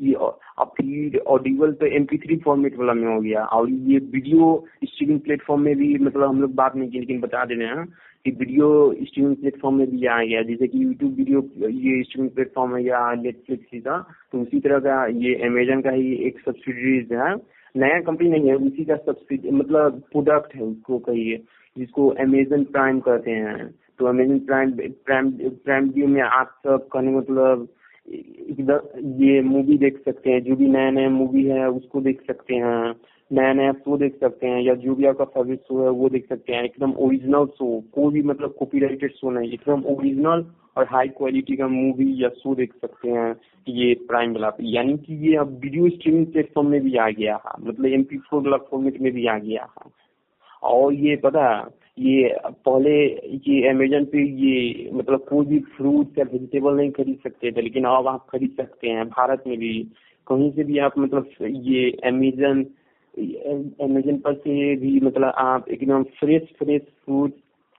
ये 0.00 0.14
ऑडिबल 0.14 1.72
तो 1.72 1.86
एम 1.88 2.04
थ्री 2.06 2.36
फॉर्मेट 2.44 2.78
वाला 2.78 2.92
में 2.94 3.06
हो 3.08 3.20
गया 3.20 3.44
और 3.46 3.70
ये 3.70 3.98
वीडियो 4.12 4.52
स्ट्रीमिंग 4.84 5.20
प्लेटफॉर्म 5.20 5.62
में 5.62 5.74
भी 5.76 5.94
मतलब 5.96 6.28
हम 6.28 6.40
लोग 6.40 6.54
बात 6.54 6.76
नहीं 6.76 6.90
की, 6.90 6.98
लेकिन 6.98 7.20
बता 7.20 7.44
दे 7.44 7.54
रहे 7.54 7.68
हैं 7.68 7.86
कि 8.24 8.30
वीडियो 8.30 8.94
स्ट्रीमिंग 9.02 9.36
प्लेटफॉर्म 9.36 9.76
में 9.76 9.90
भी 9.90 10.06
आ 10.06 10.22
गया। 10.22 10.42
जैसे 10.44 10.66
कि 10.66 10.82
यूट्यूब 10.84 11.14
वीडियो 11.14 11.40
ये 11.68 12.02
स्ट्रीमिंग 12.02 12.30
प्लेटफॉर्म 12.32 12.76
है 12.76 12.84
या 12.84 13.12
नेटफ्लिक्स 13.22 13.82
का 13.84 13.98
तो 14.32 14.40
उसी 14.40 14.60
तरह 14.60 14.78
का 14.80 15.06
ये 15.18 15.34
अमेजन 15.46 15.80
का 15.80 15.90
ही 15.90 16.12
एक 16.26 16.38
सब्सिडीज 16.40 17.12
है। 17.12 17.34
नया 17.74 18.00
कंपनी 18.00 18.28
नहीं 18.28 18.48
है, 18.48 18.54
उसी 18.56 18.84
का 18.84 18.96
सब्सिडी 18.96 19.50
मतलब 19.50 20.00
प्रोडक्ट 20.12 20.54
है 20.54 20.62
उसको 20.62 20.98
कहिए, 20.98 21.36
जिसको 21.76 22.08
अमेजन 22.20 22.64
प्राइम 22.64 23.00
कहते 23.00 23.30
हैं। 23.30 23.70
तो 23.98 24.06
अमेजन 24.06 24.38
प्राइम 24.38 24.70
प्राइम 25.06 25.30
प्राइम 25.64 25.92
में 26.10 26.20
आप 26.22 26.54
सब 26.66 26.88
कहने 26.92 27.12
मतलब 27.12 27.68
ये 29.22 29.40
मूवी 29.42 29.76
देख 29.78 30.00
सकते 30.04 30.30
हैं, 30.30 30.42
जो 30.42 30.56
भी 30.56 30.66
नया 30.66 30.90
नया 30.90 31.08
मूवी 31.10 31.44
है, 31.44 31.68
उसको 31.70 32.00
देख 32.00 32.22
सकते 32.26 32.54
हैं। 32.54 32.92
नया 33.30 33.52
नया 33.52 33.72
शो 33.74 33.96
देख 33.96 34.16
सकते 34.20 34.46
हैं, 34.46 34.60
या 34.62 34.74
जो 34.76 34.94
भी 34.94 35.04
आपका 35.06 35.24
फेवरेट 35.26 35.60
शो 35.60 35.82
है, 35.82 35.90
वो 35.90 36.08
देख 36.08 36.28
सकते 36.28 36.52
हैं। 36.52 36.62
एकदम 36.64 36.92
ओरिजिनल 36.98 37.44
शो 37.48 37.68
कोई 37.94 38.12
भी 38.12 38.22
मतलब 38.28 38.54
कॉपीराइटेड 38.58 39.12
शो 39.12 39.30
नहीं, 39.30 39.52
एकदम 39.52 39.82
ओरिजिनल 39.88 40.44
और 40.76 40.86
हाई 40.90 41.08
क्वालिटी 41.10 41.56
का 41.56 41.68
मूवी 41.68 42.12
या 42.22 42.28
शो 42.38 42.54
देख 42.54 42.72
सकते 42.74 43.10
हैं 43.10 43.34
ये 43.66 43.94
प्राइम 44.08 44.32
वाला। 44.32 44.52
यानी 44.62 44.96
कि 44.98 45.14
ये 45.26 45.36
अब 45.36 45.58
वीडियो 45.62 45.88
स्ट्रीमिंग 45.88 46.26
प्लेटफॉर्म 46.26 46.68
में 46.68 46.80
भी 46.80 46.96
आ 46.96 47.08
गया 47.10 47.34
है 47.46 47.52
मतलब 47.60 47.86
एम 47.86 48.02
पी 48.02 48.18
फोर 48.20 48.42
वाला 48.42 48.56
फॉर्मेट 48.70 49.00
में 49.00 49.12
भी 49.12 49.26
आ 49.26 49.38
गया 49.38 49.62
है। 49.62 49.90
और 50.62 50.94
ये 50.94 51.16
पता 51.16 51.44
ये 51.98 52.34
पहले 52.66 52.92
ये 53.46 53.68
अमेजन 53.68 54.04
पे 54.04 54.22
ये 54.42 54.90
मतलब 54.94 55.24
कोई 55.28 55.46
भी 55.46 55.58
फ्रूट 55.76 56.18
या 56.18 56.24
वेजिटेबल 56.32 56.76
नहीं 56.76 56.90
खरीद 56.90 57.18
सकते 57.24 57.50
थे, 57.52 57.62
लेकिन 57.62 57.84
अब 57.86 58.06
आप 58.08 58.26
खरीद 58.30 58.54
सकते 58.56 58.88
हैं। 58.88 59.06
भारत 59.08 59.44
में 59.46 59.56
भी, 59.58 59.72
कहीं 60.26 60.50
से 60.52 60.64
भी 60.64 60.78
आप 60.78 60.98
मतलब 60.98 61.28
ये 61.40 61.90
अमेजन 62.04 62.64
अमेजन 63.14 64.16
पर 64.16 64.34
से 64.34 64.74
भी 64.76 65.00
मतलब 65.00 65.32
आप 65.38 65.68
एकदम 65.68 66.02
फ्रेश 66.18 66.42
फ्रेश 66.58 66.82
फ्रूट 67.04 67.32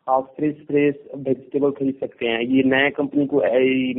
और 0.08 0.22
फ्रेश 0.38 0.56
फ्रेश 0.68 0.96
वेजिटेबल 1.18 1.72
खरीद 1.72 1.96
सकते 2.00 2.28
हैं। 2.28 2.42
ये 2.42 2.64
नया 2.66 2.90
कंपनी 2.90 3.26
को 3.26 3.38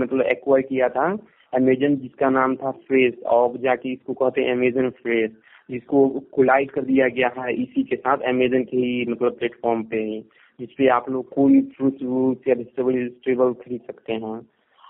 मतलब 0.00 0.22
एक्वायर 0.22 0.62
किया 0.62 0.88
था 0.88 1.06
अमेजन, 1.52 1.96
जिसका 1.96 2.28
नाम 2.30 2.54
था 2.56 2.70
फ्रेश 2.70 3.22
और 3.28 3.56
जाके 3.62 3.92
इसको 3.92 4.12
कहते 4.14 4.42
हैं 4.42 4.52
अमेजन 4.52 4.88
फ्रेश 5.02 5.30
जिसको 5.68 6.08
कोलाइड 6.32 6.70
कर 6.70 6.82
दिया 6.82 7.08
गया 7.08 7.28
है 7.38 7.52
इसी 7.54 7.82
के 7.82 7.96
साथ 7.96 8.22
अमेजन 8.28 8.62
के 8.64 8.76
ही 8.76 9.04
मतलब 9.10 9.36
प्लेटफॉर्म 9.38 9.82
पे, 9.82 10.20
जिसपे 10.60 10.86
आप 10.88 11.10
लोग 11.10 11.28
कोई 11.34 11.60
फ्रूट 11.76 12.02
व्रूट 12.02 12.48
या 12.48 12.54
वेजिटेबल 12.54 12.92
वेजिटेबल 12.92 13.52
खरीद 13.62 13.80
सकते 13.86 14.12
हैं। 14.12 14.40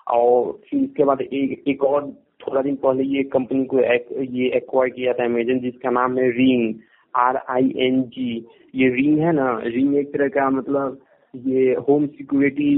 और 0.06 0.52
फिर 0.68 0.80
इसके 0.80 1.04
बाद 1.04 1.20
एक 1.22 1.62
एक 1.68 1.84
और 1.84 2.04
थोड़ा 2.46 2.62
दिन 2.62 2.74
पहले 2.76 3.04
ये 3.04 3.22
कंपनी 3.22 3.64
को 3.64 3.78
एक, 3.78 4.06
ये 4.30 4.50
एक्वायर 4.56 4.90
किया 4.90 5.12
था 5.12 5.24
अमेजन 5.24 5.58
जिसका 5.58 5.90
नाम 5.90 6.18
है 6.18 6.28
Ring 6.30 6.74
R 7.14 7.36
I 7.50 7.72
N 7.78 8.02
G 8.02 8.30
ये 8.74 8.88
रिंग 8.88 9.18
है 9.18 9.32
ना? 9.32 9.48
रिंग 9.64 9.96
एक 9.96 10.12
तरह 10.12 10.28
का 10.28 10.48
मतलब 10.50 10.98
ये 11.34 11.74
home 11.88 12.06
security 12.06 12.70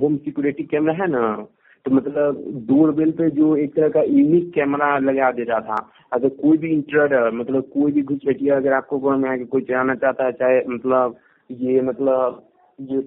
home 0.00 0.16
security 0.16 0.62
camera 0.62 0.94
है 0.94 1.10
ना? 1.10 1.46
तो 1.86 1.90
मतलब 1.90 2.44
डोर 2.68 2.90
बेल 2.94 3.10
पे 3.10 3.30
जो 3.30 3.54
एक 3.56 3.74
तरह 3.74 3.88
का 3.88 4.02
यूनिक 4.02 4.50
कैमरा 4.52 4.98
लगा 4.98 5.30
दे 5.32 5.42
रहा 5.42 5.60
था। 5.60 5.90
अगर 6.12 6.28
कोई 6.28 6.58
भी 6.58 6.70
इंटरडर 6.70 7.30
मतलब 7.30 7.62
कोई 7.74 7.92
भी 7.92 8.02
घुसपैठिया 8.02 8.56
अगर 8.56 8.72
आपको 8.72 8.98
घर 8.98 9.16
में 9.16 9.30
आके 9.30 9.44
कोई 9.44 9.62
चलाना 9.62 9.94
चाहता 9.94 10.24
है 10.24 10.32
चाहे 10.32 10.60
मतलब 10.68 11.16
ये 11.50 11.80
मतलब 11.80 12.42
ये 12.80 12.98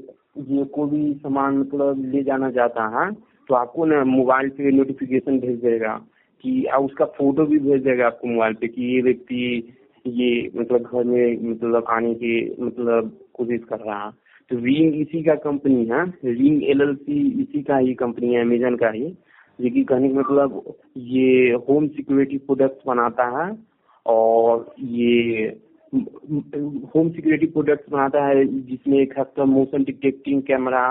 ये 0.50 0.64
कोई 0.66 0.90
भी 0.90 1.14
सामान 1.14 1.58
मतलब 1.58 2.04
ले 2.14 2.24
जाना 2.24 2.52
चाहता 2.52 2.88
है 2.96 3.10
तो 3.48 3.56
आपको 3.56 3.86
ना 3.86 4.04
मोबाइल 4.06 4.50
पे 4.50 4.72
नोटिफिकेशन 4.72 5.40
भेज 5.40 5.60
देगा 5.62 5.94
कि 6.44 6.52
उसका 6.80 7.06
फ़ोटो 7.18 7.46
भी 7.46 7.60
भेज 7.60 7.84
देगा 7.84 8.06
आपको 8.08 8.28
मोबाइल 8.28 8.54
पे 8.54 8.68
कि 8.68 8.94
ये 8.96 9.02
व्यक्ति 9.02 9.42
ये 10.06 10.52
मतलब 10.56 10.84
घर 10.84 11.04
में 11.04 11.50
मतलब 11.50 11.86
आने 11.90 12.14
की 12.14 12.34
मतलब 12.60 13.18
कोशिश 13.34 13.62
कर 13.70 13.80
रहा। 13.80 14.10
तो 14.52 14.58
रिंग 14.58 14.96
इसी 15.02 15.22
का 15.24 15.36
कंपनी 15.44 15.86
है 15.86 16.04
रिंग 16.26 16.64
एलएलसी 16.64 17.20
इसी 17.42 17.62
का 17.64 17.78
ही 17.78 17.94
कंपनी 17.94 18.34
है 18.34 18.42
अमेजन 18.42 18.76
का 18.76 18.90
ही, 18.90 19.06
जो 19.60 19.70
कि 19.70 19.84
कहने 19.84 20.10
का 20.10 20.20
मतलब 20.20 20.74
ये 20.98 21.52
होम 21.70 21.88
सिक्योरिटी 21.88 22.38
प्रोडक्ट्स 22.38 22.88
बनाता 22.88 23.28
है 23.38 23.52
और 24.06 24.74
ये 24.80 25.46
होम 25.94 27.10
सिक्योरिटी 27.10 27.46
प्रोडक्ट्स 27.48 27.92
बनाता 27.92 28.26
है 28.26 28.46
जिसमें 28.46 29.00
एक 29.00 29.20
हफ़्ता 29.20 29.46
मोशन 29.46 29.84
डिटेक्टिंग 29.84 30.42
कैमरा 30.42 30.86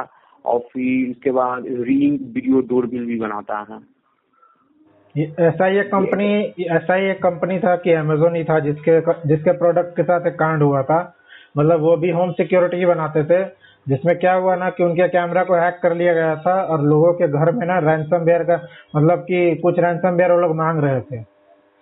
और 0.45 0.59
फिर 0.72 1.11
उसके 1.11 1.30
बाद 1.30 1.64
रिंग 1.66 2.18
वीडियो 2.34 2.61
डोरबिल 2.68 3.07
भी 3.07 3.18
बनाता 3.20 3.59
है। 3.70 3.80
ऐसा 5.40 5.66
एक 5.80 5.86
कंपनी 5.86 6.34
ऐसा 6.66 6.95
ही 6.95 7.11
एक 7.11 7.22
कंपनी 7.22 7.59
था 7.59 7.74
कि 7.76 7.93
अमेजोन 7.95 8.36
ही 8.36 8.45
था 8.45 8.59
जिसके 8.61 9.01
जिसके 9.28 9.53
प्रोडक्ट 9.59 9.97
के 9.97 10.03
साथ 10.03 10.26
एक 10.26 10.34
कांड 10.34 10.62
हुआ 10.62 10.82
था। 10.82 11.01
मतलब 11.59 11.80
वो 11.80 11.97
भी 11.97 12.11
होम 12.11 12.30
सिक्योरिटी 12.32 12.86
बनाते 12.86 13.24
थे, 13.24 13.45
जिसमें 13.86 14.18
क्या 14.18 14.32
हुआ 14.34 14.55
ना 14.57 14.68
कि 14.70 14.84
उनके 14.84 15.09
कैमरा 15.09 15.43
को 15.45 15.55
हैक 15.55 15.78
कर 15.82 15.95
लिया 15.95 16.14
गया 16.14 16.34
था 16.36 16.55
और 16.64 16.82
लोगों 16.82 17.12
के 17.12 17.28
घर 17.28 17.51
में 17.53 17.66
ना 17.66 17.78
रैंसम 17.80 18.24
बेयर 18.24 18.43
का 18.43 18.57
मतलब 18.97 19.18
कि 19.20 19.55
कुछ 19.57 19.78
रैंसम 19.78 20.16
बेयर 20.16 20.32
वो 20.32 20.38
लोग 20.40 20.55
मांग 20.57 20.78
रहे 20.84 21.01
थे, 21.01 21.22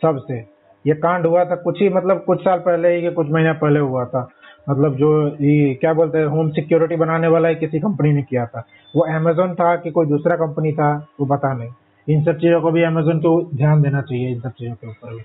सबसे। 0.03 0.39
ये 0.85 0.95
कांड 0.97 1.27
हुआ 1.27 1.45
था 1.45 1.57
कुछ 1.59 1.81
ही 1.83 1.89
मतलब 1.89 2.23
कुछ 2.25 2.41
साल 2.41 2.59
पहले 2.59 2.95
ही 2.97 3.11
कुछ 3.13 3.31
महीना 3.31 3.53
पहले 3.55 3.81
हुआ 3.81 4.05
था। 4.05 4.29
मतलब 4.71 4.97
जो 4.97 5.11
ये 5.41 5.75
क्या 5.75 5.93
बोलते 5.95 6.19
हैं 6.19 6.27
होम 6.27 6.51
सिक्योरिटी 6.51 6.97
बनाने 6.97 7.29
वाला 7.29 7.49
ही 7.49 7.55
किसी 7.55 7.79
कंपनी 7.81 8.13
ने 8.13 8.23
किया 8.23 8.47
था। 8.47 8.67
वो 8.95 9.03
अमेजोन 9.15 9.55
था 9.55 9.75
कि 9.77 9.91
कोई 9.91 10.07
दूसरा 10.07 10.37
कंपनी 10.37 10.73
था 10.73 10.91
वो 11.21 11.27
बता 11.27 11.53
नहीं। 11.55 11.71
इन 12.07 12.25
सब 12.25 12.39
चीज़ों 12.39 12.61
को 12.61 12.71
भी 12.71 12.83
अमेजोन 12.83 13.19
को 13.19 13.41
ध्यान 13.55 13.83
देना 13.83 14.03
चाहिए 14.03 14.31
इन 14.33 14.41
सब 14.41 14.51
चीज़ों 14.51 14.75
के 14.75 14.89
ऊपर 14.89 15.15
भी। 15.15 15.23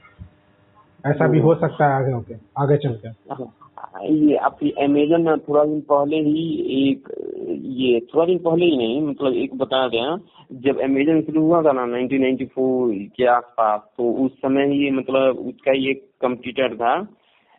ऐसा 1.03 1.27
भी 1.27 1.39
हो 1.39 1.53
सकता 1.55 1.87
है 1.87 1.93
आगे 1.93 2.11
होके 2.11 2.35
आगे 2.57 2.77
चल 2.77 2.93
के। 2.95 3.07
हाँ, 3.07 4.03
ये 4.03 4.35
आपकी 4.37 4.69
अमेजन 4.83 5.35
थोड़ा 5.49 5.63
दिन 5.63 5.79
पहले 5.81 6.17
ही 6.17 6.45
एक 6.81 7.09
ये 7.77 7.99
थोड़ा 8.13 8.25
दिन 8.25 8.37
पहले 8.37 8.65
ही 8.65 8.77
नहीं 8.77 9.01
मतलब 9.01 9.33
एक 9.33 9.55
बता 9.57 9.87
दें 9.87 10.17
जब 10.61 10.79
अमेजन 10.81 11.21
शुरू 11.21 11.41
हुआ 11.41 11.61
था 11.61 11.71
ना 11.71 11.83
1994 11.97 13.05
के 13.17 13.25
आसपास 13.25 13.79
तो 13.97 14.11
उस 14.25 14.31
समय 14.37 14.65
ही 14.71 14.89
मतलब 14.91 15.37
उसका 15.47 15.71
ये 15.77 15.93
कंप्यूटर 16.21 16.75
था। 16.75 16.95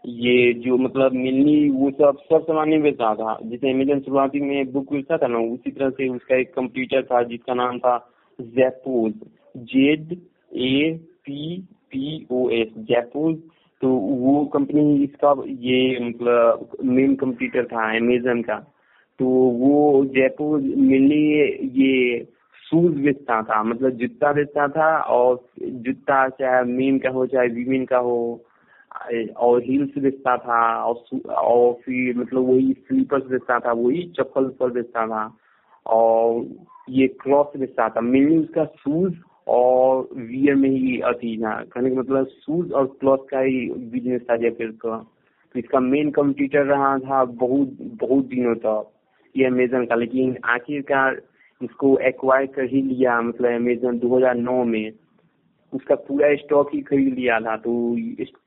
ये 0.06 0.52
जो 0.54 0.76
मतलब 0.78 1.12
मिलनी, 1.12 1.68
वो 1.70 1.90
सब 1.90 2.18
सब 2.24 2.42
सामान 2.42 2.80
बेचता 2.82 3.14
था। 3.14 3.38
जैसे 3.44 3.70
अमेजन 3.70 4.00
शुरुआती 4.00 4.40
में 4.40 4.72
बुक 4.72 4.92
बेचता 4.92 5.16
था 5.16 5.26
ना, 5.26 5.38
उसी 5.38 5.70
तरह 5.70 5.90
से 5.90 6.08
उसका 6.08 6.36
एक 6.36 6.52
कंप्यूटर 6.54 7.02
था, 7.02 7.22
जिसका 7.22 7.54
नाम 7.54 7.78
था 7.78 7.96
Zappos 8.38 9.12
Z 9.56 10.12
A 10.12 10.92
P 11.26 11.60
P 11.90 12.26
O 12.30 12.48
S 12.50 12.68
Jaipur 12.78 13.34
तो 13.80 13.88
वो 13.88 14.44
कंपनी 14.44 15.02
इसका 15.04 15.34
ये 15.60 15.98
मतलब 16.00 16.68
मेन 16.84 17.14
कंप्यूटर 17.14 17.64
था 17.64 17.90
अमेजन 17.96 18.42
का। 18.42 18.56
तो 19.20 19.26
वो 19.26 20.04
जयपुर 20.14 20.60
मिलनी 20.60 21.22
ये 21.80 22.24
शूज़ 22.62 22.98
बेचता 23.02 23.42
था 23.42 23.62
मतलब 23.62 23.90
जूता 23.98 24.32
बेचता 24.32 24.66
था 24.68 24.96
और 25.00 25.44
जूता 25.60 26.28
चाहे 26.30 26.62
मेन 26.64 26.98
का 26.98 27.10
हो, 27.10 27.26
चाहे 27.26 27.48
वीमेन 27.48 27.84
का 27.84 27.98
हो 27.98 28.18
और 29.36 29.62
हील्स 29.62 29.98
बेचता 29.98 30.36
था, 30.36 30.84
और 30.84 31.20
और 31.28 31.72
फिर 31.72 32.16
मतलब 32.16 32.48
वही 32.48 32.72
स्लीपर्स 32.72 33.24
बेचता 33.24 33.58
था, 33.58 33.72
वही 33.72 34.12
चप्पल 34.16 34.44
पर 34.44 34.70
बेचता 34.70 35.06
था, 35.06 35.36
और 35.86 36.46
ये 36.90 37.06
क्लॉथ 37.08 37.58
बेचता 37.58 37.88
था। 37.88 38.00
मेनली 38.00 38.38
उसका 38.38 38.64
शूज़ 38.64 39.14
और 39.48 40.08
वियर 40.16 40.54
में 40.54 40.70
ही 40.70 41.00
अति 41.00 41.38
था। 41.42 41.60
कहने 41.60 41.90
का 41.90 41.96
मतलब 41.96 42.26
शूज़ 42.26 42.72
और 42.72 42.86
क्लॉथ 42.86 43.18
का 43.18 43.40
ही 43.40 43.70
बिज़नेस 43.70 44.22
था 44.30 44.36
जयपुर 44.36 44.66
का 44.66 44.98
तो। 45.52 45.58
इसका 45.58 45.80
मेन 45.80 46.10
कंप्यूटर 46.10 46.64
रहा 46.64 46.98
था 46.98 47.24
बहुत 47.24 47.76
बहुत 47.80 48.24
दिनों 48.24 48.54
तक। 48.54 48.90
ये 49.36 49.44
अमेजन 49.44 49.84
का, 49.84 49.94
लेकिन 49.94 50.36
आखिरकार 50.44 51.22
इसको 51.62 51.98
एक्वायर 51.98 52.46
कर 52.46 52.64
ही 52.64 52.82
लिया 52.82 53.20
मतलब 53.22 53.50
अमेजन 53.50 53.98
2009 53.98 54.64
में। 54.64 54.92
उसका 55.76 55.94
पूरा 56.08 56.34
स्टॉक 56.36 56.70
ही 56.74 56.80
खरीद 56.82 57.14
लिया 57.14 57.38
था 57.40 57.56
तो 57.58 57.72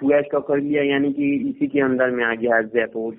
पूरा 0.01 0.21
स्टॉक 0.21 0.47
खरीद 0.47 0.63
लिया, 0.63 0.83
यानी 0.83 1.11
कि 1.13 1.33
इसी 1.49 1.67
के 1.67 1.81
अंदर 1.81 2.11
में 2.11 2.23
आ 2.25 2.33
गया 2.35 2.61
जयपुर 2.75 3.17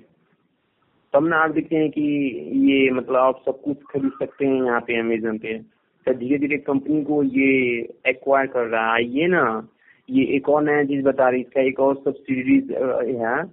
तब 1.13 1.27
ना 1.27 1.37
आप 1.37 1.51
देखते 1.51 1.75
हैं 1.75 1.89
कि 1.91 2.01
ये 2.67 2.89
मतलब 2.91 3.15
आप 3.17 3.41
सब 3.45 3.61
कुछ 3.61 3.77
खरीद 3.89 4.11
सकते 4.19 4.45
हैं 4.45 4.63
यहाँ 4.63 4.79
पे 4.81 4.99
अमेजोन 4.99 5.37
पे। 5.37 5.57
तो 6.07 6.13
धीरे 6.13 6.37
धीरे 6.39 6.57
कंपनी 6.59 7.03
को 7.03 7.21
ये 7.23 7.49
एक्वायर 8.09 8.47
कर 8.47 8.67
रहा 8.67 8.93
है। 8.93 9.03
ये 9.17 9.27
ना, 9.27 9.67
ये 10.09 10.23
एक 10.35 10.49
और 10.49 10.63
नया 10.63 10.83
चीज़ 10.83 11.03
बता 11.05 11.29
रही 11.29 11.41
इसका 11.41 11.61
एक 11.61 11.79
और 11.79 11.95
सब्सिडीज 11.97 12.71
है, 12.71 13.43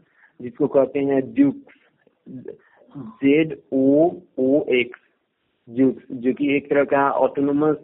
जिसको 0.41 0.67
कहते 0.69 0.99
हैं 1.01 1.21
Dukes 1.35 1.75
Z 3.25 3.57
O 3.73 4.11
O 4.39 4.65
X 4.75 5.01
जो 5.69 5.91
जो 6.13 6.33
कि 6.33 6.57
एक 6.57 6.69
तरह 6.71 6.85
का 6.93 7.11
ऑटोनोमस 7.21 7.77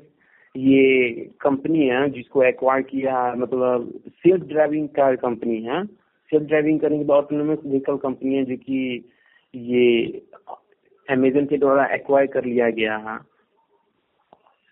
ये 0.55 1.11
कंपनी 1.40 1.86
है, 1.86 2.09
जिसको 2.11 2.42
एक्वायर 2.44 2.82
किया 2.82 3.34
मतलब 3.34 3.92
सेल्फ 4.09 4.44
ड्राइविंग 4.44 4.88
कार 4.88 5.16
कंपनी 5.16 5.61
है। 5.62 5.84
सेल्फ 5.84 6.46
ड्राइविंग 6.46 6.80
करने 6.80 6.98
के 6.98 7.05
बाद 7.05 7.24
ऑटोनोमस 7.24 7.59
व्हीकल 7.66 7.96
कंपनी 7.96 8.34
है, 8.34 8.44
जो 8.44 8.57
कि 8.57 9.05
ये 9.55 10.22
अमेजन 11.09 11.46
के 11.46 11.59
द्वारा 11.59 11.86
एक्वायर 11.86 12.26
कर 12.26 12.44
लिया 12.44 12.70
गया 12.70 12.96
है। 12.96 13.18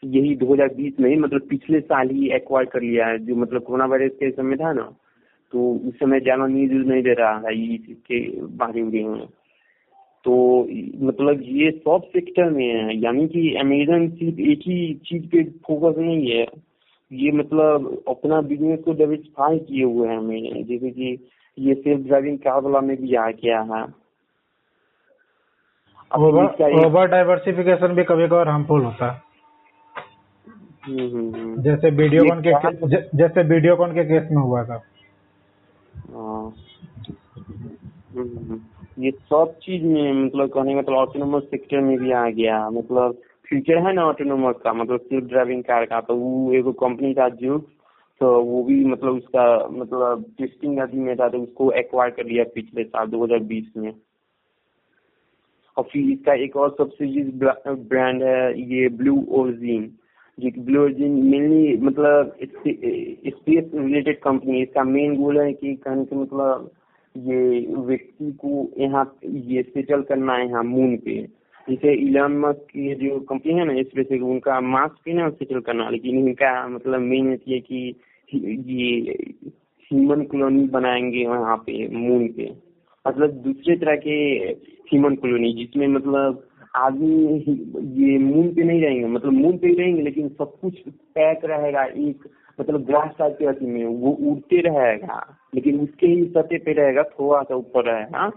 यही 0.03 0.35
2020 0.37 1.01
में 1.01 1.17
मतलब 1.17 1.47
पिछले 1.49 1.81
साल 1.81 2.09
ही 2.11 2.31
एक्वायर 2.31 2.67
कर 2.67 2.83
लिया 2.83 3.07
है, 3.07 3.19
जो 3.19 3.37
मतलब 3.37 3.63
कोरोना 3.63 3.85
वायरस 3.85 4.13
के 4.13 4.31
समय 4.31 4.57
था 4.57 4.73
ना। 4.73 4.93
तो 5.53 5.73
उस 5.89 5.95
समय 5.95 6.21
ज़्यादा 6.21 6.47
न्यूज़ 6.47 6.87
नहीं 6.89 7.03
दे 7.03 7.13
रहा 7.13 7.41
था 7.43 7.51
इसके 7.51 8.21
बारे 8.57 8.83
में। 8.83 9.27
तो 10.25 10.35
मतलब 11.07 11.39
ये 11.43 11.71
सब 11.71 12.03
सेक्टर 12.07 12.51
में 12.51 12.69
है 12.69 12.97
यानी 12.99 13.29
कि 13.29 13.55
अमेजन 13.55 14.09
सिर्फ़ 14.11 14.41
एक 14.41 14.59
ही 14.59 14.95
चीज़ 14.95 15.27
पे 15.27 15.45
फोकस 15.45 15.99
नहीं 15.99 16.27
है। 16.31 16.47
ये 17.13 17.31
मतलब 17.33 18.03
अपना 18.09 18.41
बिज़नेस 18.41 18.81
को 18.81 18.93
डिवर्सिफाई 18.93 19.59
किए 19.59 19.85
हुए 19.85 20.09
हैं 20.09 20.19
अमेजन 20.19 20.65
जैसे 20.65 20.91
कि 20.91 21.29
ये 21.59 21.75
सेल्फ 21.75 22.07
ड्राइविंग 22.07 22.39
कार 22.39 22.61
वाला 22.61 22.81
में 22.81 22.97
भी 22.97 23.15
आ 23.15 23.31
गया 23.31 23.61
है। 23.61 24.03
ओवर 26.87 27.07
डाइवर्सिफिकेशन 27.07 27.89
भी 27.89 28.05
कभी 28.05 28.27
कभार 28.27 28.49
हार्मफुल 28.49 28.85
होता 28.85 29.13
है। 29.13 29.21
हम्म, 30.85 31.17
हम्म, 31.17 31.35
हम्म। 31.35 31.63
जैसे 31.63 31.91
वीडियोकॉन 31.91 32.43
के 32.47 32.53
जैसे 33.19 33.43
वीडियोकॉन 33.43 33.93
के 33.93 34.05
केस 34.05 34.29
में 34.33 34.43
हुआ 34.43 34.65
था। 34.65 34.83
हाँ। 36.11 36.55
ये 38.99 39.11
सब 39.11 39.55
चीज़ 39.63 39.85
में 39.85 40.13
मतलब 40.15 40.49
कहने 40.51 40.75
मतलब 40.75 40.97
ऑटोनोमस 40.97 41.43
सेक्टर 41.51 41.81
में 41.81 41.97
भी 41.99 42.11
आ 42.13 42.29
गया। 42.31 42.69
मतलब 42.71 43.15
फ्यूचर 43.49 43.79
है 43.87 43.93
ना 43.95 44.05
ऑटोनोमस 44.07 44.57
का? 44.65 44.73
मतलब 44.73 45.01
सेल्फ 45.01 45.25
ड्राइविंग 45.29 45.63
कार 45.65 45.85
का 45.85 46.01
तो 46.01 46.17
वो 46.17 46.53
एक 46.55 46.67
कंपनी 46.81 47.15
था 47.15 47.29
जो 47.41 47.59
तो 48.21 48.29
वो 48.45 48.63
भी 48.65 48.85
मतलब 48.85 49.17
उसका 49.17 49.45
मतलब 49.69 50.25
टेस्टिंग 50.39 50.79
अभी 50.79 50.99
में 50.99 51.15
था 51.17 51.29
तो 51.29 51.39
उसको 51.39 51.71
एक्वायर 51.73 52.11
कर 52.11 52.27
लिया 52.27 52.45
पिछले 52.55 52.85
साल 52.85 53.07
2020 53.09 53.77
में। 53.77 53.93
और 55.77 55.85
फिर 55.93 56.11
इसका 56.13 56.35
एक 56.45 56.57
और 56.57 56.75
सबसे 56.79 57.07
ब्रांड 57.33 58.23
है, 58.23 58.61
ये 58.63 58.89
ब्लू 58.91 59.17
ओरिजिन 59.31 59.91
जो 60.39 60.51
की 60.51 60.61
ब्लू 60.61 60.83
ओरिजिन 60.83 61.13
मेनली 61.25 61.77
मतलब 61.79 62.37
स्पेस 62.37 63.71
रिलेटेड 63.75 64.21
कंपनी 64.21 64.63
इसका 64.63 64.85
मेन 64.85 65.17
गोल 65.17 65.41
है 65.41 65.53
कि 65.53 65.75
कहने 65.77 66.05
का 66.05 66.17
मतलब 66.17 66.71
ये 67.15 67.67
व्यक्ति 67.79 68.31
को 68.41 68.71
यहाँ 68.79 69.05
ये 69.25 69.63
सेटल 69.63 70.03
करना 70.03 70.35
है 70.35 70.47
यहाँ 70.47 70.63
मून 70.65 70.97
पे। 70.97 71.17
जैसे 71.69 71.93
इलान 72.03 72.37
मस्क 72.39 72.67
की 72.71 72.95
जो 72.99 73.19
कंपनी 73.21 73.53
है 73.53 73.65
ना 73.65 73.83
स्पेस 73.83 74.21
उनका 74.23 74.61
मास्क 74.61 74.95
पे 75.05 75.13
ना 75.13 75.29
सेटल 75.31 75.61
करना, 75.61 75.89
लेकिन 75.91 76.19
इनका 76.19 76.69
मतलब 76.69 77.01
मेन 77.01 77.31
है 77.49 77.61
कि 77.61 77.95
ये 78.33 79.17
ह्यूमन 79.91 80.23
कॉलोनी 80.23 80.67
बनाएँगे 80.69 81.27
वहाँ 81.27 81.57
पे 81.57 81.87
मून 81.89 82.27
पे। 82.29 82.51
मतलब 83.05 83.31
दूसरे 83.45 83.77
तरह 83.77 83.97
के 83.97 84.17
ह्यूमन 84.89 85.15
कॉलोनी 85.15 85.53
जिसमें 85.53 85.87
मतलब 85.89 86.43
आदमी 86.77 87.39
ये 88.03 88.19
मून 88.19 88.49
पे 88.55 88.65
नहीं 88.65 88.81
रहेंगे। 88.83 89.07
मतलब 89.07 89.33
मून 89.33 89.57
पे 89.59 89.69
ही 89.69 89.75
रहेंगे, 89.75 90.03
लेकिन 90.03 90.29
सब 90.29 90.53
कुछ 90.61 90.79
पैक 90.89 91.45
रहेगा, 91.45 91.85
एक 91.85 92.29
मतलब 92.61 92.85
ग्रास 92.85 93.11
टाइप 93.19 93.37
के 93.43 93.67
में, 93.67 93.85
वो 93.85 94.11
उड़ते 94.11 94.61
रहेगा। 94.61 95.21
लेकिन 95.53 95.81
उसके 95.81 96.07
ही 96.07 96.25
सतह 96.27 96.59
पे 96.65 96.73
रहेगा 96.73 97.03
थोड़ा 97.11 97.43
सा 97.43 97.55
ऊपर 97.57 97.85
रहेगा, 97.85 98.31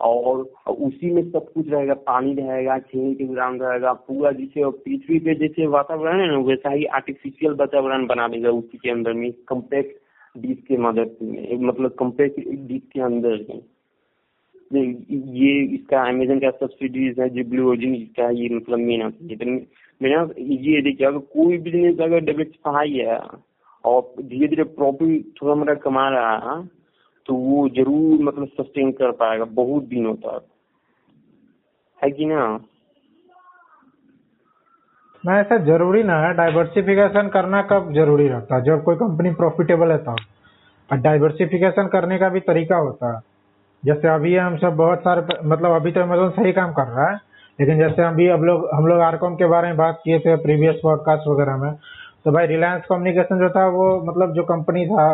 और 0.00 0.40
उसी 0.68 1.10
में 1.10 1.22
सब 1.30 1.52
कुछ 1.52 1.68
रहेगा, 1.68 1.94
पानी 2.06 2.32
रहेगा, 2.34 2.78
खेल 2.80 3.14
के 3.14 3.24
ग्राउंड 3.24 3.62
रहेगा, 3.62 3.92
पूरा 3.92 4.30
जैसे 4.32 4.70
पृथ्वी 4.70 5.18
पे 5.18 5.34
जैसे 5.36 5.66
वातावरण 5.68 6.20
है 6.20 6.26
ना, 6.28 6.38
वैसा 6.40 6.70
ही 6.70 6.84
आर्टिफिशियल 6.92 7.52
वातावरण 7.60 8.06
बना 8.06 8.28
देगा 8.28 8.50
उसी 8.52 8.78
के 8.78 8.90
अंदर 8.90 9.12
में 9.12 9.30
कम्पैक्ट 9.48 10.00
डिस्क 10.36 10.62
के 10.68 10.76
मदद 10.78 11.10
से 11.12 11.56
मतलब 11.58 11.94
कम्पैक्ट 11.98 12.40
डिस्क 12.40 12.86
के 12.92 13.00
अंदर 13.02 13.60
ये 14.70 15.52
इसका 15.74 16.02
अमेजन 16.08 16.38
का 16.40 16.50
सब्सिडीज 16.50 17.18
है, 17.20 17.28
जो 17.28 17.44
ब्लू 17.44 17.68
ओरिजिन 17.70 17.94
का 18.16 18.28
ये 18.32 18.48
मतलब 18.48 18.78
मेन 18.78 19.02
है। 19.02 19.10
मेरा 20.00 20.22
ये 20.38 20.80
देखिए 20.82 21.06
अगर 21.06 21.18
कोई 21.34 21.58
बिज़नेस 21.60 22.00
अगर 22.00 22.20
डिवर्सिफाई 22.24 22.92
है 22.92 23.18
और 23.84 24.02
धीरे 24.20 24.48
धीरे 24.48 24.64
प्रॉफिट 24.64 25.32
थोड़ा 25.42 25.54
मोटा 25.54 25.74
कमा 25.74 26.08
रहा 26.08 26.36
है 26.50 26.66
तो 27.26 27.34
वो 27.34 27.68
ज़रूर 27.68 28.22
मतलब 28.24 28.46
सस्टेन 28.46 28.90
कर 28.92 29.10
पाएगा 29.10 29.44
बहुत 29.44 29.82
दिनों 29.84 30.14
तक। 30.14 30.46
है 32.00 32.10
कि 32.10 32.24
ना? 32.24 32.60
ना, 35.24 35.38
ऐसा 35.40 35.56
ज़रूरी 35.56 36.02
ना 36.02 36.18
है। 36.20 36.32
डाइवर्सिफिकेशन 36.34 37.28
करना 37.28 37.62
कब 37.62 37.92
ज़रूरी 37.94 38.28
रहता 38.28 38.56
है? 38.56 38.62
जब 38.62 38.82
कोई 38.84 38.96
कंपनी 38.96 39.30
प्रॉफिटेबल 39.30 39.90
है 39.90 39.98
तब। 39.98 40.16
और 40.90 40.98
डाइवर्सिफिकेशन 40.98 41.86
करने 41.86 42.18
का 42.18 42.28
भी 42.28 42.40
तरीका 42.40 42.76
होता 42.76 43.14
है। 43.14 43.20
जैसे 43.82 44.08
अभी 44.08 44.36
हम 44.36 44.56
सब 44.56 44.76
बहुत 44.76 44.98
सारे 44.98 45.48
मतलब 45.48 45.70
अभी 45.70 45.92
तो 45.92 46.00
अमेजोन 46.00 46.30
सही 46.30 46.52
काम 46.52 46.72
कर 46.72 46.86
रहा 46.86 47.08
है, 47.10 47.16
लेकिन 47.60 47.78
जैसे 47.78 48.02
अभी 48.02 48.26
अब 48.28 48.42
लोग, 48.44 48.68
हम 48.74 48.86
लोग 48.86 49.00
आरकॉम 49.00 49.34
के 49.34 49.46
बारे 49.46 49.68
में 49.68 49.76
बात 49.76 50.00
किए 50.04 50.18
थे, 50.18 50.36
प्रीवियस 50.36 50.76
पॉडकास्ट 50.82 51.28
वगैरह 51.28 51.56
में 51.56 51.72
तो 52.24 52.32
भाई 52.32 52.46
रिलायंस 52.46 52.82
कम्युनिकेशन 52.88 53.38
जो 53.38 53.48
था, 53.50 53.66
वो 53.68 54.02
मतलब 54.04 54.32
जो 54.34 54.42
कंपनी 54.44 54.86
था 54.86 55.06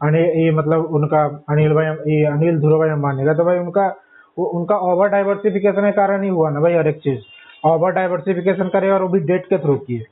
ये 0.00 0.50
मतलब 0.52 0.84
उनका 0.94 1.22
अनिल 1.50 1.72
भाई, 1.74 1.86
ये 1.86 2.24
अनिल 2.26 2.58
ध्रुव 2.60 2.78
भाई 2.78 2.88
अंबानी 2.90 3.24
का 3.24 3.34
तो 3.34 3.44
भाई 3.44 3.58
उनका, 3.58 3.86
वो, 4.36 4.44
उनका 4.44 4.76
ओवर 4.92 5.08
डाइवर्सिफिकेशन 5.08 5.82
के 5.82 5.92
कारण 5.92 6.22
ही 6.22 6.28
हुआ 6.28 6.50
ना 6.50 6.60
भाई 6.60 6.74
हर 6.74 6.88
एक 6.88 6.98
चीज़। 6.98 7.20
ओवर 7.64 7.92
डाइवर्सिफिकेशन 7.92 8.68
करे 8.68 8.90
और 8.90 9.02
वो 9.02 9.08
भी 9.08 9.20
डेट 9.20 9.44
के 9.46 9.58
थ्रू 9.58 9.74
किए। 9.78 10.04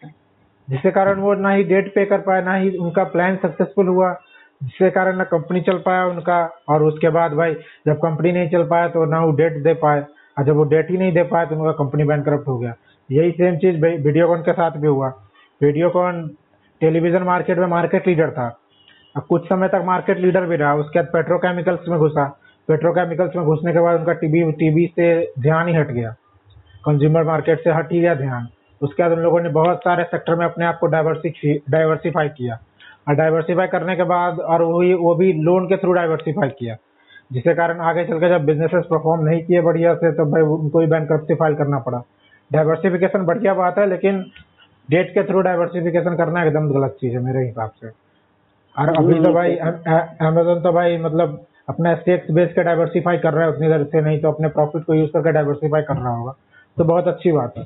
जिसके 0.68 0.91
कारण 0.91 1.20
वो 1.20 1.34
ना 1.34 1.51
ही 1.51 1.64
डेट 1.64 1.95
पे 1.95 2.05
कर 2.05 2.18
पाए, 2.20 2.43
ना 2.45 2.55
ही 2.55 2.76
उनका 2.78 3.05
प्लान 3.05 3.36
सक्सेसफुल 3.36 3.88
हुआ, 3.88 4.12
जिसके 4.61 4.91
कारण 4.91 5.16
ना 5.16 5.24
कंपनी 5.24 5.61
चल 5.61 5.78
पाया 5.78 6.05
उनका, 6.07 6.38
और 6.68 6.82
उसके 6.82 7.09
बाद 7.11 7.32
भाई 7.32 7.55
जब 7.86 7.97
कंपनी 7.99 8.32
नहीं 8.32 8.49
चल 8.51 8.64
पाया 8.64 8.88
तो 8.88 9.05
ना 9.07 9.20
वो 9.20 9.32
डेट 9.32 9.62
दे 9.62 9.74
पाए, 9.76 10.05
और 10.38 10.45
जब 10.45 10.57
वो 10.57 10.64
डेट 10.64 10.91
ही 10.91 10.99
नहीं 10.99 11.12
दे 11.12 11.22
पाए 11.24 11.47
तो 11.47 11.57
उनका 11.57 11.72
कंपनी 11.74 12.05
बैंक 12.05 12.28
हो 12.49 12.59
गया। 12.59 12.74
यही 13.09 13.30
सेम 13.32 13.57
चीज़ 13.57 13.84
वीडियोकॉन 14.05 14.41
के 14.41 14.53
साथ 14.53 14.70
भी 14.70 14.88
हुआ। 14.88 15.12
वीडियोकॉन 15.61 16.26
टेलीविज़न 16.80 17.22
मार्केट 17.22 17.58
में 17.58 17.66
मार्केट 17.66 18.06
लीडर 18.08 18.30
था। 18.30 18.46
अब 19.16 19.22
कुछ 19.22 19.44
समय 19.44 19.68
तक 19.68 19.82
मार्केट 19.86 20.18
लीडर 20.18 20.44
भी 20.46 20.56
रहा। 20.56 20.74
उसके 20.74 20.98
बाद 20.98 21.08
पेट्रोकेमिकल्स 21.12 21.88
में 21.88 21.98
घुसा। 21.98 22.24
पेट्रोकेमिकल्स 22.68 23.36
में 23.36 23.44
घुसने 23.44 23.72
के 23.72 23.80
बाद 23.80 23.98
उनका 23.98 24.12
टीबी 24.12 24.40
टीबी 24.52 24.86
से 24.96 25.11
ध्यान 25.40 25.68
ही 25.68 25.74
हट 25.74 25.90
गया। 25.90 26.14
कंज्यूमर 26.84 27.24
मार्केट 27.24 27.62
से 27.64 27.70
हट 27.70 27.92
ही 27.92 28.00
गया 28.00 28.14
ध्यान। 28.14 28.46
उसके 28.80 29.02
बाद 29.02 29.12
उन 29.12 29.18
लोगों 29.18 29.40
ने 29.40 29.48
बहुत 29.50 29.78
सारे 29.78 30.04
सेक्टर 30.04 30.34
में 30.34 30.44
अपने 30.46 30.64
आप 30.64 30.78
को 30.80 30.86
डाइवर्सिफाई 30.86 32.28
किया। 32.28 32.58
और 33.08 33.14
डाइवर्सिफाई 33.14 33.66
करने 33.66 33.96
के 33.96 34.02
बाद 34.04 34.40
और 34.40 34.62
वही 34.62 34.94
वो 34.94 35.14
भी 35.14 35.32
लोन 35.42 35.66
के 35.66 35.76
थ्रू 35.76 35.92
डाइवर्सिफाई 35.92 36.48
किया। 36.58 36.76
जिसके 37.32 37.54
कारण 37.54 37.80
आगे 37.80 38.04
चल 38.04 38.18
के 38.18 38.28
जब 38.28 38.44
बिजनेसेस 38.44 38.84
परफॉर्म 38.90 39.24
नहीं 39.24 39.42
किए 39.44 39.61
बढ़िया 39.61 39.94
से 39.94 40.12
तो 40.12 40.24
भाई 40.30 40.42
उनको 40.42 40.78
भी 40.78 40.86
बैंक 40.86 41.12
फ़ाइल 41.32 41.54
करना 41.54 41.78
पड़ा। 41.78 42.02
डाइवर्सिफिकेशन 42.50 43.24
बढ़िया 43.24 43.54
बात 43.54 43.78
है, 43.78 43.86
लेकिन 43.88 44.24
डेट 44.88 45.10
के 45.10 45.22
थ्रू 45.24 45.40
डाइवर्सिफिकेशन 45.42 46.16
करना 46.16 46.44
एकदम 46.44 46.68
गलत 46.70 46.96
चीज़ 47.00 47.12
है 47.12 47.22
मेरे 47.24 47.46
हिसाब 47.46 47.70
से। 47.80 47.88
और 48.74 48.88
अभी 48.96 49.20
तो 49.20 49.32
भाई 49.32 49.56
अमेजोन 49.56 50.60
तो 50.62 50.72
भाई 50.72 50.96
मतलब 50.98 51.44
अपना 51.68 51.94
स्टेक्स 51.96 52.30
बेस 52.30 52.52
के 52.54 52.62
डाइवर्सिफाई 52.64 53.18
कर 53.18 53.32
रहा 53.32 53.44
है 53.44 53.50
उतनी 53.50 53.68
देर 53.68 53.84
से 53.84 54.00
नहीं 54.00 54.20
तो 54.20 54.30
अपने 54.32 54.48
प्रॉफिट 54.50 54.84
को 54.84 54.94
यूज़ 54.94 55.10
करके 55.10 55.32
डाइवर्सिफाई 55.32 55.82
कर 55.82 55.96
रहा 55.96 56.14
होगा। 56.16 56.34
तो 56.76 56.84
बहुत 56.84 57.08
अच्छी 57.08 57.32
बात 57.32 57.54
है। 57.58 57.64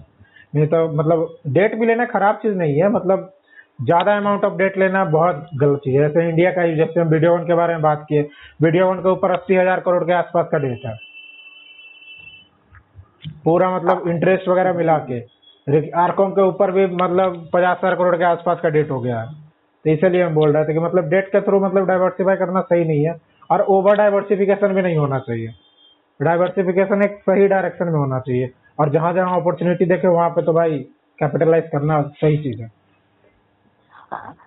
नहीं 0.54 0.66
तो 0.66 0.88
मतलब 0.92 1.28
डेट 1.54 1.74
भी 1.74 1.86
लेना 1.86 2.04
खराब 2.06 2.36
चीज़ 2.42 2.54
नहीं 2.56 2.74
है 2.76 2.88
मतलब 2.90 3.30
ज़्यादा 3.78 4.16
अमाउंट 4.16 4.44
ऑफ़ 4.44 4.56
डेट 4.56 4.76
लेना 4.78 5.04
बहुत 5.06 5.48
गलत 5.60 5.78
चीज़ 5.84 5.94
है। 5.94 6.08
जैसे 6.08 6.28
इंडिया 6.28 6.50
का 6.50 6.66
जैसे 6.74 7.00
हम 7.00 7.08
वीडियो 7.08 7.34
वन 7.34 7.44
के 7.44 7.54
बारे 7.54 7.74
में 7.74 7.82
बात 7.82 8.04
किए 8.08 8.28
वीडियो 8.62 8.88
वन 8.88 8.98
के 8.98 9.08
ऊपर 9.08 9.30
अस्सी 9.30 9.54
हज़ार 9.56 9.80
करोड़ 9.80 10.04
के 10.04 10.12
आसपास 10.12 10.48
का 10.52 10.58
डेट 10.58 10.86
है। 10.86 10.96
पूरा 13.44 13.70
मतलब 13.76 14.08
इंटरेस्ट 14.08 14.48
वगैरह 14.48 14.72
मिला 14.72 14.98
के। 15.00 15.20
आरकॉम 15.66 16.30
के 16.32 16.42
ऊपर 16.42 16.70
भी 16.70 16.86
मतलब 16.86 17.36
पचास 17.52 17.78
हज़ार 17.78 17.94
करोड़ 17.94 18.16
के 18.16 18.24
आसपास 18.24 18.58
का 18.62 18.68
डेट 18.70 18.90
हो 18.90 19.00
गया 19.00 19.20
है। 19.20 19.32
तो 19.84 19.90
इसलिए 19.90 20.22
हम 20.22 20.34
बोल 20.34 20.52
रहे 20.52 20.64
थे 20.64 20.72
कि 20.72 20.78
मतलब 20.80 21.08
डेट 21.10 21.28
के 21.28 21.40
थ्रू 21.40 21.60
मतलब 21.60 21.86
डाइवर्सिफाई 21.86 22.36
करना 22.36 22.60
सही 22.62 22.84
नहीं 22.84 23.04
है 23.04 23.14
और 23.50 23.60
ओवर 23.70 23.96
डाइवर्सिफिकेशन 23.96 24.74
भी 24.74 24.82
नहीं 24.82 24.96
होना 24.96 25.18
चाहिए। 25.20 25.54
डाइवर्सिफिकेशन 26.20 27.02
एक 27.02 27.18
सही 27.20 27.48
डायरेक्शन 27.48 27.86
में 27.86 27.98
होना 27.98 28.18
चाहिए 28.20 28.50
और 28.80 28.90
जहाँ 28.90 29.12
जहाँ 29.14 29.40
अपॉर्चुनिटी 29.40 29.84
देखे, 29.84 30.08
वहाँ 30.08 30.30
पे 30.30 30.42
तो 30.42 30.52
भाई 30.52 30.78
कैपिटलाइज 31.18 31.68
करना 31.72 32.00
सही 32.14 32.36
चीज़ 32.42 32.62
है। 32.62 32.70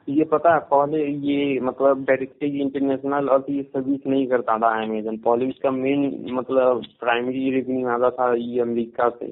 ये 0.10 0.24
पता 0.24 0.54
है 0.54 0.60
पहले 0.72 1.06
ये 1.06 1.60
मतलब 1.60 2.04
डायरेक्टली 2.06 2.60
इंटरनेशनल 2.62 3.30
और 3.30 3.46
ये 3.50 3.64
सर्विस 3.64 4.08
नहीं 4.08 4.28
करता 4.28 4.58
था 4.58 4.70
अमेजन 4.84 5.18
पहले 5.26 5.46
इसका 5.46 5.72
मेन 5.72 6.26
मतलब 6.34 6.84
प्राइमरी 7.00 7.50
रेवेन्यू 7.52 7.88
आता 7.90 8.10
था 8.10 8.34
ये 8.36 8.62
अमेरिका 8.62 9.10
से। 9.10 9.28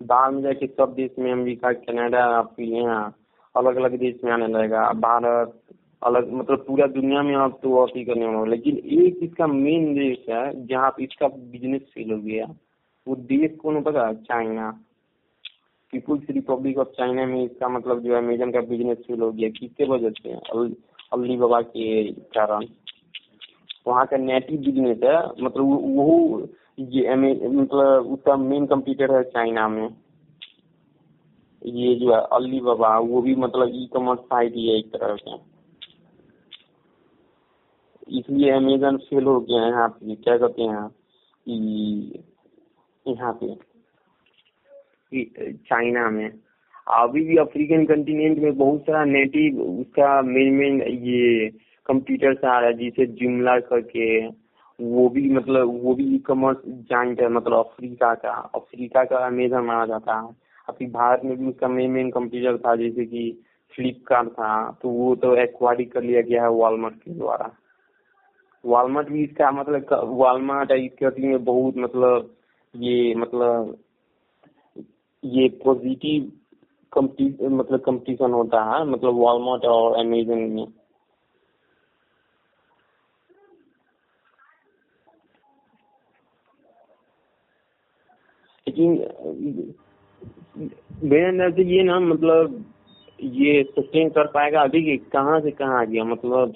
बाद 0.00 0.32
में 0.32 0.42
जाके 0.42 0.66
सब 0.66 0.94
देश 0.94 1.10
में 1.18 1.30
अमेरिका, 1.32 1.72
कनाडा, 1.72 2.24
आपके 2.26 2.64
यहाँ 2.66 3.16
अलग 3.54 3.76
अलग 3.76 3.96
देश 3.98 4.20
में 4.24 4.32
आने 4.32 4.46
लगेगा। 4.46 4.88
भारत, 4.96 5.60
अलग 6.02 6.32
मतलब 6.32 6.64
पूरा 6.68 6.86
दुनिया 6.88 7.22
में 7.22 7.34
आप 7.36 7.58
तो 7.62 7.84
ही 7.86 8.04
करने 8.04 8.26
वाला। 8.26 8.50
लेकिन 8.50 8.76
एक 8.76 9.18
इसका 9.22 9.46
मेन 9.46 9.94
देश 9.94 10.24
है, 10.28 10.66
जहाँ 10.66 10.90
पे 10.90 11.04
इसका 11.04 11.28
बिज़नेस 11.28 11.82
फेल 11.94 12.10
हो 12.12 12.18
गया, 12.18 12.46
वो 13.06 13.16
देश 13.16 13.56
कौन 13.56 13.82
पता? 13.82 14.12
China 14.14 14.70
People's 15.92 16.30
Republic 16.30 16.78
of 16.78 16.88
China 16.88 17.24
में 17.26 17.42
इसका 17.44 17.68
मतलब 17.68 18.00
जो 18.00 18.12
है 18.12 18.18
अमेजन 18.18 18.50
का 18.50 18.60
बिज़नेस 18.60 18.98
फेल 18.98 19.20
हो 19.20 19.30
गया। 19.32 19.48
किसके 19.50 19.84
वजह 19.84 20.10
से 20.10 20.32
अली 21.12 21.36
बाबा 21.36 21.60
के 21.62 22.04
कारण। 22.12 22.66
वहाँ 23.86 24.06
का 24.06 24.16
नेटिव 24.16 24.60
बिज़नेस 24.60 24.98
है 25.04 25.16
मतलब 25.44 25.64
वो 25.96 26.46
ये 26.80 27.14
मतलब 27.14 28.06
उसका 28.12 28.36
मेन 28.38 28.66
कंप्यूटर 28.66 29.14
है 29.14 29.22
चाइना 29.24 29.68
में। 29.68 29.88
ये 31.62 31.94
जो 31.94 32.14
है 32.14 32.20
अली 32.32 32.60
बाबा 32.60 32.98
वो 33.00 33.20
भी 33.22 33.34
मतलब 33.36 33.70
ई 33.74 33.86
कॉमर्स 33.92 34.20
साइट 34.20 34.54
ही 34.54 34.68
है 34.68 34.76
एक 34.78 34.86
तरह 34.92 35.16
से। 35.16 35.36
इसलिए 38.18 38.50
अमेजन 38.50 38.96
फेल 38.98 39.24
हो 39.24 39.40
गया 39.40 39.62
है 39.62 39.70
यहाँ 39.70 39.88
पे, 39.90 40.14
क्या 40.16 40.36
कहते 40.38 40.62
हैं 40.62 40.88
यहाँ 43.06 43.32
पे 43.42 43.54
चाइना 45.64 46.08
में। 46.10 46.30
अभी 46.86 47.24
भी 47.24 47.36
अफ्रीकन 47.38 47.84
कंटिनेंट 47.86 48.38
में 48.38 48.56
बहुत 48.58 48.80
सारा 48.82 49.04
नेटिव 49.06 49.60
उसका 49.62 50.20
मेन 50.24 50.54
मेन 50.54 50.80
ये 50.82 51.48
कंप्यूटर 51.86 52.46
आ 52.46 52.58
रहा 52.58 52.68
है, 52.68 52.74
जिसे 52.74 53.06
जुमला 53.06 53.58
करके। 53.62 54.28
वो 54.80 55.08
भी 55.08 55.28
मतलब 55.30 55.82
वो 55.84 55.94
भी 55.94 56.04
ई 56.14 56.18
कॉमर्स 56.18 56.58
जॉइंट 56.66 57.20
है 57.20 57.28
मतलब 57.28 57.58
अफ्रीका 57.58 58.14
का। 58.14 58.32
अफ्रीका 58.54 59.04
का 59.04 59.26
अमेजन 59.26 59.60
माना 59.60 59.86
जाता 59.86 60.20
है। 60.20 60.28
अभी 60.68 60.86
भारत 60.86 61.20
में 61.24 61.36
भी 61.38 61.46
उसका 61.46 61.68
मेन 61.68 61.90
मेन 61.90 62.10
कंप्यूटर 62.10 62.58
था, 62.58 62.74
जैसे 62.76 63.04
कि 63.04 63.42
फ्लिपकार्ट 63.74 64.28
था। 64.28 64.78
तो 64.82 64.88
वो 64.88 65.14
तो 65.16 65.34
एक्वायरी 65.36 65.84
कर 65.84 66.02
लिया 66.02 66.22
गया 66.22 66.42
है 66.42 66.50
वॉलमार्ट 66.50 66.94
के 66.94 67.10
द्वारा। 67.10 67.50
वॉलमार्ट 68.64 69.08
भी 69.08 69.24
इसका 69.24 69.50
मतलब 69.50 69.86
वॉलमार्ट 70.04 70.70
इसके 70.70 71.26
में 71.26 71.44
बहुत 71.44 71.76
मतलब 71.76 72.34
ये 72.74 73.14
मतलब 73.14 73.76
ये 75.24 75.48
पॉजिटिव 75.64 76.32
मतलब 77.42 77.80
कंपटीशन 77.80 78.32
होता 78.32 78.62
है 78.64 78.84
मतलब 78.84 79.14
वॉलमार्ट 79.14 79.64
और 79.64 79.98
अमेजन 79.98 80.38
में। 80.38 80.66
लेकिन, 88.80 89.74
मेरे 91.04 91.24
अंदर 91.26 91.50
से 91.50 91.64
ये 91.66 91.82
ना 91.82 91.98
मतलब 92.00 92.64
ये 93.18 93.62
सस्टेन 93.70 94.08
कर 94.08 94.26
पाएगा 94.26 94.60
अभी 94.62 94.82
कि 94.84 94.96
कहाँ 95.12 95.40
से 95.40 95.50
कहाँ 95.50 95.80
आ 95.80 95.84
गया? 95.84 96.04
मतलब 96.04 96.54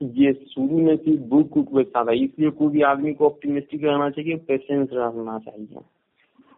ये 0.00 0.32
शुरू 0.32 0.78
में 0.78 0.96
सिर्फ़ 0.96 1.20
बुक 1.28 1.48
कुक 1.52 1.72
बेचता 1.74 2.04
था 2.04 2.12
इसलिए 2.14 2.50
कोई 2.50 2.68
भी 2.68 2.82
आदमी 2.82 3.12
को 3.14 3.26
ऑप्टिमिस्टिक 3.26 3.84
रहना 3.84 4.08
चाहिए 4.10 4.36
पेशेंस 4.48 4.88
रहना 4.92 5.38
चाहिए। 5.38 5.80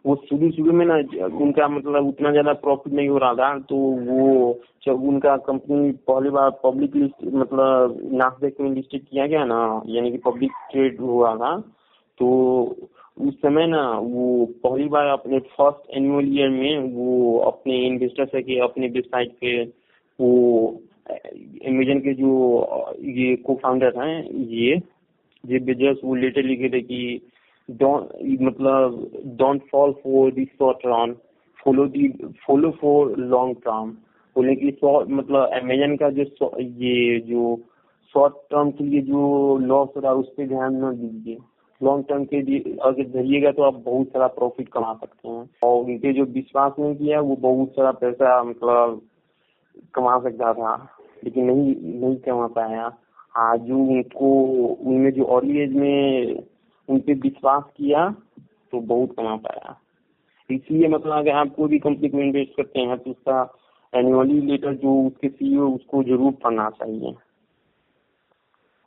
वो 0.05 0.15
शुरू 0.29 0.49
शुरू 0.51 0.71
में 0.73 0.85
ना, 0.85 0.95
उनका 1.37 1.67
मतलब 1.67 2.07
उतना 2.07 2.31
ज़्यादा 2.31 2.53
प्रॉफिट 2.61 2.93
नहीं 2.93 3.07
हो 3.09 3.17
रहा 3.17 3.33
था 3.33 3.57
तो 3.69 3.75
वो 3.75 4.59
जब 4.85 5.03
उनका 5.09 5.35
कंपनी 5.47 5.91
पहली 6.09 6.29
बार 6.29 6.49
पब्लिक 6.63 6.95
लिस्ट 6.95 7.23
मतलब 7.25 7.99
नास्डेक 8.13 8.61
में 8.61 8.69
लिस्टेड 8.71 9.01
किया 9.01 9.27
गया 9.27 9.43
ना, 9.45 9.81
यानी 9.87 10.11
कि 10.11 10.17
पब्लिक 10.25 10.51
ट्रेड 10.71 10.99
हुआ 11.01 11.35
था 11.35 11.57
तो 12.19 12.29
उस 13.17 13.33
समय 13.35 13.67
ना 13.67 13.81
वो 13.99 14.45
पहली 14.63 14.87
बार 14.89 15.07
अपने 15.07 15.39
फ़र्स्ट 15.39 15.89
एनुअल 15.97 16.27
ईयर 16.37 16.49
में 16.49 16.93
वो 16.93 17.37
अपने 17.39 17.77
इन्वेस्टर 17.87 18.25
से 18.25 18.41
के 18.41 18.59
अपने 18.59 18.87
वेबसाइट 18.87 19.31
पे 19.41 19.63
वो 20.19 20.31
अमेजन 21.11 21.99
के 21.99 22.13
जो, 22.13 22.31
ये 22.99 23.35
को 23.35 23.55
फाउंडर 23.55 23.97
हैं, 23.97 24.23
ये 24.29 24.77
जे 25.43 25.59
बेजस 25.59 26.01
वो 26.03 26.15
लेटर 26.15 26.43
लिखे 26.43 26.69
थे 26.69 26.81
कि 26.81 27.21
डोंट 27.69 28.09
मतलब 28.41 29.11
don't 29.37 29.61
fall 29.71 29.91
for 30.03 30.31
the 30.31 30.45
short 30.45 30.85
run 30.85 31.15
follow 31.65 31.85
the 31.87 32.07
follow 32.47 32.71
for 32.81 33.15
long 33.17 33.55
term 33.65 33.89
बोले 34.35 34.55
कि 34.55 34.67
मतलब 34.83 35.49
अमेजन 35.53 35.95
का 35.95 36.09
जो 36.09 36.51
ये 36.59 37.19
जो 37.19 37.55
शॉर्ट 38.15 38.33
टर्म 38.51 38.71
के 38.71 38.83
लिए 38.83 39.01
जो 39.01 39.57
लॉस 39.57 39.89
हो 39.95 40.01
रहा 40.01 40.11
है, 40.11 40.17
उस 40.17 40.29
पर 40.29 40.47
ध्यान 40.47 40.75
न 40.83 40.91
दीजिए। 40.95 41.37
लॉन्ग 41.81 42.05
टर्म 42.09 42.23
के 42.25 42.41
लिए 42.41 42.77
अगर 42.83 43.07
धरिएगा 43.11 43.51
तो 43.51 43.63
आप 43.63 43.75
बहुत 43.85 44.07
सारा 44.07 44.27
प्रॉफिट 44.31 44.69
कमा 44.69 44.93
सकते 44.95 45.27
हैं। 45.27 45.49
और 45.63 45.83
उनके 45.83 46.13
जो 46.13 46.25
विश्वास 46.33 46.73
नहीं 46.79 46.95
किया 46.95 47.19
वो 47.21 47.35
बहुत 47.41 47.69
सारा 47.71 47.91
पैसा 48.01 48.41
मतलब 48.43 49.01
कमा 49.95 50.17
सकता 50.19 50.53
था, 50.53 50.75
लेकिन 51.23 51.45
नहीं 51.45 51.75
नहीं 51.99 52.15
कमा 52.21 52.47
पाया 52.49 52.91
आज 53.39 53.59
जो 53.61 53.77
उनको, 53.77 54.29
उनमें 54.73 55.11
जो 55.13 55.23
अर्ली 55.35 55.59
एज 55.59 55.73
में 55.75 56.43
उनपे 56.89 57.13
विश्वास 57.15 57.63
किया 57.77 58.09
तो 58.73 58.79
बहुत 58.81 59.15
कमा 59.17 59.35
पाया। 59.39 59.77
इसलिए 60.49 60.87
मतलब 60.87 61.13
अगर 61.13 61.31
आप 61.31 61.53
कोई 61.55 61.67
भी 61.69 61.79
कंपनी 61.79 62.09
को 62.09 62.19
इन्वेस्ट 62.19 62.55
करते 62.57 62.79
हैं 62.81 62.97
तो 62.97 63.11
उसका 63.11 63.41
एनुअली 63.93 64.39
लेटर 64.41 64.73
जो 64.77 64.95
उसके 65.01 65.29
सीईओ 65.29 65.69
उसको 65.69 66.03
ज़रूर 66.03 66.31
पढ़ना 66.43 66.69
चाहिए। 66.71 67.13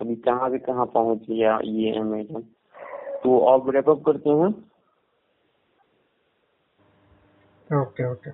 अभी 0.01 0.15
कहाँ 0.23 0.49
से 0.51 0.59
कहाँ 0.61 0.87
पहुँच 0.95 1.27
गया 1.29 1.59
ये 1.65 1.93
अमेजन 1.99 2.43
तो 3.25 3.39
आप 3.47 3.63
ब्रेकअप 3.67 4.03
करते 4.07 4.31
हैं। 4.31 4.49
Okay 7.71 8.11
okay 8.13 8.31